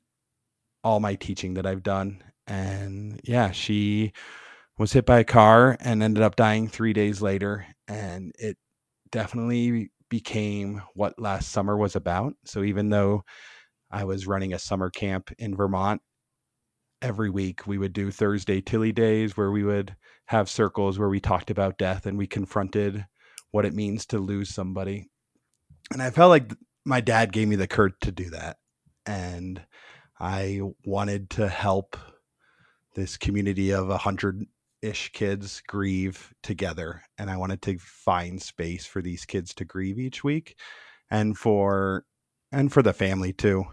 all 0.85 0.99
my 0.99 1.15
teaching 1.15 1.55
that 1.55 1.65
I've 1.65 1.83
done. 1.83 2.23
And 2.47 3.19
yeah, 3.23 3.51
she 3.51 4.13
was 4.77 4.93
hit 4.93 5.05
by 5.05 5.19
a 5.19 5.23
car 5.23 5.75
and 5.79 6.03
ended 6.03 6.23
up 6.23 6.35
dying 6.35 6.67
three 6.67 6.93
days 6.93 7.23
later. 7.23 7.65
And 7.87 8.31
it 8.37 8.55
definitely 9.11 9.89
became 10.09 10.83
what 10.93 11.19
last 11.19 11.51
summer 11.51 11.75
was 11.75 11.95
about. 11.95 12.35
So 12.45 12.63
even 12.63 12.91
though 12.91 13.23
I 13.89 14.03
was 14.03 14.27
running 14.27 14.53
a 14.53 14.59
summer 14.59 14.91
camp 14.91 15.31
in 15.39 15.55
Vermont, 15.55 16.01
every 17.01 17.31
week 17.31 17.65
we 17.65 17.79
would 17.79 17.93
do 17.93 18.11
Thursday 18.11 18.61
Tilly 18.61 18.91
days 18.91 19.35
where 19.35 19.51
we 19.51 19.63
would 19.63 19.95
have 20.27 20.49
circles 20.49 20.99
where 20.99 21.09
we 21.09 21.19
talked 21.19 21.49
about 21.49 21.79
death 21.79 22.05
and 22.05 22.17
we 22.17 22.27
confronted 22.27 23.05
what 23.51 23.65
it 23.65 23.73
means 23.73 24.05
to 24.07 24.19
lose 24.19 24.53
somebody. 24.53 25.09
And 25.91 26.01
I 26.01 26.11
felt 26.11 26.29
like 26.29 26.53
my 26.85 27.01
dad 27.01 27.33
gave 27.33 27.47
me 27.47 27.55
the 27.55 27.67
courage 27.67 27.95
to 28.01 28.11
do 28.11 28.29
that. 28.29 28.57
And 29.07 29.61
I 30.19 30.61
wanted 30.85 31.29
to 31.31 31.47
help 31.47 31.97
this 32.95 33.17
community 33.17 33.71
of 33.71 33.89
a 33.89 33.97
hundred 33.97 34.45
ish 34.81 35.11
kids 35.11 35.61
grieve 35.67 36.33
together. 36.43 37.03
And 37.17 37.29
I 37.29 37.37
wanted 37.37 37.61
to 37.63 37.77
find 37.77 38.41
space 38.41 38.85
for 38.85 39.01
these 39.01 39.25
kids 39.25 39.53
to 39.55 39.65
grieve 39.65 39.99
each 39.99 40.23
week 40.23 40.57
and 41.09 41.37
for 41.37 42.05
and 42.51 42.71
for 42.71 42.81
the 42.81 42.93
family 42.93 43.33
too. 43.33 43.65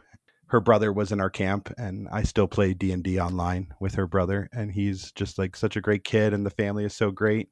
Her 0.46 0.60
brother 0.60 0.92
was 0.92 1.12
in 1.12 1.20
our 1.20 1.30
camp 1.30 1.72
and 1.78 2.08
I 2.12 2.24
still 2.24 2.48
play 2.48 2.74
D&D 2.74 3.18
online 3.18 3.72
with 3.80 3.94
her 3.94 4.06
brother 4.06 4.48
and 4.52 4.70
he's 4.70 5.12
just 5.12 5.38
like 5.38 5.56
such 5.56 5.76
a 5.76 5.80
great 5.80 6.04
kid 6.04 6.34
and 6.34 6.44
the 6.44 6.50
family 6.50 6.84
is 6.84 6.94
so 6.94 7.10
great. 7.10 7.48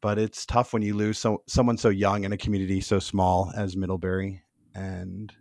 But 0.00 0.18
it's 0.18 0.46
tough 0.46 0.72
when 0.72 0.82
you 0.82 0.94
lose 0.94 1.18
so 1.18 1.42
someone 1.48 1.78
so 1.78 1.88
young 1.88 2.24
in 2.24 2.32
a 2.32 2.38
community 2.38 2.80
so 2.80 2.98
small 2.98 3.52
as 3.56 3.76
Middlebury 3.76 4.42
and 4.74 5.32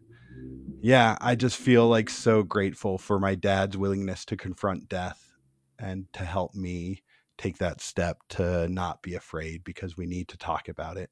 yeah, 0.81 1.17
I 1.21 1.35
just 1.35 1.57
feel 1.57 1.87
like 1.87 2.09
so 2.09 2.43
grateful 2.43 2.97
for 2.97 3.19
my 3.19 3.35
dad's 3.35 3.77
willingness 3.77 4.25
to 4.25 4.37
confront 4.37 4.87
death 4.87 5.33
and 5.79 6.11
to 6.13 6.23
help 6.23 6.53
me 6.53 7.03
take 7.37 7.57
that 7.57 7.81
step 7.81 8.19
to 8.29 8.67
not 8.69 9.01
be 9.01 9.15
afraid 9.15 9.63
because 9.63 9.97
we 9.97 10.05
need 10.05 10.27
to 10.29 10.37
talk 10.37 10.69
about 10.69 10.97
it. 10.97 11.09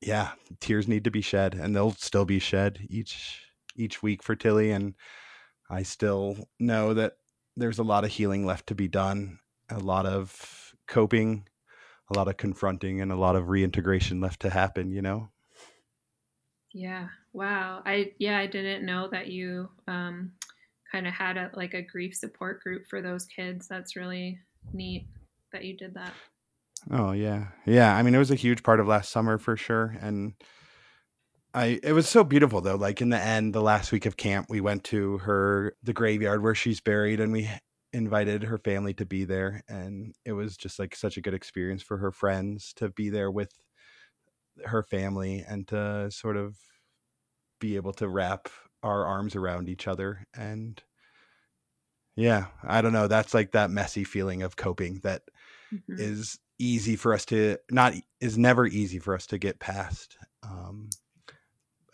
Yeah, 0.00 0.32
tears 0.60 0.88
need 0.88 1.04
to 1.04 1.10
be 1.10 1.20
shed 1.20 1.54
and 1.54 1.76
they'll 1.76 1.92
still 1.92 2.24
be 2.24 2.38
shed 2.38 2.86
each 2.88 3.44
each 3.76 4.02
week 4.02 4.22
for 4.22 4.34
Tilly 4.34 4.70
and 4.72 4.94
I 5.70 5.82
still 5.84 6.48
know 6.58 6.94
that 6.94 7.14
there's 7.56 7.78
a 7.78 7.84
lot 7.84 8.04
of 8.04 8.10
healing 8.10 8.46
left 8.46 8.66
to 8.68 8.74
be 8.74 8.88
done, 8.88 9.38
a 9.70 9.78
lot 9.78 10.06
of 10.06 10.74
coping, 10.88 11.46
a 12.10 12.18
lot 12.18 12.28
of 12.28 12.36
confronting 12.36 13.00
and 13.00 13.12
a 13.12 13.16
lot 13.16 13.36
of 13.36 13.48
reintegration 13.48 14.20
left 14.20 14.40
to 14.40 14.50
happen, 14.50 14.90
you 14.90 15.02
know. 15.02 15.30
Yeah. 16.72 17.08
Wow. 17.32 17.82
I 17.84 18.12
yeah, 18.18 18.38
I 18.38 18.46
didn't 18.46 18.84
know 18.84 19.08
that 19.08 19.28
you 19.28 19.68
um 19.86 20.32
kind 20.90 21.06
of 21.06 21.14
had 21.14 21.36
a 21.36 21.50
like 21.54 21.74
a 21.74 21.82
grief 21.82 22.16
support 22.16 22.62
group 22.62 22.86
for 22.88 23.00
those 23.00 23.26
kids. 23.26 23.68
That's 23.68 23.96
really 23.96 24.38
neat 24.72 25.06
that 25.52 25.64
you 25.64 25.76
did 25.76 25.94
that. 25.94 26.12
Oh 26.90 27.12
yeah. 27.12 27.48
Yeah, 27.66 27.94
I 27.94 28.02
mean 28.02 28.14
it 28.14 28.18
was 28.18 28.30
a 28.30 28.36
huge 28.36 28.62
part 28.62 28.80
of 28.80 28.86
last 28.86 29.10
summer 29.10 29.38
for 29.38 29.56
sure 29.56 29.96
and 30.00 30.34
I 31.52 31.80
it 31.82 31.92
was 31.92 32.08
so 32.08 32.24
beautiful 32.24 32.60
though. 32.60 32.76
Like 32.76 33.00
in 33.00 33.10
the 33.10 33.20
end, 33.20 33.54
the 33.54 33.62
last 33.62 33.92
week 33.92 34.06
of 34.06 34.16
camp, 34.16 34.46
we 34.48 34.60
went 34.60 34.84
to 34.84 35.18
her 35.18 35.76
the 35.82 35.92
graveyard 35.92 36.42
where 36.42 36.54
she's 36.54 36.80
buried 36.80 37.20
and 37.20 37.32
we 37.32 37.48
invited 37.92 38.44
her 38.44 38.58
family 38.58 38.94
to 38.94 39.04
be 39.04 39.24
there 39.24 39.64
and 39.68 40.14
it 40.24 40.32
was 40.32 40.56
just 40.56 40.78
like 40.78 40.94
such 40.94 41.16
a 41.16 41.20
good 41.20 41.34
experience 41.34 41.82
for 41.82 41.96
her 41.96 42.12
friends 42.12 42.72
to 42.76 42.88
be 42.90 43.10
there 43.10 43.32
with 43.32 43.52
her 44.64 44.82
family 44.84 45.44
and 45.48 45.66
to 45.66 46.08
sort 46.10 46.36
of 46.36 46.56
be 47.60 47.76
able 47.76 47.92
to 47.92 48.08
wrap 48.08 48.48
our 48.82 49.06
arms 49.06 49.36
around 49.36 49.68
each 49.68 49.86
other 49.86 50.26
and 50.34 50.82
yeah 52.16 52.46
i 52.64 52.80
don't 52.80 52.92
know 52.92 53.06
that's 53.06 53.34
like 53.34 53.52
that 53.52 53.70
messy 53.70 54.04
feeling 54.04 54.42
of 54.42 54.56
coping 54.56 55.00
that 55.02 55.22
mm-hmm. 55.72 55.94
is 55.98 56.38
easy 56.58 56.96
for 56.96 57.14
us 57.14 57.24
to 57.24 57.56
not 57.70 57.94
is 58.20 58.36
never 58.36 58.66
easy 58.66 58.98
for 58.98 59.14
us 59.14 59.26
to 59.26 59.38
get 59.38 59.60
past 59.60 60.16
um 60.42 60.88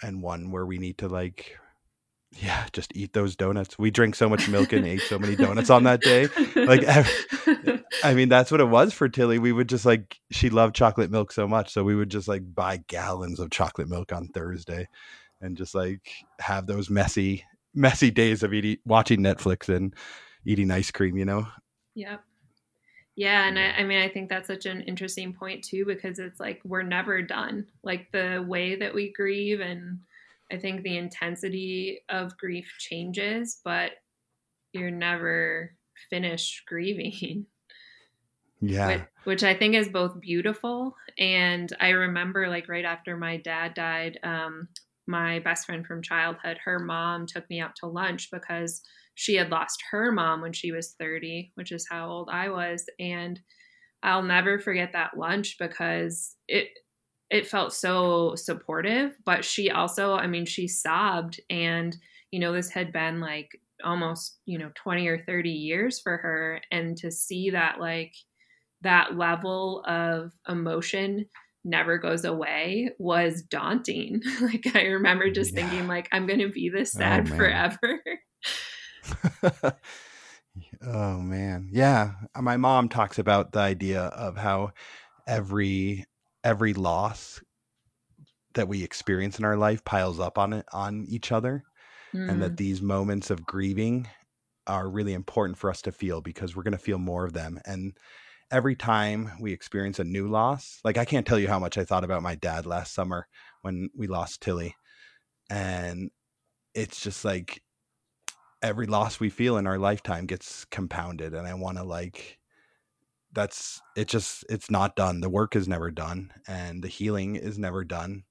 and 0.02 0.22
one 0.22 0.50
where 0.50 0.66
we 0.66 0.78
need 0.78 0.98
to 0.98 1.08
like 1.08 1.58
yeah 2.32 2.66
just 2.72 2.94
eat 2.94 3.12
those 3.12 3.36
donuts 3.36 3.78
we 3.78 3.90
drink 3.90 4.14
so 4.14 4.28
much 4.28 4.48
milk 4.48 4.72
and 4.72 4.86
ate 4.86 5.00
so 5.00 5.18
many 5.18 5.36
donuts 5.36 5.70
on 5.70 5.84
that 5.84 6.00
day 6.00 6.28
like 6.54 6.84
i 8.04 8.14
mean 8.14 8.28
that's 8.28 8.50
what 8.50 8.60
it 8.60 8.68
was 8.68 8.92
for 8.92 9.08
tilly 9.08 9.38
we 9.38 9.52
would 9.52 9.68
just 9.68 9.86
like 9.86 10.18
she 10.30 10.50
loved 10.50 10.74
chocolate 10.74 11.10
milk 11.10 11.32
so 11.32 11.46
much 11.46 11.72
so 11.72 11.84
we 11.84 11.94
would 11.94 12.10
just 12.10 12.28
like 12.28 12.42
buy 12.54 12.78
gallons 12.88 13.38
of 13.38 13.50
chocolate 13.50 13.88
milk 13.88 14.12
on 14.12 14.28
thursday 14.28 14.88
and 15.41 15.57
just 15.57 15.74
like 15.74 16.11
have 16.41 16.66
those 16.66 16.91
messy 16.91 17.45
messy 17.74 18.11
days 18.11 18.43
of 18.43 18.55
eating 18.55 18.78
watching 18.84 19.20
netflix 19.20 19.74
and 19.74 19.95
eating 20.45 20.70
ice 20.70 20.91
cream 20.91 21.16
you 21.16 21.24
know? 21.24 21.47
Yep. 21.95 22.22
Yeah 23.16 23.49
and 23.49 23.59
I, 23.59 23.70
I 23.78 23.84
mean 23.84 23.99
i 23.99 24.09
think 24.09 24.28
that's 24.28 24.47
such 24.47 24.66
an 24.66 24.82
interesting 24.82 25.32
point 25.32 25.64
too 25.64 25.84
because 25.84 26.18
it's 26.18 26.41
like 26.41 26.61
we're 26.64 26.82
never 26.82 27.22
done. 27.22 27.66
Like 27.82 28.11
the 28.12 28.45
way 28.47 28.76
that 28.76 28.95
we 28.95 29.12
grieve 29.12 29.61
and 29.61 29.99
i 30.53 30.57
think 30.57 30.82
the 30.82 30.97
intensity 30.97 32.01
of 32.09 32.37
grief 32.37 32.72
changes 32.78 33.61
but 33.64 33.93
you're 34.72 34.91
never 34.91 35.74
finished 36.11 36.66
grieving. 36.66 37.47
Yeah. 38.61 38.89
Which, 38.89 39.03
which, 39.24 39.43
i 39.45 39.55
think 39.55 39.74
is 39.74 39.89
both 39.89 40.18
beautiful 40.20 40.97
and 41.18 41.70
i 41.78 41.91
remember 41.91 42.49
like 42.49 42.68
right 42.68 42.84
after 42.87 43.16
my 43.16 43.37
dad 43.37 43.74
died 43.74 44.18
um, 44.22 44.68
my 45.07 45.38
best 45.40 45.66
friend 45.66 45.86
from 45.86 46.02
childhood, 46.02 46.59
her 46.64 46.78
mom 46.78 47.26
took 47.26 47.48
me 47.50 47.61
out 47.61 47.76
to 47.76 47.86
lunch 47.86 48.30
because 48.30 48.82
she 49.14 49.34
had 49.36 49.50
lost 49.50 49.82
her 49.90 50.12
mom 50.12 50.40
when 50.40 50.52
she 50.52 50.72
was 50.72 50.94
30, 50.98 51.52
which 51.54 51.72
is 51.72 51.86
how 51.90 52.09
old 52.09 52.28
I 52.30 52.48
was. 52.50 52.84
And 52.98 53.40
I'll 54.02 54.22
never 54.22 54.59
forget 54.59 54.92
that 54.92 55.16
lunch 55.18 55.57
because 55.59 56.36
it 56.48 56.68
it 57.30 57.46
felt 57.46 57.72
so 57.72 58.34
supportive, 58.36 59.16
but 59.24 59.44
she 59.44 59.70
also, 59.70 60.14
I 60.14 60.28
mean, 60.28 60.46
she 60.46 60.68
sobbed 60.68 61.40
and 61.50 61.96
you 62.32 62.40
know, 62.40 62.52
this 62.52 62.70
had 62.70 62.92
been 62.92 63.20
like 63.20 63.50
almost, 63.84 64.38
you 64.46 64.59
know, 64.59 64.70
20 64.74 65.07
or 65.09 65.18
30 65.24 65.50
years 65.50 66.00
for 66.00 66.16
her 66.18 66.61
and 66.70 66.96
to 66.98 67.11
see 67.11 67.50
that 67.50 67.80
like 67.80 68.14
that 68.82 69.16
level 69.16 69.84
of 69.86 70.32
emotion 70.48 71.26
never 71.66 71.98
goes 71.98 72.24
away 72.24 72.90
was 72.98 73.42
daunting. 73.42 74.22
like 74.40 74.74
I 74.74 74.82
remember 74.84 75.30
just 75.30 75.52
yeah. 75.52 75.68
thinking 75.68 75.88
like 75.88 76.08
I'm 76.12 76.26
going 76.26 76.40
to 76.40 76.48
be 76.48 76.70
this 76.70 76.94
oh, 76.96 76.98
sad 76.98 77.30
oh, 77.30 77.36
forever. 77.36 78.00
oh 80.86 81.20
man. 81.20 81.68
Yeah, 81.72 82.12
my 82.40 82.56
mom 82.56 82.88
talks 82.88 83.18
about 83.18 83.52
the 83.52 83.60
idea 83.60 84.02
of 84.02 84.36
how 84.36 84.72
every 85.26 86.06
every 86.44 86.74
loss 86.74 87.40
that 88.54 88.68
we 88.68 88.82
experience 88.82 89.38
in 89.38 89.44
our 89.44 89.56
life 89.56 89.84
piles 89.84 90.18
up 90.18 90.38
on 90.38 90.52
it 90.52 90.64
on 90.72 91.04
each 91.08 91.30
other 91.30 91.62
mm. 92.14 92.30
and 92.30 92.40
that 92.42 92.52
mm. 92.52 92.56
these 92.56 92.80
moments 92.80 93.30
of 93.30 93.44
grieving 93.44 94.08
are 94.66 94.88
really 94.88 95.12
important 95.12 95.58
for 95.58 95.68
us 95.68 95.82
to 95.82 95.92
feel 95.92 96.20
because 96.20 96.56
we're 96.56 96.62
going 96.62 96.72
to 96.72 96.78
feel 96.78 96.98
more 96.98 97.24
of 97.24 97.32
them 97.32 97.60
and 97.66 97.96
every 98.51 98.76
time 98.76 99.32
we 99.40 99.53
experience 99.53 99.99
a 99.99 100.05
new 100.05 100.28
loss, 100.28 100.80
like 100.84 100.99
I 100.99 101.05
can't 101.05 101.26
tell 101.26 101.38
you 101.38 101.49
how 101.49 101.59
much 101.59 101.78
I 101.78 101.84
thought 101.84 102.05
about 102.05 102.22
my 102.22 102.34
dad 102.34 102.66
last 102.66 102.94
summer 102.94 103.26
when 103.62 103.90
we 103.97 104.07
lost 104.07 104.40
Tilly. 104.40 104.76
And 105.51 106.11
it's 106.74 107.01
just 107.01 107.24
like 107.24 107.62
every 108.62 108.86
loss 108.86 109.20
we 109.20 109.30
feel 109.30 109.57
in 109.57 109.66
our 109.66 109.78
lifetime 109.78 110.26
gets 110.26 110.64
compounded. 110.66 111.34
And 111.34 111.47
I 111.47 111.55
want 111.55 111.78
to 111.78 111.84
like, 111.84 112.38
that's 113.36 113.82
it 113.97 114.09
just 114.09 114.44
it's 114.49 114.70
not 114.70 114.97
done 114.97 115.20
the 115.20 115.28
work 115.28 115.55
is 115.55 115.68
never 115.68 115.90
done 115.90 116.32
and 116.49 116.82
the 116.82 116.88
healing 116.88 117.36
is 117.36 117.59
never 117.59 117.84
done 117.84 118.24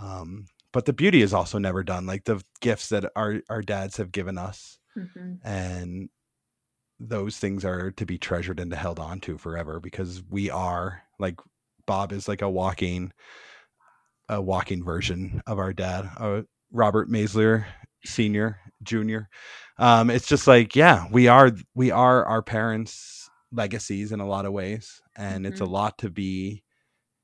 um 0.00 0.46
but 0.72 0.84
the 0.84 0.92
beauty 0.92 1.22
is 1.22 1.34
also 1.34 1.58
never 1.58 1.82
done 1.82 2.06
like 2.06 2.24
the 2.24 2.40
gifts 2.60 2.88
that 2.88 3.10
our 3.16 3.40
our 3.50 3.62
dads 3.62 3.96
have 3.96 4.12
given 4.12 4.38
us 4.38 4.78
mm-hmm. 4.96 5.34
and 5.44 6.08
those 7.00 7.38
things 7.38 7.64
are 7.64 7.90
to 7.92 8.04
be 8.04 8.18
treasured 8.18 8.60
and 8.60 8.70
to 8.70 8.76
held 8.76 8.98
on 8.98 9.20
to 9.20 9.38
forever 9.38 9.80
because 9.80 10.22
we 10.28 10.50
are 10.50 11.02
like 11.18 11.36
Bob 11.86 12.12
is 12.12 12.28
like 12.28 12.42
a 12.42 12.50
walking 12.50 13.12
a 14.28 14.40
walking 14.40 14.84
version 14.84 15.40
of 15.46 15.58
our 15.58 15.72
dad, 15.72 16.10
uh, 16.18 16.42
Robert 16.70 17.08
Maisler 17.08 17.64
Senior, 18.04 18.58
Junior. 18.82 19.28
Um, 19.78 20.10
it's 20.10 20.26
just 20.26 20.46
like 20.46 20.76
yeah, 20.76 21.06
we 21.10 21.28
are 21.28 21.52
we 21.74 21.90
are 21.90 22.24
our 22.24 22.42
parents' 22.42 23.30
legacies 23.52 24.12
in 24.12 24.20
a 24.20 24.26
lot 24.26 24.44
of 24.44 24.52
ways, 24.52 25.00
and 25.16 25.44
mm-hmm. 25.44 25.52
it's 25.52 25.60
a 25.60 25.64
mm-hmm. 25.64 25.72
lot 25.72 25.98
to 25.98 26.10
be. 26.10 26.62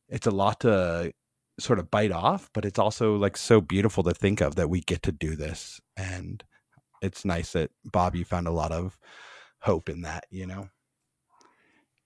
It's 0.08 0.26
a 0.26 0.30
lot 0.30 0.60
to 0.60 1.12
sort 1.58 1.78
of 1.78 1.90
bite 1.90 2.12
off, 2.12 2.50
but 2.52 2.64
it's 2.64 2.78
also 2.78 3.16
like 3.16 3.36
so 3.36 3.60
beautiful 3.60 4.02
to 4.04 4.14
think 4.14 4.40
of 4.40 4.54
that 4.56 4.70
we 4.70 4.80
get 4.80 5.02
to 5.02 5.12
do 5.12 5.36
this, 5.36 5.80
and 5.96 6.42
it's 7.02 7.24
nice 7.24 7.52
that 7.52 7.70
Bob 7.84 8.14
you 8.14 8.24
found 8.24 8.46
a 8.46 8.52
lot 8.52 8.72
of 8.72 8.96
hope 9.64 9.88
in 9.88 10.02
that, 10.02 10.26
you 10.30 10.46
know? 10.46 10.68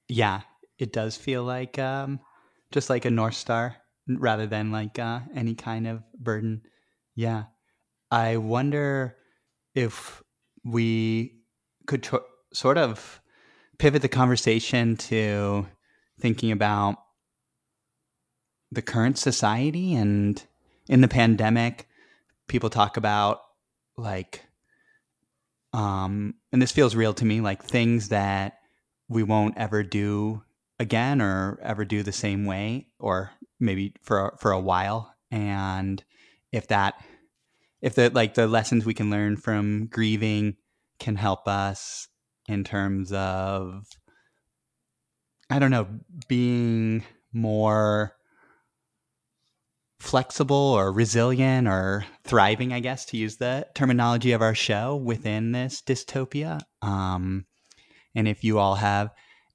Yeah, 0.08 0.42
it 0.78 0.92
does 0.92 1.16
feel 1.16 1.42
like 1.42 1.78
um, 1.78 2.20
just 2.70 2.88
like 2.88 3.04
a 3.04 3.10
North 3.10 3.34
Star 3.34 3.76
rather 4.08 4.46
than 4.46 4.70
like 4.70 4.98
uh, 4.98 5.20
any 5.34 5.54
kind 5.54 5.86
of 5.86 6.02
burden. 6.18 6.62
Yeah. 7.14 7.44
I 8.10 8.36
wonder 8.36 9.16
if 9.74 10.22
we 10.64 11.40
could 11.86 12.04
tr- 12.04 12.16
sort 12.54 12.78
of 12.78 13.20
pivot 13.78 14.02
the 14.02 14.08
conversation 14.08 14.96
to 14.96 15.66
thinking 16.20 16.52
about 16.52 16.96
the 18.70 18.82
current 18.82 19.18
society 19.18 19.94
and 19.94 20.42
in 20.88 21.00
the 21.00 21.08
pandemic, 21.08 21.88
people 22.46 22.70
talk 22.70 22.96
about 22.96 23.40
like, 23.96 24.44
um, 25.72 26.34
and 26.52 26.62
this 26.62 26.72
feels 26.72 26.94
real 26.94 27.14
to 27.14 27.24
me, 27.24 27.40
like 27.40 27.62
things 27.62 28.08
that 28.08 28.58
we 29.08 29.22
won't 29.22 29.56
ever 29.56 29.82
do 29.82 30.42
again 30.78 31.20
or 31.20 31.58
ever 31.62 31.84
do 31.84 32.02
the 32.02 32.12
same 32.12 32.44
way, 32.46 32.88
or 32.98 33.30
maybe 33.60 33.94
for 34.02 34.36
for 34.40 34.52
a 34.52 34.60
while. 34.60 35.14
And 35.30 36.02
if 36.52 36.68
that, 36.68 36.94
if 37.82 37.94
the 37.94 38.10
like 38.10 38.34
the 38.34 38.46
lessons 38.46 38.84
we 38.84 38.94
can 38.94 39.10
learn 39.10 39.36
from 39.36 39.86
grieving 39.86 40.56
can 40.98 41.16
help 41.16 41.46
us 41.46 42.08
in 42.46 42.64
terms 42.64 43.12
of, 43.12 43.86
I 45.50 45.58
don't 45.58 45.70
know, 45.70 45.86
being 46.28 47.04
more 47.32 48.14
flexible 50.00 50.56
or 50.56 50.92
resilient 50.92 51.66
or 51.66 52.04
thriving, 52.24 52.72
I 52.72 52.80
guess, 52.80 53.04
to 53.06 53.16
use 53.16 53.36
the 53.36 53.66
terminology 53.74 54.32
of 54.32 54.42
our 54.42 54.54
show 54.54 54.96
within 54.96 55.52
this 55.52 55.82
dystopia. 55.82 56.60
Um, 56.82 57.46
and 58.14 58.28
if 58.28 58.44
you 58.44 58.58
all 58.58 58.76
have 58.76 59.10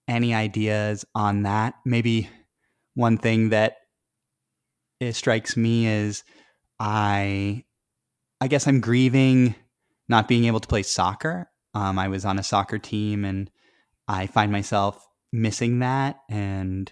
any 0.08 0.34
ideas 0.34 1.06
on 1.16 1.44
that, 1.44 1.76
maybe 1.86 2.30
one 2.94 3.18
thing 3.18 3.50
that 3.50 3.78
it 5.00 5.14
strikes 5.14 5.56
me 5.56 5.88
is 5.88 6.24
I, 6.80 7.64
I 8.42 8.48
guess 8.48 8.68
I'm 8.68 8.82
grieving 8.82 9.56
not 10.10 10.28
being 10.28 10.46
able 10.46 10.60
to 10.60 10.68
play 10.68 10.84
soccer. 10.84 11.50
Um, 11.74 11.98
I 11.98 12.10
was 12.10 12.26
on 12.26 12.38
a 12.38 12.44
soccer 12.44 12.78
team 12.78 13.26
and 13.26 13.50
I 14.08 14.28
find 14.28 14.52
myself 14.52 15.08
missing 15.32 15.80
that 15.80 16.20
and 16.30 16.92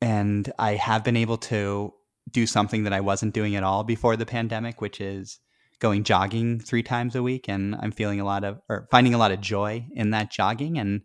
and 0.00 0.52
I 0.58 0.74
have 0.74 1.04
been 1.04 1.16
able 1.16 1.38
to 1.38 1.92
do 2.30 2.46
something 2.46 2.84
that 2.84 2.92
I 2.92 3.00
wasn't 3.00 3.34
doing 3.34 3.56
at 3.56 3.62
all 3.62 3.84
before 3.84 4.16
the 4.16 4.26
pandemic, 4.26 4.80
which 4.80 5.00
is 5.00 5.38
going 5.78 6.04
jogging 6.04 6.60
three 6.60 6.82
times 6.82 7.16
a 7.16 7.22
week, 7.22 7.48
and 7.48 7.74
I'm 7.76 7.92
feeling 7.92 8.20
a 8.20 8.24
lot 8.24 8.44
of 8.44 8.60
or 8.68 8.86
finding 8.90 9.14
a 9.14 9.18
lot 9.18 9.32
of 9.32 9.40
joy 9.40 9.86
in 9.92 10.10
that 10.10 10.30
jogging, 10.30 10.78
and 10.78 11.02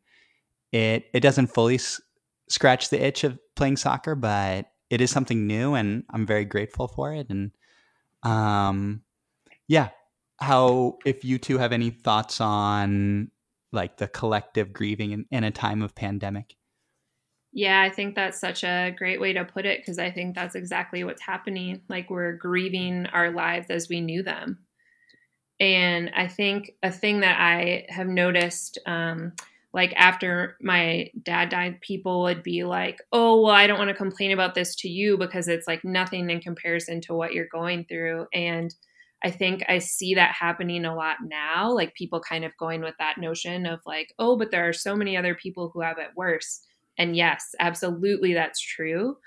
it 0.71 1.05
it 1.13 1.21
doesn't 1.21 1.47
fully 1.47 1.75
s- 1.75 2.01
scratch 2.49 2.89
the 2.89 3.03
itch 3.03 3.23
of 3.23 3.39
playing 3.55 3.77
soccer, 3.77 4.15
but 4.15 4.67
it 4.89 5.01
is 5.01 5.11
something 5.11 5.47
new, 5.47 5.73
and 5.73 6.03
I'm 6.09 6.25
very 6.25 6.45
grateful 6.45 6.87
for 6.87 7.13
it, 7.13 7.29
and 7.29 7.51
um, 8.23 9.01
yeah. 9.67 9.89
How 10.37 10.97
if 11.05 11.23
you 11.23 11.37
two 11.37 11.57
have 11.59 11.71
any 11.71 11.91
thoughts 11.91 12.41
on 12.41 13.31
like 13.71 13.97
the 13.97 14.07
collective 14.09 14.73
grieving 14.73 15.11
in, 15.11 15.25
in 15.31 15.43
a 15.45 15.51
time 15.51 15.81
of 15.81 15.95
pandemic? 15.95 16.57
Yeah, 17.55 17.81
I 17.81 17.89
think 17.89 18.15
that's 18.15 18.37
such 18.39 18.65
a 18.65 18.93
great 18.97 19.21
way 19.21 19.31
to 19.31 19.45
put 19.45 19.65
it 19.65 19.79
because 19.79 19.97
I 19.97 20.11
think 20.11 20.35
that's 20.35 20.55
exactly 20.55 21.05
what's 21.05 21.21
happening. 21.21 21.81
Like 21.87 22.09
we're 22.09 22.33
grieving 22.33 23.05
our 23.07 23.31
lives 23.31 23.67
as 23.69 23.87
we 23.87 24.01
knew 24.01 24.23
them. 24.23 24.59
And 25.61 26.11
I 26.13 26.27
think 26.27 26.71
a 26.83 26.91
thing 26.91 27.21
that 27.21 27.39
I 27.39 27.85
have 27.87 28.07
noticed, 28.07 28.77
um, 28.85 29.31
like 29.73 29.93
after 29.95 30.57
my 30.61 31.09
dad 31.23 31.47
died, 31.47 31.79
people 31.79 32.23
would 32.23 32.43
be 32.43 32.65
like, 32.65 32.99
oh, 33.13 33.41
well, 33.41 33.55
I 33.55 33.67
don't 33.67 33.79
want 33.79 33.87
to 33.89 33.95
complain 33.95 34.31
about 34.31 34.53
this 34.53 34.75
to 34.77 34.89
you 34.89 35.17
because 35.17 35.47
it's 35.47 35.67
like 35.67 35.85
nothing 35.85 36.29
in 36.29 36.41
comparison 36.41 36.99
to 37.01 37.13
what 37.13 37.33
you're 37.33 37.47
going 37.49 37.85
through. 37.85 38.27
And 38.33 38.75
I 39.23 39.31
think 39.31 39.63
I 39.69 39.79
see 39.79 40.15
that 40.15 40.35
happening 40.37 40.83
a 40.83 40.93
lot 40.93 41.17
now, 41.23 41.71
like 41.73 41.93
people 41.95 42.19
kind 42.19 42.43
of 42.43 42.51
going 42.59 42.81
with 42.81 42.95
that 42.99 43.17
notion 43.17 43.65
of 43.65 43.79
like, 43.85 44.13
oh, 44.19 44.37
but 44.37 44.51
there 44.51 44.67
are 44.67 44.73
so 44.73 44.93
many 44.93 45.15
other 45.15 45.35
people 45.35 45.71
who 45.73 45.79
have 45.79 45.97
it 45.99 46.09
worse 46.17 46.59
and 46.97 47.15
yes, 47.15 47.53
absolutely, 47.59 48.33
that's 48.33 48.59
true. 48.61 49.17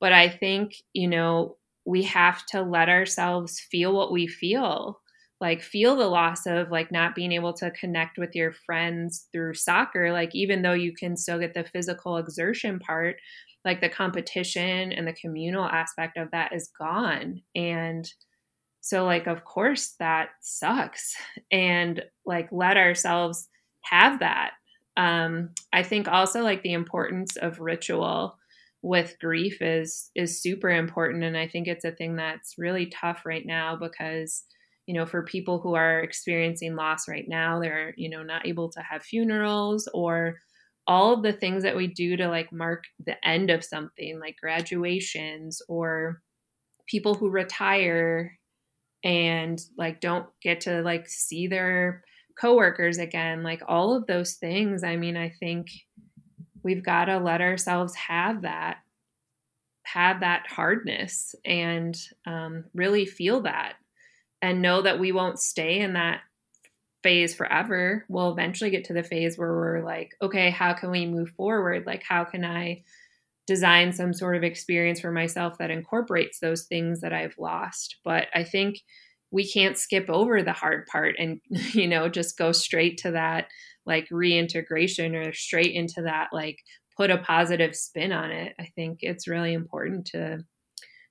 But 0.00 0.12
I 0.12 0.28
think, 0.28 0.74
you 0.92 1.08
know, 1.08 1.56
we 1.84 2.02
have 2.04 2.44
to 2.46 2.62
let 2.62 2.88
ourselves 2.88 3.60
feel 3.70 3.92
what 3.92 4.12
we 4.12 4.26
feel. 4.26 5.00
Like 5.40 5.62
feel 5.62 5.96
the 5.96 6.06
loss 6.06 6.46
of 6.46 6.70
like 6.70 6.92
not 6.92 7.16
being 7.16 7.32
able 7.32 7.52
to 7.54 7.72
connect 7.72 8.16
with 8.16 8.34
your 8.34 8.52
friends 8.52 9.26
through 9.32 9.54
soccer. 9.54 10.12
Like 10.12 10.34
even 10.34 10.62
though 10.62 10.72
you 10.72 10.92
can 10.94 11.16
still 11.16 11.38
get 11.40 11.54
the 11.54 11.64
physical 11.64 12.16
exertion 12.18 12.78
part 12.78 13.16
like 13.64 13.80
the 13.80 13.88
competition 13.88 14.92
and 14.92 15.06
the 15.06 15.12
communal 15.12 15.64
aspect 15.64 16.16
of 16.16 16.30
that 16.32 16.52
is 16.52 16.70
gone. 16.78 17.42
And 17.54 18.10
so 18.80 19.04
like 19.04 19.26
of 19.26 19.44
course 19.44 19.94
that 19.98 20.30
sucks. 20.42 21.14
And 21.52 22.02
like 22.26 22.48
let 22.52 22.76
ourselves 22.76 23.48
have 23.84 24.20
that 24.20 24.52
um, 24.96 25.50
I 25.72 25.82
think 25.82 26.08
also 26.08 26.42
like 26.42 26.62
the 26.62 26.74
importance 26.74 27.36
of 27.36 27.60
ritual 27.60 28.38
with 28.82 29.16
grief 29.20 29.62
is 29.62 30.10
is 30.16 30.42
super 30.42 30.68
important 30.68 31.22
and 31.22 31.36
I 31.36 31.46
think 31.46 31.68
it's 31.68 31.84
a 31.84 31.92
thing 31.92 32.16
that's 32.16 32.58
really 32.58 32.86
tough 32.86 33.24
right 33.24 33.46
now 33.46 33.76
because 33.76 34.42
you 34.86 34.94
know 34.94 35.06
for 35.06 35.22
people 35.22 35.60
who 35.60 35.74
are 35.74 36.00
experiencing 36.00 36.74
loss 36.74 37.06
right 37.08 37.28
now 37.28 37.60
they're 37.60 37.94
you 37.96 38.10
know 38.10 38.24
not 38.24 38.46
able 38.46 38.70
to 38.70 38.80
have 38.80 39.04
funerals 39.04 39.88
or 39.94 40.36
all 40.88 41.14
of 41.14 41.22
the 41.22 41.32
things 41.32 41.62
that 41.62 41.76
we 41.76 41.86
do 41.86 42.16
to 42.16 42.28
like 42.28 42.52
mark 42.52 42.84
the 43.06 43.16
end 43.26 43.50
of 43.50 43.64
something 43.64 44.18
like 44.18 44.36
graduations 44.40 45.62
or 45.68 46.20
people 46.88 47.14
who 47.14 47.30
retire 47.30 48.36
and 49.04 49.60
like 49.78 50.00
don't 50.00 50.26
get 50.42 50.62
to 50.62 50.82
like 50.82 51.08
see 51.08 51.46
their 51.46 52.02
coworkers 52.38 52.98
again, 52.98 53.42
like 53.42 53.62
all 53.66 53.94
of 53.94 54.06
those 54.06 54.34
things. 54.34 54.84
I 54.84 54.96
mean, 54.96 55.16
I 55.16 55.30
think 55.30 55.68
we've 56.62 56.84
got 56.84 57.06
to 57.06 57.18
let 57.18 57.40
ourselves 57.40 57.94
have 57.94 58.42
that, 58.42 58.78
have 59.84 60.20
that 60.20 60.46
hardness 60.48 61.34
and 61.44 61.96
um, 62.26 62.64
really 62.74 63.04
feel 63.04 63.42
that 63.42 63.74
and 64.40 64.62
know 64.62 64.82
that 64.82 64.98
we 64.98 65.12
won't 65.12 65.38
stay 65.38 65.80
in 65.80 65.94
that 65.94 66.20
phase 67.02 67.34
forever. 67.34 68.04
We'll 68.08 68.32
eventually 68.32 68.70
get 68.70 68.84
to 68.84 68.92
the 68.92 69.02
phase 69.02 69.36
where 69.36 69.52
we're 69.52 69.84
like, 69.84 70.14
okay, 70.22 70.50
how 70.50 70.72
can 70.72 70.90
we 70.90 71.06
move 71.06 71.30
forward? 71.30 71.84
Like, 71.86 72.02
how 72.02 72.24
can 72.24 72.44
I 72.44 72.82
design 73.46 73.92
some 73.92 74.12
sort 74.12 74.36
of 74.36 74.44
experience 74.44 75.00
for 75.00 75.10
myself 75.10 75.58
that 75.58 75.70
incorporates 75.70 76.38
those 76.38 76.64
things 76.64 77.00
that 77.00 77.12
I've 77.12 77.36
lost? 77.38 77.96
But 78.04 78.28
I 78.34 78.44
think 78.44 78.78
we 79.32 79.50
can't 79.50 79.78
skip 79.78 80.08
over 80.08 80.42
the 80.42 80.52
hard 80.52 80.86
part 80.86 81.16
and 81.18 81.40
you 81.50 81.88
know 81.88 82.08
just 82.08 82.38
go 82.38 82.52
straight 82.52 82.98
to 82.98 83.10
that 83.10 83.48
like 83.84 84.06
reintegration 84.12 85.16
or 85.16 85.32
straight 85.32 85.74
into 85.74 86.02
that 86.02 86.28
like 86.32 86.58
put 86.96 87.10
a 87.10 87.18
positive 87.18 87.74
spin 87.74 88.12
on 88.12 88.30
it. 88.30 88.54
I 88.60 88.66
think 88.76 88.98
it's 89.00 89.26
really 89.26 89.54
important 89.54 90.06
to 90.08 90.44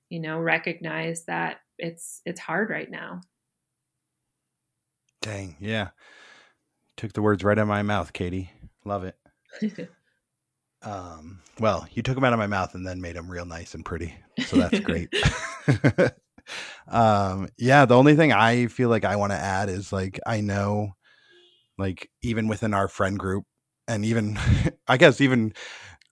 you 0.08 0.20
know 0.20 0.38
recognize 0.38 1.24
that 1.26 1.58
it's 1.78 2.22
it's 2.24 2.40
hard 2.40 2.70
right 2.70 2.90
now. 2.90 3.20
Dang 5.20 5.56
yeah. 5.60 5.88
Took 6.96 7.12
the 7.12 7.22
words 7.22 7.42
right 7.42 7.58
out 7.58 7.62
of 7.62 7.68
my 7.68 7.82
mouth 7.82 8.12
katie. 8.12 8.50
Love 8.84 9.04
it. 9.04 9.16
Um 10.84 11.42
well 11.60 11.86
you 11.92 12.02
took 12.02 12.16
them 12.16 12.24
out 12.24 12.32
of 12.32 12.40
my 12.40 12.48
mouth 12.48 12.74
and 12.74 12.84
then 12.84 13.00
made 13.00 13.14
them 13.14 13.30
real 13.30 13.44
nice 13.44 13.74
and 13.74 13.84
pretty 13.84 14.16
so 14.46 14.56
that's 14.56 14.80
great 14.80 15.14
um 16.88 17.48
yeah 17.58 17.84
the 17.84 17.96
only 17.96 18.14
thing 18.14 18.32
i 18.32 18.66
feel 18.66 18.88
like 18.88 19.04
i 19.04 19.16
want 19.16 19.32
to 19.32 19.38
add 19.38 19.68
is 19.68 19.92
like 19.92 20.18
i 20.26 20.40
know 20.40 20.92
like 21.78 22.10
even 22.22 22.48
within 22.48 22.74
our 22.74 22.88
friend 22.88 23.18
group 23.18 23.44
and 23.88 24.04
even 24.04 24.38
i 24.88 24.96
guess 24.96 25.20
even 25.20 25.52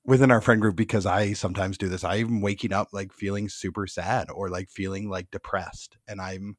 within 0.04 0.30
our 0.30 0.40
friend 0.40 0.60
group 0.60 0.76
because 0.76 1.06
i 1.06 1.32
sometimes 1.32 1.76
do 1.76 1.88
this 1.88 2.04
i'm 2.04 2.40
waking 2.40 2.72
up 2.72 2.88
like 2.92 3.12
feeling 3.12 3.48
super 3.48 3.86
sad 3.86 4.28
or 4.30 4.48
like 4.48 4.68
feeling 4.70 5.08
like 5.08 5.30
depressed 5.30 5.96
and 6.08 6.20
i'm 6.20 6.56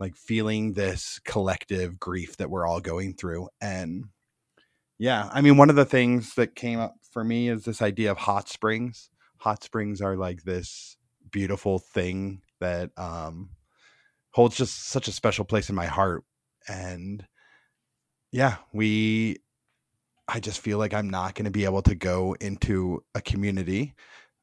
like 0.00 0.16
feeling 0.16 0.72
this 0.72 1.20
collective 1.24 2.00
grief 2.00 2.36
that 2.36 2.50
we're 2.50 2.66
all 2.66 2.80
going 2.80 3.14
through 3.14 3.48
and 3.60 4.04
yeah 4.98 5.30
i 5.32 5.40
mean 5.40 5.56
one 5.56 5.70
of 5.70 5.76
the 5.76 5.84
things 5.84 6.34
that 6.34 6.56
came 6.56 6.80
up 6.80 6.94
for 7.12 7.22
me 7.22 7.48
is 7.48 7.64
this 7.64 7.82
idea 7.82 8.10
of 8.10 8.18
hot 8.18 8.48
springs. 8.48 9.10
Hot 9.38 9.62
springs 9.62 10.00
are 10.00 10.16
like 10.16 10.42
this 10.42 10.96
beautiful 11.30 11.78
thing 11.78 12.40
that 12.62 12.90
um, 12.96 13.50
holds 14.32 14.56
just 14.56 14.88
such 14.88 15.08
a 15.08 15.12
special 15.12 15.44
place 15.44 15.68
in 15.68 15.74
my 15.74 15.86
heart. 15.86 16.24
And 16.68 17.24
yeah, 18.30 18.56
we, 18.72 19.38
I 20.28 20.40
just 20.40 20.60
feel 20.60 20.78
like 20.78 20.94
I'm 20.94 21.10
not 21.10 21.34
going 21.34 21.44
to 21.44 21.50
be 21.50 21.64
able 21.64 21.82
to 21.82 21.94
go 21.94 22.34
into 22.40 23.04
a 23.14 23.20
community, 23.20 23.94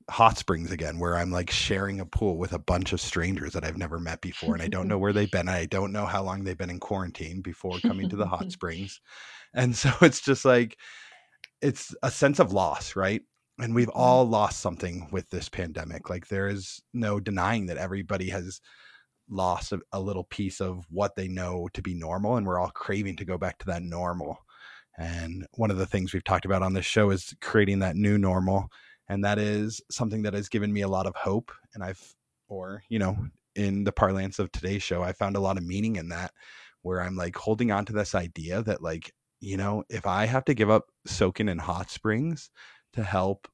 hot 0.10 0.38
springs 0.38 0.72
again, 0.72 1.00
where 1.00 1.18
I'm 1.18 1.32
like 1.32 1.50
sharing 1.50 2.00
a 2.00 2.06
pool 2.06 2.38
with 2.38 2.54
a 2.54 2.60
bunch 2.60 2.94
of 2.94 3.02
strangers 3.02 3.54
that 3.54 3.64
I've 3.64 3.78
never 3.78 4.00
met 4.00 4.22
before. 4.22 4.54
And 4.54 4.62
I 4.62 4.68
don't 4.68 4.88
know 4.88 4.98
where 4.98 5.14
they've 5.14 5.32
been. 5.32 5.50
I 5.50 5.66
don't 5.66 5.92
know 5.92 6.06
how 6.06 6.22
long 6.22 6.44
they've 6.44 6.58
been 6.58 6.70
in 6.70 6.80
quarantine 6.80 7.42
before 7.42 7.80
coming 7.80 8.10
to 8.10 8.16
the 8.16 8.28
hot 8.28 8.52
springs. 8.52 9.02
And 9.54 9.76
so 9.76 9.92
it's 10.02 10.22
just 10.22 10.46
like, 10.46 10.78
it's 11.62 11.96
a 12.04 12.12
sense 12.12 12.40
of 12.40 12.54
loss, 12.54 12.96
right? 12.96 13.22
And 13.60 13.76
we've 13.76 13.88
mm-hmm. 13.88 13.99
all 13.99 14.26
lost 14.26 14.60
something 14.60 15.07
with 15.12 15.30
this 15.30 15.49
pandemic 15.49 16.10
like 16.10 16.28
there 16.28 16.47
is 16.47 16.82
no 16.93 17.20
denying 17.20 17.66
that 17.66 17.78
everybody 17.78 18.30
has 18.30 18.62
lost 19.30 19.72
a, 19.72 19.80
a, 19.91 19.99
little 19.99 20.24
piece 20.24 20.60
of 20.60 20.86
what 20.89 21.16
they 21.16 21.28
know 21.28 21.68
to 21.74 21.82
be 21.82 21.93
normal 21.93 22.38
and 22.38 22.47
we're 22.47 22.60
all 22.60 22.72
craving 22.72 23.16
to 23.16 23.26
go 23.26 23.38
back 23.38 23.57
to 23.60 23.66
that 23.66 23.84
normal 23.84 24.38
and 24.97 25.45
one 25.53 25.70
of 25.70 25.78
the 25.78 25.86
things 25.86 26.14
we've 26.14 26.24
talked 26.24 26.45
about 26.45 26.64
on 26.64 26.74
this 26.74 26.86
show 26.86 27.12
is 27.12 27.36
creating 27.41 27.80
that 27.80 27.95
new 27.95 28.18
normal 28.18 28.68
and 29.07 29.24
that 29.24 29.38
is 29.38 29.82
something 29.91 30.24
that 30.24 30.34
has 30.34 30.49
given 30.49 30.74
me 30.74 30.82
a 30.82 30.88
lot 30.88 31.05
of 31.05 31.16
hope 31.16 31.51
and 31.74 31.84
i've 31.84 32.16
or 32.47 32.82
you 32.89 32.97
know 32.97 33.16
in 33.55 33.84
the 33.84 33.91
parlance 33.91 34.39
of 34.39 34.51
today's 34.51 34.82
show 34.82 35.03
i 35.03 35.12
found 35.12 35.36
a 35.36 35.39
lot 35.41 35.57
of 35.57 35.66
meaning 35.66 35.97
in 35.97 36.10
that 36.10 36.32
where 36.82 37.01
i'm 37.01 37.16
like 37.16 37.36
holding 37.36 37.72
on 37.72 37.86
to 37.86 37.93
this 37.93 38.16
idea 38.16 38.64
that 38.64 38.82
like 38.82 39.14
you 39.41 39.57
know 39.57 39.84
if 39.89 40.07
i 40.07 40.26
have 40.26 40.43
to 40.45 40.55
give 40.55 40.72
up 40.72 40.86
soaking 41.05 41.49
in 41.49 41.60
hot 41.60 41.91
springs 41.91 42.49
to 42.94 43.04
help 43.04 43.48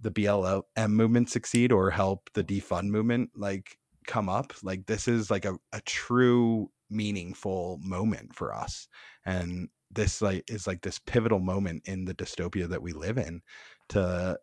the 0.00 0.10
blm 0.10 0.62
movement 0.88 1.30
succeed 1.30 1.72
or 1.72 1.90
help 1.90 2.28
the 2.34 2.44
defund 2.44 2.88
movement 2.88 3.30
like 3.36 3.78
come 4.06 4.28
up 4.28 4.52
like 4.62 4.84
this 4.86 5.08
is 5.08 5.30
like 5.30 5.44
a, 5.44 5.56
a 5.72 5.80
true 5.82 6.68
meaningful 6.90 7.78
moment 7.82 8.34
for 8.34 8.54
us. 8.54 8.88
And 9.24 9.68
this 9.90 10.22
like 10.22 10.44
is 10.50 10.66
like 10.66 10.82
this 10.82 10.98
pivotal 10.98 11.38
moment 11.38 11.82
in 11.86 12.04
the 12.04 12.14
dystopia 12.14 12.68
that 12.68 12.82
we 12.82 12.92
live 12.92 13.18
in 13.18 13.42
to 13.90 14.38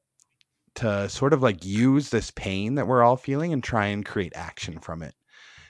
to 0.73 1.09
sort 1.09 1.33
of 1.33 1.41
like 1.43 1.65
use 1.65 2.09
this 2.09 2.31
pain 2.31 2.75
that 2.75 2.87
we're 2.87 3.03
all 3.03 3.17
feeling 3.17 3.51
and 3.51 3.63
try 3.63 3.87
and 3.87 4.05
create 4.05 4.33
action 4.35 4.79
from 4.79 5.01
it. 5.01 5.15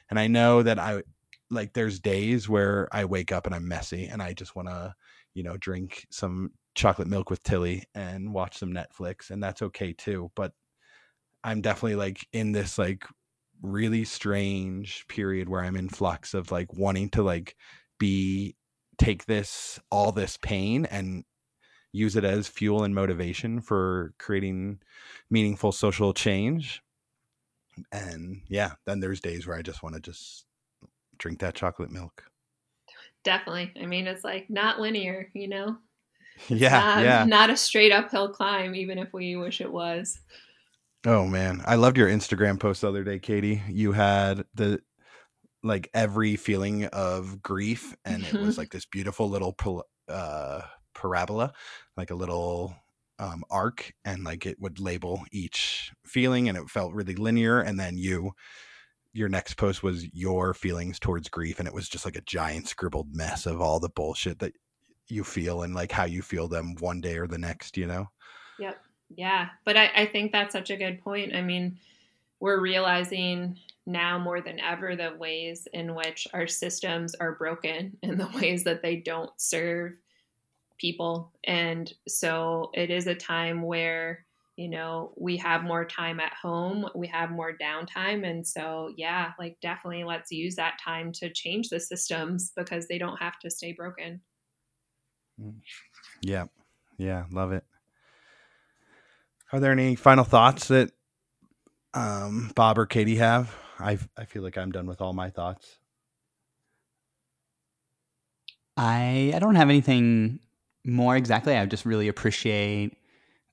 And 0.10 0.20
i 0.20 0.28
know 0.28 0.62
that 0.62 0.78
i 0.78 1.02
like 1.50 1.74
there's 1.74 2.00
days 2.00 2.48
where 2.48 2.88
i 2.92 3.06
wake 3.06 3.32
up 3.32 3.46
and 3.46 3.56
i'm 3.56 3.68
messy 3.68 4.08
and 4.08 4.22
i 4.22 4.34
just 4.34 4.56
want 4.56 4.68
to 4.68 4.94
you 5.34 5.44
know 5.44 5.58
drink 5.58 6.06
some 6.10 6.52
chocolate 6.76 7.08
milk 7.08 7.30
with 7.30 7.44
tilly 7.44 7.84
and 7.96 8.34
watch 8.34 8.58
some 8.58 8.74
netflix 8.74 9.30
and 9.30 9.44
that's 9.44 9.62
okay 9.62 9.94
too 9.94 10.32
but 10.36 10.54
i'm 11.44 11.62
definitely 11.62 11.96
like 11.96 12.26
in 12.32 12.52
this 12.52 12.78
like 12.78 13.04
really 13.62 14.04
strange 14.04 15.06
period 15.08 15.48
where 15.48 15.64
I'm 15.64 15.76
in 15.76 15.90
flux 15.90 16.34
of 16.34 16.52
like 16.52 16.74
wanting 16.74 17.10
to 17.12 17.24
like 17.24 17.56
be 18.00 18.56
take 18.98 19.26
this 19.26 19.80
all 19.90 20.12
this 20.12 20.38
pain 20.38 20.86
and 20.86 21.24
use 21.92 22.16
it 22.16 22.24
as 22.24 22.48
fuel 22.48 22.84
and 22.84 22.96
motivation 22.96 23.62
for 23.62 24.14
creating 24.18 24.80
meaningful 25.30 25.72
social 25.72 26.14
change. 26.14 26.82
And 27.92 28.42
yeah, 28.48 28.74
then 28.86 29.00
there's 29.00 29.20
days 29.20 29.46
where 29.46 29.58
I 29.58 29.62
just 29.62 29.84
want 29.84 29.96
to 29.96 30.02
just 30.02 30.46
drink 31.18 31.40
that 31.40 31.56
chocolate 31.56 31.92
milk. 31.92 32.31
Definitely. 33.24 33.72
I 33.82 33.86
mean, 33.86 34.08
it's 34.08 34.24
like 34.24 34.50
not 34.50 34.80
linear, 34.80 35.30
you 35.34 35.48
know? 35.48 35.78
yeah, 36.48 36.70
not, 36.70 37.04
yeah. 37.04 37.26
Not 37.26 37.50
a 37.50 37.58
straight 37.58 37.92
uphill 37.92 38.30
climb, 38.30 38.76
even 38.76 38.98
if 38.98 39.14
we 39.14 39.36
wish 39.36 39.62
it 39.62 39.72
was. 39.72 40.20
Oh 41.06 41.26
man, 41.26 41.62
I 41.66 41.76
loved 41.76 41.98
your 41.98 42.10
Instagram 42.10 42.60
post 42.60 42.82
the 42.82 42.88
other 42.88 43.04
day, 43.04 43.20
Katie. 43.20 43.62
You 43.68 43.92
had 43.92 44.46
the 44.54 44.82
like 45.64 45.90
every 45.94 46.36
feeling 46.36 46.86
of 46.86 47.42
grief, 47.42 47.96
and 48.06 48.24
it 48.24 48.34
was 48.34 48.58
like 48.58 48.72
this 48.72 48.86
beautiful 48.86 49.30
little 49.30 49.56
uh, 50.08 50.62
parabola, 50.94 51.54
like 51.98 52.12
a 52.12 52.16
little 52.16 52.76
um, 53.20 53.44
arc, 53.50 53.94
and 54.06 54.24
like 54.24 54.46
it 54.46 54.60
would 54.60 54.80
label 54.80 55.24
each 55.32 55.92
feeling, 56.06 56.50
and 56.50 56.58
it 56.58 56.70
felt 56.70 56.94
really 56.94 57.16
linear. 57.16 57.60
And 57.60 57.80
then 57.80 57.98
you, 57.98 58.32
your 59.14 59.30
next 59.30 59.56
post 59.56 59.84
was 59.84 60.14
your 60.14 60.54
feelings 60.54 61.00
towards 61.00 61.30
grief, 61.30 61.60
and 61.60 61.68
it 61.68 61.74
was 61.74 61.90
just 61.90 62.06
like 62.06 62.16
a 62.16 62.22
giant 62.22 62.68
scribbled 62.68 63.14
mess 63.14 63.46
of 63.46 63.62
all 63.62 63.80
the 63.80 63.90
bullshit 63.90 64.40
that 64.40 64.54
you 65.08 65.24
feel 65.24 65.64
and 65.64 65.76
like 65.76 65.92
how 65.92 66.06
you 66.06 66.22
feel 66.22 66.48
them 66.48 66.76
one 66.80 67.02
day 67.02 67.18
or 67.18 67.28
the 67.28 67.38
next. 67.38 67.78
You 67.78 67.88
know. 67.88 68.10
Yep. 68.60 68.78
Yeah, 69.16 69.50
but 69.66 69.76
I, 69.76 69.92
I 69.96 70.06
think 70.06 70.32
that's 70.32 70.54
such 70.54 70.70
a 70.70 70.78
good 70.78 71.02
point. 71.02 71.36
I 71.36 71.42
mean, 71.42 71.80
we're 72.40 72.60
realizing 72.60 73.58
now 73.86 74.18
more 74.18 74.42
than 74.42 74.60
ever 74.60 74.96
the 74.96 75.16
ways 75.18 75.68
in 75.74 75.96
which 75.96 76.28
our 76.34 76.48
systems 76.48 77.16
are 77.16 77.36
broken 77.36 77.98
and 78.04 78.20
the 78.20 78.30
ways 78.36 78.64
that 78.66 78.82
they 78.82 78.98
don't 78.98 79.32
serve 79.38 79.94
people. 80.78 81.32
And 81.44 81.92
so 82.08 82.72
it 82.74 82.90
is 82.90 83.08
a 83.08 83.16
time 83.16 83.62
where, 83.62 84.26
you 84.58 84.70
know, 84.70 85.14
we 85.18 85.38
have 85.38 85.64
more 85.64 85.86
time 85.86 86.20
at 86.20 86.34
home, 86.34 86.88
we 86.96 87.08
have 87.08 87.32
more 87.32 87.54
downtime. 87.60 88.28
And 88.28 88.46
so, 88.46 88.94
yeah, 88.98 89.32
like 89.40 89.58
definitely 89.62 90.04
let's 90.04 90.32
use 90.32 90.56
that 90.56 90.80
time 90.84 91.12
to 91.14 91.32
change 91.32 91.70
the 91.70 91.80
systems 91.80 92.52
because 92.56 92.88
they 92.88 92.98
don't 92.98 93.18
have 93.18 93.40
to 93.40 93.50
stay 93.50 93.74
broken. 93.74 94.22
Mm. 95.42 95.56
Yeah. 96.22 96.46
Yeah. 96.98 97.26
Love 97.32 97.52
it. 97.54 97.64
Are 99.52 99.60
there 99.60 99.72
any 99.72 99.96
final 99.96 100.24
thoughts 100.24 100.68
that 100.70 100.92
um, 101.94 102.52
Bob 102.56 102.78
or 102.78 102.86
Katie 102.86 103.18
have? 103.18 103.54
I 103.80 103.98
I 104.18 104.26
feel 104.26 104.44
like 104.44 104.58
I'm 104.58 104.72
done 104.72 104.88
with 104.88 105.02
all 105.02 105.14
my 105.14 105.30
thoughts. 105.30 105.80
I 108.78 109.32
I 109.36 109.40
don't 109.40 109.56
have 109.56 109.70
anything 109.70 110.40
more 110.86 111.16
exactly. 111.16 111.56
I 111.56 111.66
just 111.66 111.86
really 111.86 112.08
appreciate 112.08 112.98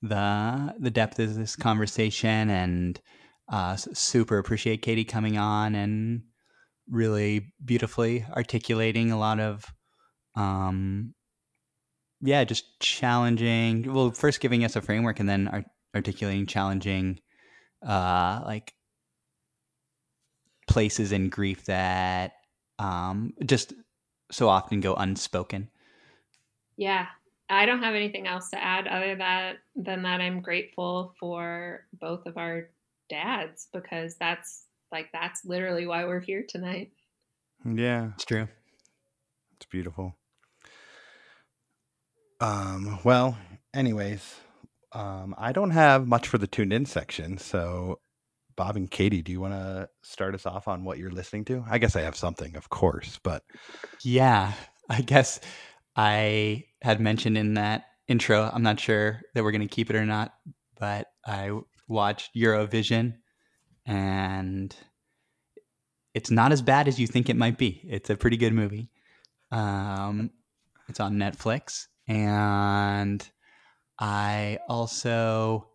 the 0.03 0.75
the 0.79 0.91
depth 0.91 1.19
of 1.19 1.35
this 1.35 1.57
conversation 1.57 2.51
and 2.51 3.01
uh, 3.51 3.77
super 3.77 4.39
appreciate 4.39 4.83
Katie 4.83 5.05
coming 5.05 5.39
on 5.39 5.75
and 5.75 6.23
really 6.91 7.53
beautifully 7.65 8.25
articulating 8.35 9.11
a 9.11 9.19
lot 9.19 9.41
of 9.41 9.65
um 10.35 11.15
yeah 12.21 12.45
just 12.45 12.79
challenging 12.81 13.93
well 13.93 14.11
first 14.11 14.41
giving 14.41 14.65
us 14.65 14.77
a 14.77 14.81
framework 14.81 15.21
and 15.21 15.29
then 15.29 15.65
articulating 15.95 16.47
challenging 16.47 17.19
uh 17.87 18.41
like 18.45 18.73
places 20.69 21.13
in 21.13 21.29
grief 21.29 21.65
that 21.65 22.33
um 22.79 23.33
just 23.45 23.73
so 24.31 24.49
often 24.49 24.81
go 24.81 24.95
unspoken. 24.95 25.71
Yeah 26.77 27.07
i 27.51 27.67
don't 27.67 27.83
have 27.83 27.95
anything 27.95 28.27
else 28.27 28.51
to 28.51 28.63
add 28.63 28.87
other 28.87 29.17
that 29.17 29.57
than 29.77 30.03
that 30.03 30.21
i'm 30.21 30.41
grateful 30.41 31.15
for 31.19 31.87
both 32.01 32.27
of 32.27 32.37
our 32.37 32.71
dads 33.09 33.69
because 33.73 34.17
that's 34.17 34.65
like 34.93 35.09
that's 35.13 35.45
literally 35.45 35.87
why 35.87 36.05
we're 36.05 36.21
here 36.21 36.45
tonight 36.49 36.93
yeah 37.65 38.11
it's 38.15 38.25
true 38.25 38.47
it's 39.57 39.67
beautiful 39.67 40.15
um 42.41 42.99
well 43.05 43.37
anyways 43.75 44.37
um, 44.93 45.35
I 45.37 45.53
don't 45.53 45.71
have 45.71 46.07
much 46.07 46.29
for 46.29 46.39
the 46.39 46.47
tuned 46.47 46.73
in 46.73 46.87
section. 46.87 47.39
So, 47.39 48.01
Bob 48.57 48.77
and 48.77 48.91
Katie, 48.91 49.23
do 49.23 49.33
you 49.33 49.41
want 49.41 49.55
to 49.55 49.89
start 50.03 50.35
us 50.35 50.47
off 50.47 50.67
on 50.67 50.85
what 50.85 50.99
you're 50.99 51.11
listening 51.11 51.45
to? 51.47 51.65
I 51.69 51.79
guess 51.79 51.95
I 51.97 52.03
have 52.03 52.17
something, 52.17 52.57
of 52.57 52.69
course, 52.71 53.19
but. 53.23 53.43
Yeah, 54.03 54.53
I 54.89 55.03
guess 55.03 55.41
I 55.95 56.65
had 56.83 57.01
mentioned 57.01 57.37
in 57.37 57.55
that 57.55 57.87
intro, 58.07 58.51
I'm 58.53 58.63
not 58.63 58.81
sure 58.81 59.21
that 59.35 59.45
we're 59.45 59.53
going 59.53 59.67
to 59.67 59.75
keep 59.75 59.91
it 59.91 59.97
or 59.97 60.07
not, 60.07 60.35
but 60.79 61.09
I 61.27 61.59
watched 61.87 62.35
Eurovision 62.35 63.17
and 63.87 64.75
it's 66.15 66.31
not 66.31 66.53
as 66.53 66.63
bad 66.63 66.89
as 66.89 66.99
you 66.99 67.07
think 67.07 67.29
it 67.29 67.37
might 67.37 67.59
be. 67.59 67.83
It's 67.89 68.11
a 68.11 68.17
pretty 68.17 68.37
good 68.37 68.53
movie. 68.53 68.91
Um, 69.51 70.31
it's 70.89 71.01
on 71.01 71.17
Netflix 71.17 71.87
and 72.07 73.29
I 73.99 74.59
also 74.69 75.69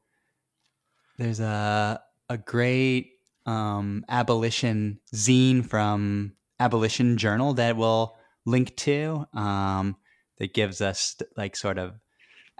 there's 1.17 1.39
a 1.39 2.01
a 2.29 2.37
great 2.37 3.11
um, 3.45 4.05
abolition 4.09 4.99
zine 5.13 5.65
from 5.67 6.33
Abolition 6.59 7.17
Journal 7.17 7.53
that 7.55 7.75
we'll 7.77 8.15
link 8.45 8.75
to 8.77 9.25
um, 9.33 9.97
that 10.39 10.53
gives 10.53 10.81
us 10.81 11.15
like 11.37 11.55
sort 11.55 11.77
of 11.77 11.93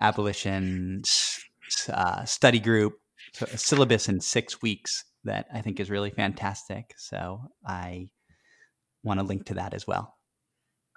abolition 0.02 1.04
uh, 1.90 2.26
study 2.26 2.60
group 2.60 3.00
syllabus 3.56 4.10
in 4.10 4.20
six 4.20 4.62
weeks 4.62 5.06
that 5.24 5.48
I 5.54 5.62
think 5.62 5.80
is 5.80 5.90
really 5.90 6.12
fantastic. 6.12 6.94
So 6.98 7.42
I 7.66 8.10
want 9.04 9.20
to 9.20 9.26
link 9.26 9.46
to 9.48 9.56
that 9.56 9.74
as 9.74 9.88
well. 9.88 10.16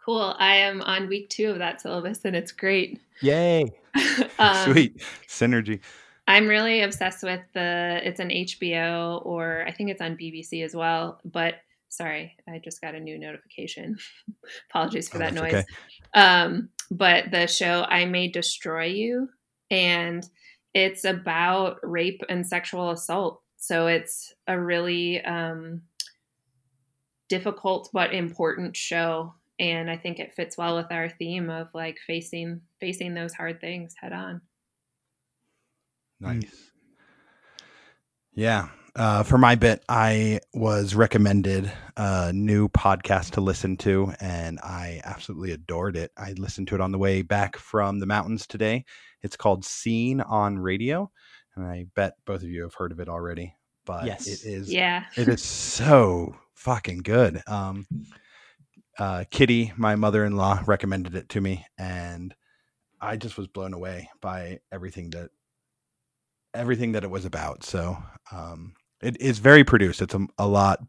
Cool. 0.05 0.35
I 0.39 0.57
am 0.57 0.83
on 0.83 1.09
week 1.09 1.31
two 1.31 1.51
of 1.51 1.59
that 1.59 1.81
syllabus 1.81 2.25
and 2.25 2.37
it's 2.37 2.53
great. 2.53 3.01
Yay. 3.23 3.65
um, 4.39 4.73
Sweet. 4.73 5.03
Synergy. 5.27 5.81
I'm 6.29 6.49
really 6.49 6.83
obsessed 6.83 7.23
with 7.23 7.41
the, 7.55 8.01
it's 8.03 8.21
an 8.21 8.31
HBO 8.31 9.25
or 9.25 9.65
I 9.67 9.73
think 9.73 9.91
it's 9.91 10.01
on 10.01 10.17
BBC 10.17 10.65
as 10.65 10.75
well. 10.75 11.21
But 11.25 11.55
sorry, 11.97 12.37
I 12.49 12.59
just 12.59 12.81
got 12.81 12.95
a 12.95 13.01
new 13.01 13.19
notification. 13.19 13.97
Apologies 14.71 15.09
for 15.09 15.17
oh, 15.17 15.21
that 15.21 15.35
noise. 15.35 15.55
Okay. 15.55 15.65
Um, 16.15 16.71
but 16.91 17.31
the 17.31 17.47
show 17.47 17.85
I 17.89 18.05
May 18.05 18.29
Destroy 18.29 18.87
You, 18.87 19.29
and 19.71 20.29
it's 20.75 21.05
about 21.05 21.79
rape 21.83 22.23
and 22.29 22.47
sexual 22.47 22.91
assault. 22.91 23.43
So 23.57 23.87
it's 23.87 24.35
a 24.47 24.61
really 24.61 25.23
um, 25.25 25.83
difficult 27.29 27.91
but 27.93 28.15
important 28.15 28.77
show 28.77 29.35
and 29.59 29.91
i 29.91 29.97
think 29.97 30.19
it 30.19 30.35
fits 30.35 30.57
well 30.57 30.77
with 30.77 30.91
our 30.91 31.09
theme 31.09 31.51
of 31.51 31.69
like 31.75 31.99
facing 32.07 32.61
facing 32.81 33.15
those 33.15 33.35
hard 33.35 33.61
things 33.61 33.95
head 34.01 34.13
on 34.13 34.41
nice 36.21 36.71
yeah 38.35 38.69
uh, 38.97 39.23
for 39.23 39.39
my 39.39 39.55
bit 39.55 39.85
i 39.89 40.41
was 40.55 40.95
recommended 40.95 41.71
a 41.97 42.33
new 42.33 42.69
podcast 42.69 43.33
to 43.33 43.41
listen 43.41 43.77
to 43.77 44.13
and 44.21 44.59
i 44.61 45.01
absolutely 45.05 45.53
adored 45.53 45.97
it 45.97 46.11
i 46.17 46.33
listened 46.33 46.67
to 46.69 46.75
it 46.75 46.81
on 46.81 46.93
the 46.93 46.99
way 46.99 47.23
back 47.23 47.57
from 47.57 47.99
the 48.01 48.07
mountains 48.07 48.47
today 48.47 48.85
it's 49.23 49.37
called 49.37 49.65
scene 49.65 50.21
on 50.23 50.59
radio 50.59 51.11
and 51.55 51.67
i 51.67 51.85
bet 51.95 52.15
both 52.25 52.43
of 52.43 52.49
you 52.49 52.63
have 52.63 52.75
heard 52.75 52.93
of 52.93 53.01
it 53.01 53.09
already 53.09 53.55
but 53.85 54.05
Yes. 54.07 54.27
it 54.27 54.41
is 54.51 54.71
Yeah. 54.73 55.05
it 55.17 55.29
is 55.29 55.43
so 55.43 56.35
fucking 56.55 56.99
good. 56.99 57.41
Um, 57.47 57.87
uh, 58.99 59.25
Kitty, 59.31 59.73
my 59.77 59.95
mother-in-law, 59.95 60.65
recommended 60.67 61.15
it 61.15 61.29
to 61.31 61.41
me, 61.41 61.65
and 61.79 62.35
I 63.01 63.17
just 63.17 63.37
was 63.37 63.47
blown 63.47 63.73
away 63.75 64.11
by 64.21 64.59
everything 64.73 65.11
that 65.11 65.31
everything 66.55 66.93
that 66.93 67.05
it 67.05 67.11
was 67.11 67.25
about. 67.25 67.63
So 67.63 67.97
um, 68.33 68.75
it 69.03 69.21
is 69.21 69.39
very 69.39 69.65
produced. 69.65 70.03
It's 70.03 70.15
a, 70.15 70.27
a 70.39 70.47
lot 70.47 70.81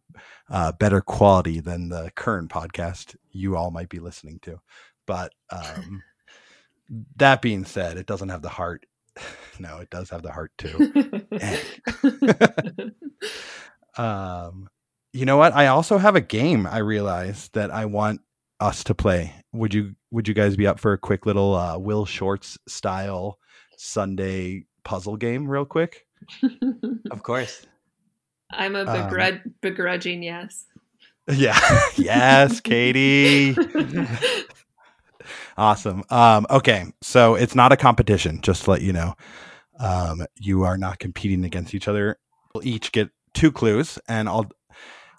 uh, 0.49 0.71
better 0.73 1.01
quality 1.01 1.59
than 1.59 1.89
the 1.89 2.11
current 2.15 2.49
podcast 2.49 3.15
you 3.31 3.55
all 3.55 3.71
might 3.71 3.89
be 3.89 3.99
listening 3.99 4.39
to. 4.43 4.59
But 5.05 5.33
um, 5.51 6.03
that 7.17 7.41
being 7.41 7.65
said, 7.65 7.97
it 7.97 8.05
doesn't 8.05 8.29
have 8.29 8.41
the 8.41 8.49
heart. 8.49 8.85
No, 9.59 9.77
it 9.77 9.89
does 9.89 10.11
have 10.11 10.21
the 10.21 10.31
heart 10.31 10.51
too. 10.59 10.93
Um, 13.97 14.69
you 15.13 15.25
know 15.25 15.37
what? 15.37 15.53
I 15.53 15.67
also 15.67 15.97
have 15.97 16.15
a 16.15 16.21
game. 16.21 16.67
I 16.67 16.77
realized 16.77 17.53
that 17.55 17.71
I 17.71 17.85
want 17.85 18.21
us 18.59 18.83
to 18.85 18.95
play. 18.95 19.33
Would 19.53 19.73
you 19.73 19.95
Would 20.11 20.27
you 20.27 20.33
guys 20.33 20.55
be 20.55 20.67
up 20.67 20.79
for 20.79 20.93
a 20.93 20.97
quick 20.97 21.25
little 21.25 21.55
uh, 21.55 21.77
Will 21.77 22.05
Shortz 22.05 22.57
style 22.67 23.39
Sunday 23.77 24.65
puzzle 24.83 25.17
game, 25.17 25.47
real 25.47 25.65
quick? 25.65 26.05
Of 27.11 27.23
course. 27.23 27.65
I'm 28.51 28.75
a 28.75 28.81
Um, 28.81 28.87
begrud- 28.87 29.53
begrudging 29.61 30.23
yes. 30.23 30.65
Yeah. 31.29 31.59
yes, 31.97 32.61
Katie. 32.61 33.55
awesome. 35.57 36.03
Um, 36.09 36.47
okay, 36.49 36.85
so 37.01 37.35
it's 37.35 37.55
not 37.55 37.71
a 37.73 37.77
competition. 37.77 38.41
Just 38.41 38.63
to 38.63 38.71
let 38.71 38.81
you 38.81 38.93
know, 38.93 39.15
um, 39.79 40.25
you 40.39 40.63
are 40.63 40.77
not 40.77 40.99
competing 40.99 41.43
against 41.45 41.75
each 41.75 41.87
other. 41.89 42.17
We'll 42.53 42.65
each 42.65 42.91
get 42.93 43.09
two 43.33 43.51
clues, 43.51 43.99
and 44.07 44.29
I'll. 44.29 44.49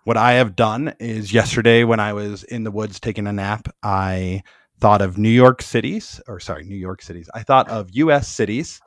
What 0.05 0.17
I 0.17 0.33
have 0.35 0.57
done 0.57 0.95
is 0.99 1.33
yesterday 1.35 1.85
when 1.85 2.01
I 2.01 2.15
was 2.15 2.43
in 2.45 2.65
the 2.65 2.71
woods 2.71 2.99
taking 2.99 3.27
a 3.27 3.33
nap, 3.33 3.69
I 3.83 4.43
thought 4.81 5.03
of 5.03 5.19
New 5.19 5.29
York 5.29 5.61
cities, 5.61 6.21
or 6.27 6.41
sorry, 6.41 6.65
New 6.65 6.77
York 6.77 7.03
cities. 7.03 7.29
I 7.35 7.43
thought 7.43 7.69
of 7.69 7.91
U.S. 7.93 8.29
cities, 8.29 8.81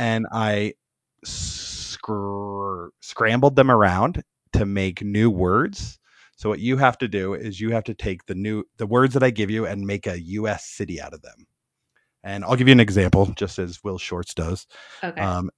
and 0.00 0.26
I 0.32 0.74
scr- 1.96 2.88
scrambled 3.00 3.56
them 3.56 3.70
around 3.70 4.22
to 4.52 4.64
make 4.66 5.02
new 5.02 5.30
words. 5.30 5.98
So 6.36 6.48
what 6.50 6.60
you 6.60 6.76
have 6.76 6.98
to 6.98 7.08
do 7.08 7.34
is 7.34 7.60
you 7.60 7.70
have 7.72 7.84
to 7.84 7.94
take 7.94 8.26
the 8.26 8.34
new 8.34 8.64
the 8.76 8.86
words 8.86 9.14
that 9.14 9.22
I 9.22 9.30
give 9.30 9.50
you 9.50 9.66
and 9.66 9.86
make 9.86 10.06
a 10.06 10.20
U.S. 10.20 10.66
city 10.66 11.00
out 11.00 11.14
of 11.14 11.22
them. 11.22 11.46
And 12.22 12.44
I'll 12.44 12.56
give 12.56 12.68
you 12.68 12.72
an 12.72 12.80
example, 12.80 13.26
just 13.36 13.58
as 13.58 13.82
Will 13.84 13.98
Shortz 13.98 14.34
does. 14.34 14.66
Okay. 15.02 15.20
Um, 15.20 15.50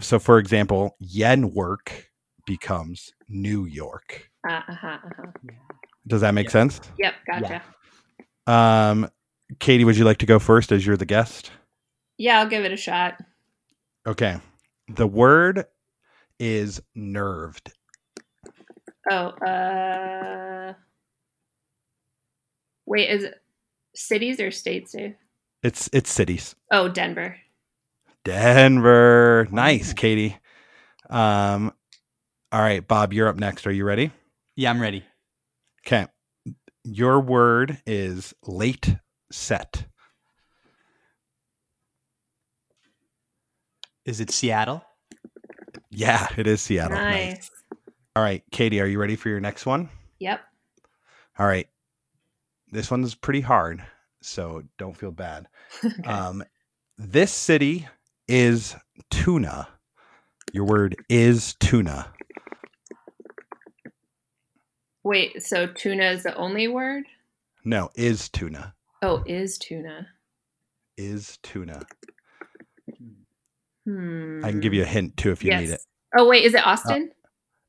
so, 0.00 0.18
for 0.18 0.38
example, 0.38 0.96
yen 0.98 1.52
work 1.54 2.10
becomes 2.46 3.12
New 3.28 3.66
York. 3.66 4.30
uh, 4.48 4.60
uh-huh, 4.68 4.98
uh-huh. 5.04 5.30
Does 6.06 6.20
that 6.22 6.34
make 6.34 6.46
Yeah. 6.46 6.52
sense? 6.52 6.80
Yep, 6.98 7.14
gotcha. 7.30 7.62
Um, 8.46 9.10
Katie, 9.58 9.84
would 9.84 9.96
you 9.96 10.04
like 10.04 10.18
to 10.18 10.26
go 10.26 10.38
first 10.38 10.70
as 10.72 10.86
you're 10.86 10.96
the 10.96 11.06
guest? 11.06 11.50
Yeah, 12.18 12.38
I'll 12.40 12.48
give 12.48 12.64
it 12.64 12.72
a 12.72 12.76
shot. 12.76 13.18
Okay. 14.06 14.38
The 14.88 15.06
word 15.06 15.64
is 16.38 16.80
nerved. 16.94 17.72
Oh, 19.10 19.28
uh 19.28 20.74
Wait, 22.86 23.10
is 23.10 23.24
it 23.24 23.34
cities 23.94 24.40
or 24.40 24.50
states, 24.50 24.92
Dave? 24.92 25.16
It's 25.62 25.90
it's 25.92 26.10
cities. 26.10 26.54
Oh, 26.70 26.88
Denver. 26.88 27.36
Denver. 28.24 29.48
Nice, 29.50 29.92
Katie. 29.92 30.36
Um, 31.10 31.72
all 32.52 32.60
right, 32.60 32.86
Bob, 32.86 33.12
you're 33.12 33.28
up 33.28 33.36
next. 33.36 33.66
Are 33.66 33.72
you 33.72 33.84
ready? 33.84 34.10
Yeah, 34.56 34.70
I'm 34.70 34.80
ready. 34.80 35.04
Okay. 35.86 36.06
Your 36.84 37.20
word 37.20 37.80
is 37.86 38.34
late 38.46 38.96
set. 39.32 39.86
Is 44.04 44.20
it 44.20 44.30
Seattle? 44.30 44.84
Yeah, 45.90 46.26
it 46.36 46.46
is 46.46 46.60
Seattle. 46.60 46.96
nice. 46.96 47.50
All 48.14 48.22
right, 48.22 48.42
Katie, 48.50 48.80
are 48.80 48.86
you 48.86 48.98
ready 48.98 49.16
for 49.16 49.28
your 49.28 49.40
next 49.40 49.66
one? 49.66 49.88
Yep. 50.20 50.40
All 51.38 51.46
right. 51.46 51.68
This 52.72 52.90
one's 52.90 53.14
pretty 53.14 53.42
hard, 53.42 53.84
so 54.22 54.62
don't 54.78 54.96
feel 54.96 55.12
bad. 55.12 55.48
Okay. 55.84 56.08
Um, 56.08 56.42
this 56.96 57.30
city 57.32 57.86
is 58.26 58.74
tuna. 59.10 59.68
Your 60.52 60.64
word 60.64 60.96
is 61.10 61.54
tuna. 61.60 62.12
Wait, 65.04 65.42
so 65.42 65.66
tuna 65.66 66.04
is 66.04 66.22
the 66.22 66.34
only 66.36 66.66
word? 66.68 67.04
No, 67.64 67.90
is 67.94 68.28
tuna. 68.28 68.74
Oh, 69.02 69.22
is 69.26 69.58
tuna. 69.58 70.08
Is 70.96 71.38
tuna. 71.42 71.82
Hmm. 73.86 74.44
I 74.44 74.50
can 74.50 74.60
give 74.60 74.74
you 74.74 74.82
a 74.82 74.86
hint 74.86 75.16
too 75.16 75.30
if 75.30 75.44
you 75.44 75.56
need 75.56 75.70
it. 75.70 75.80
Oh, 76.18 76.28
wait, 76.28 76.44
is 76.44 76.54
it 76.54 76.66
Austin? 76.66 77.10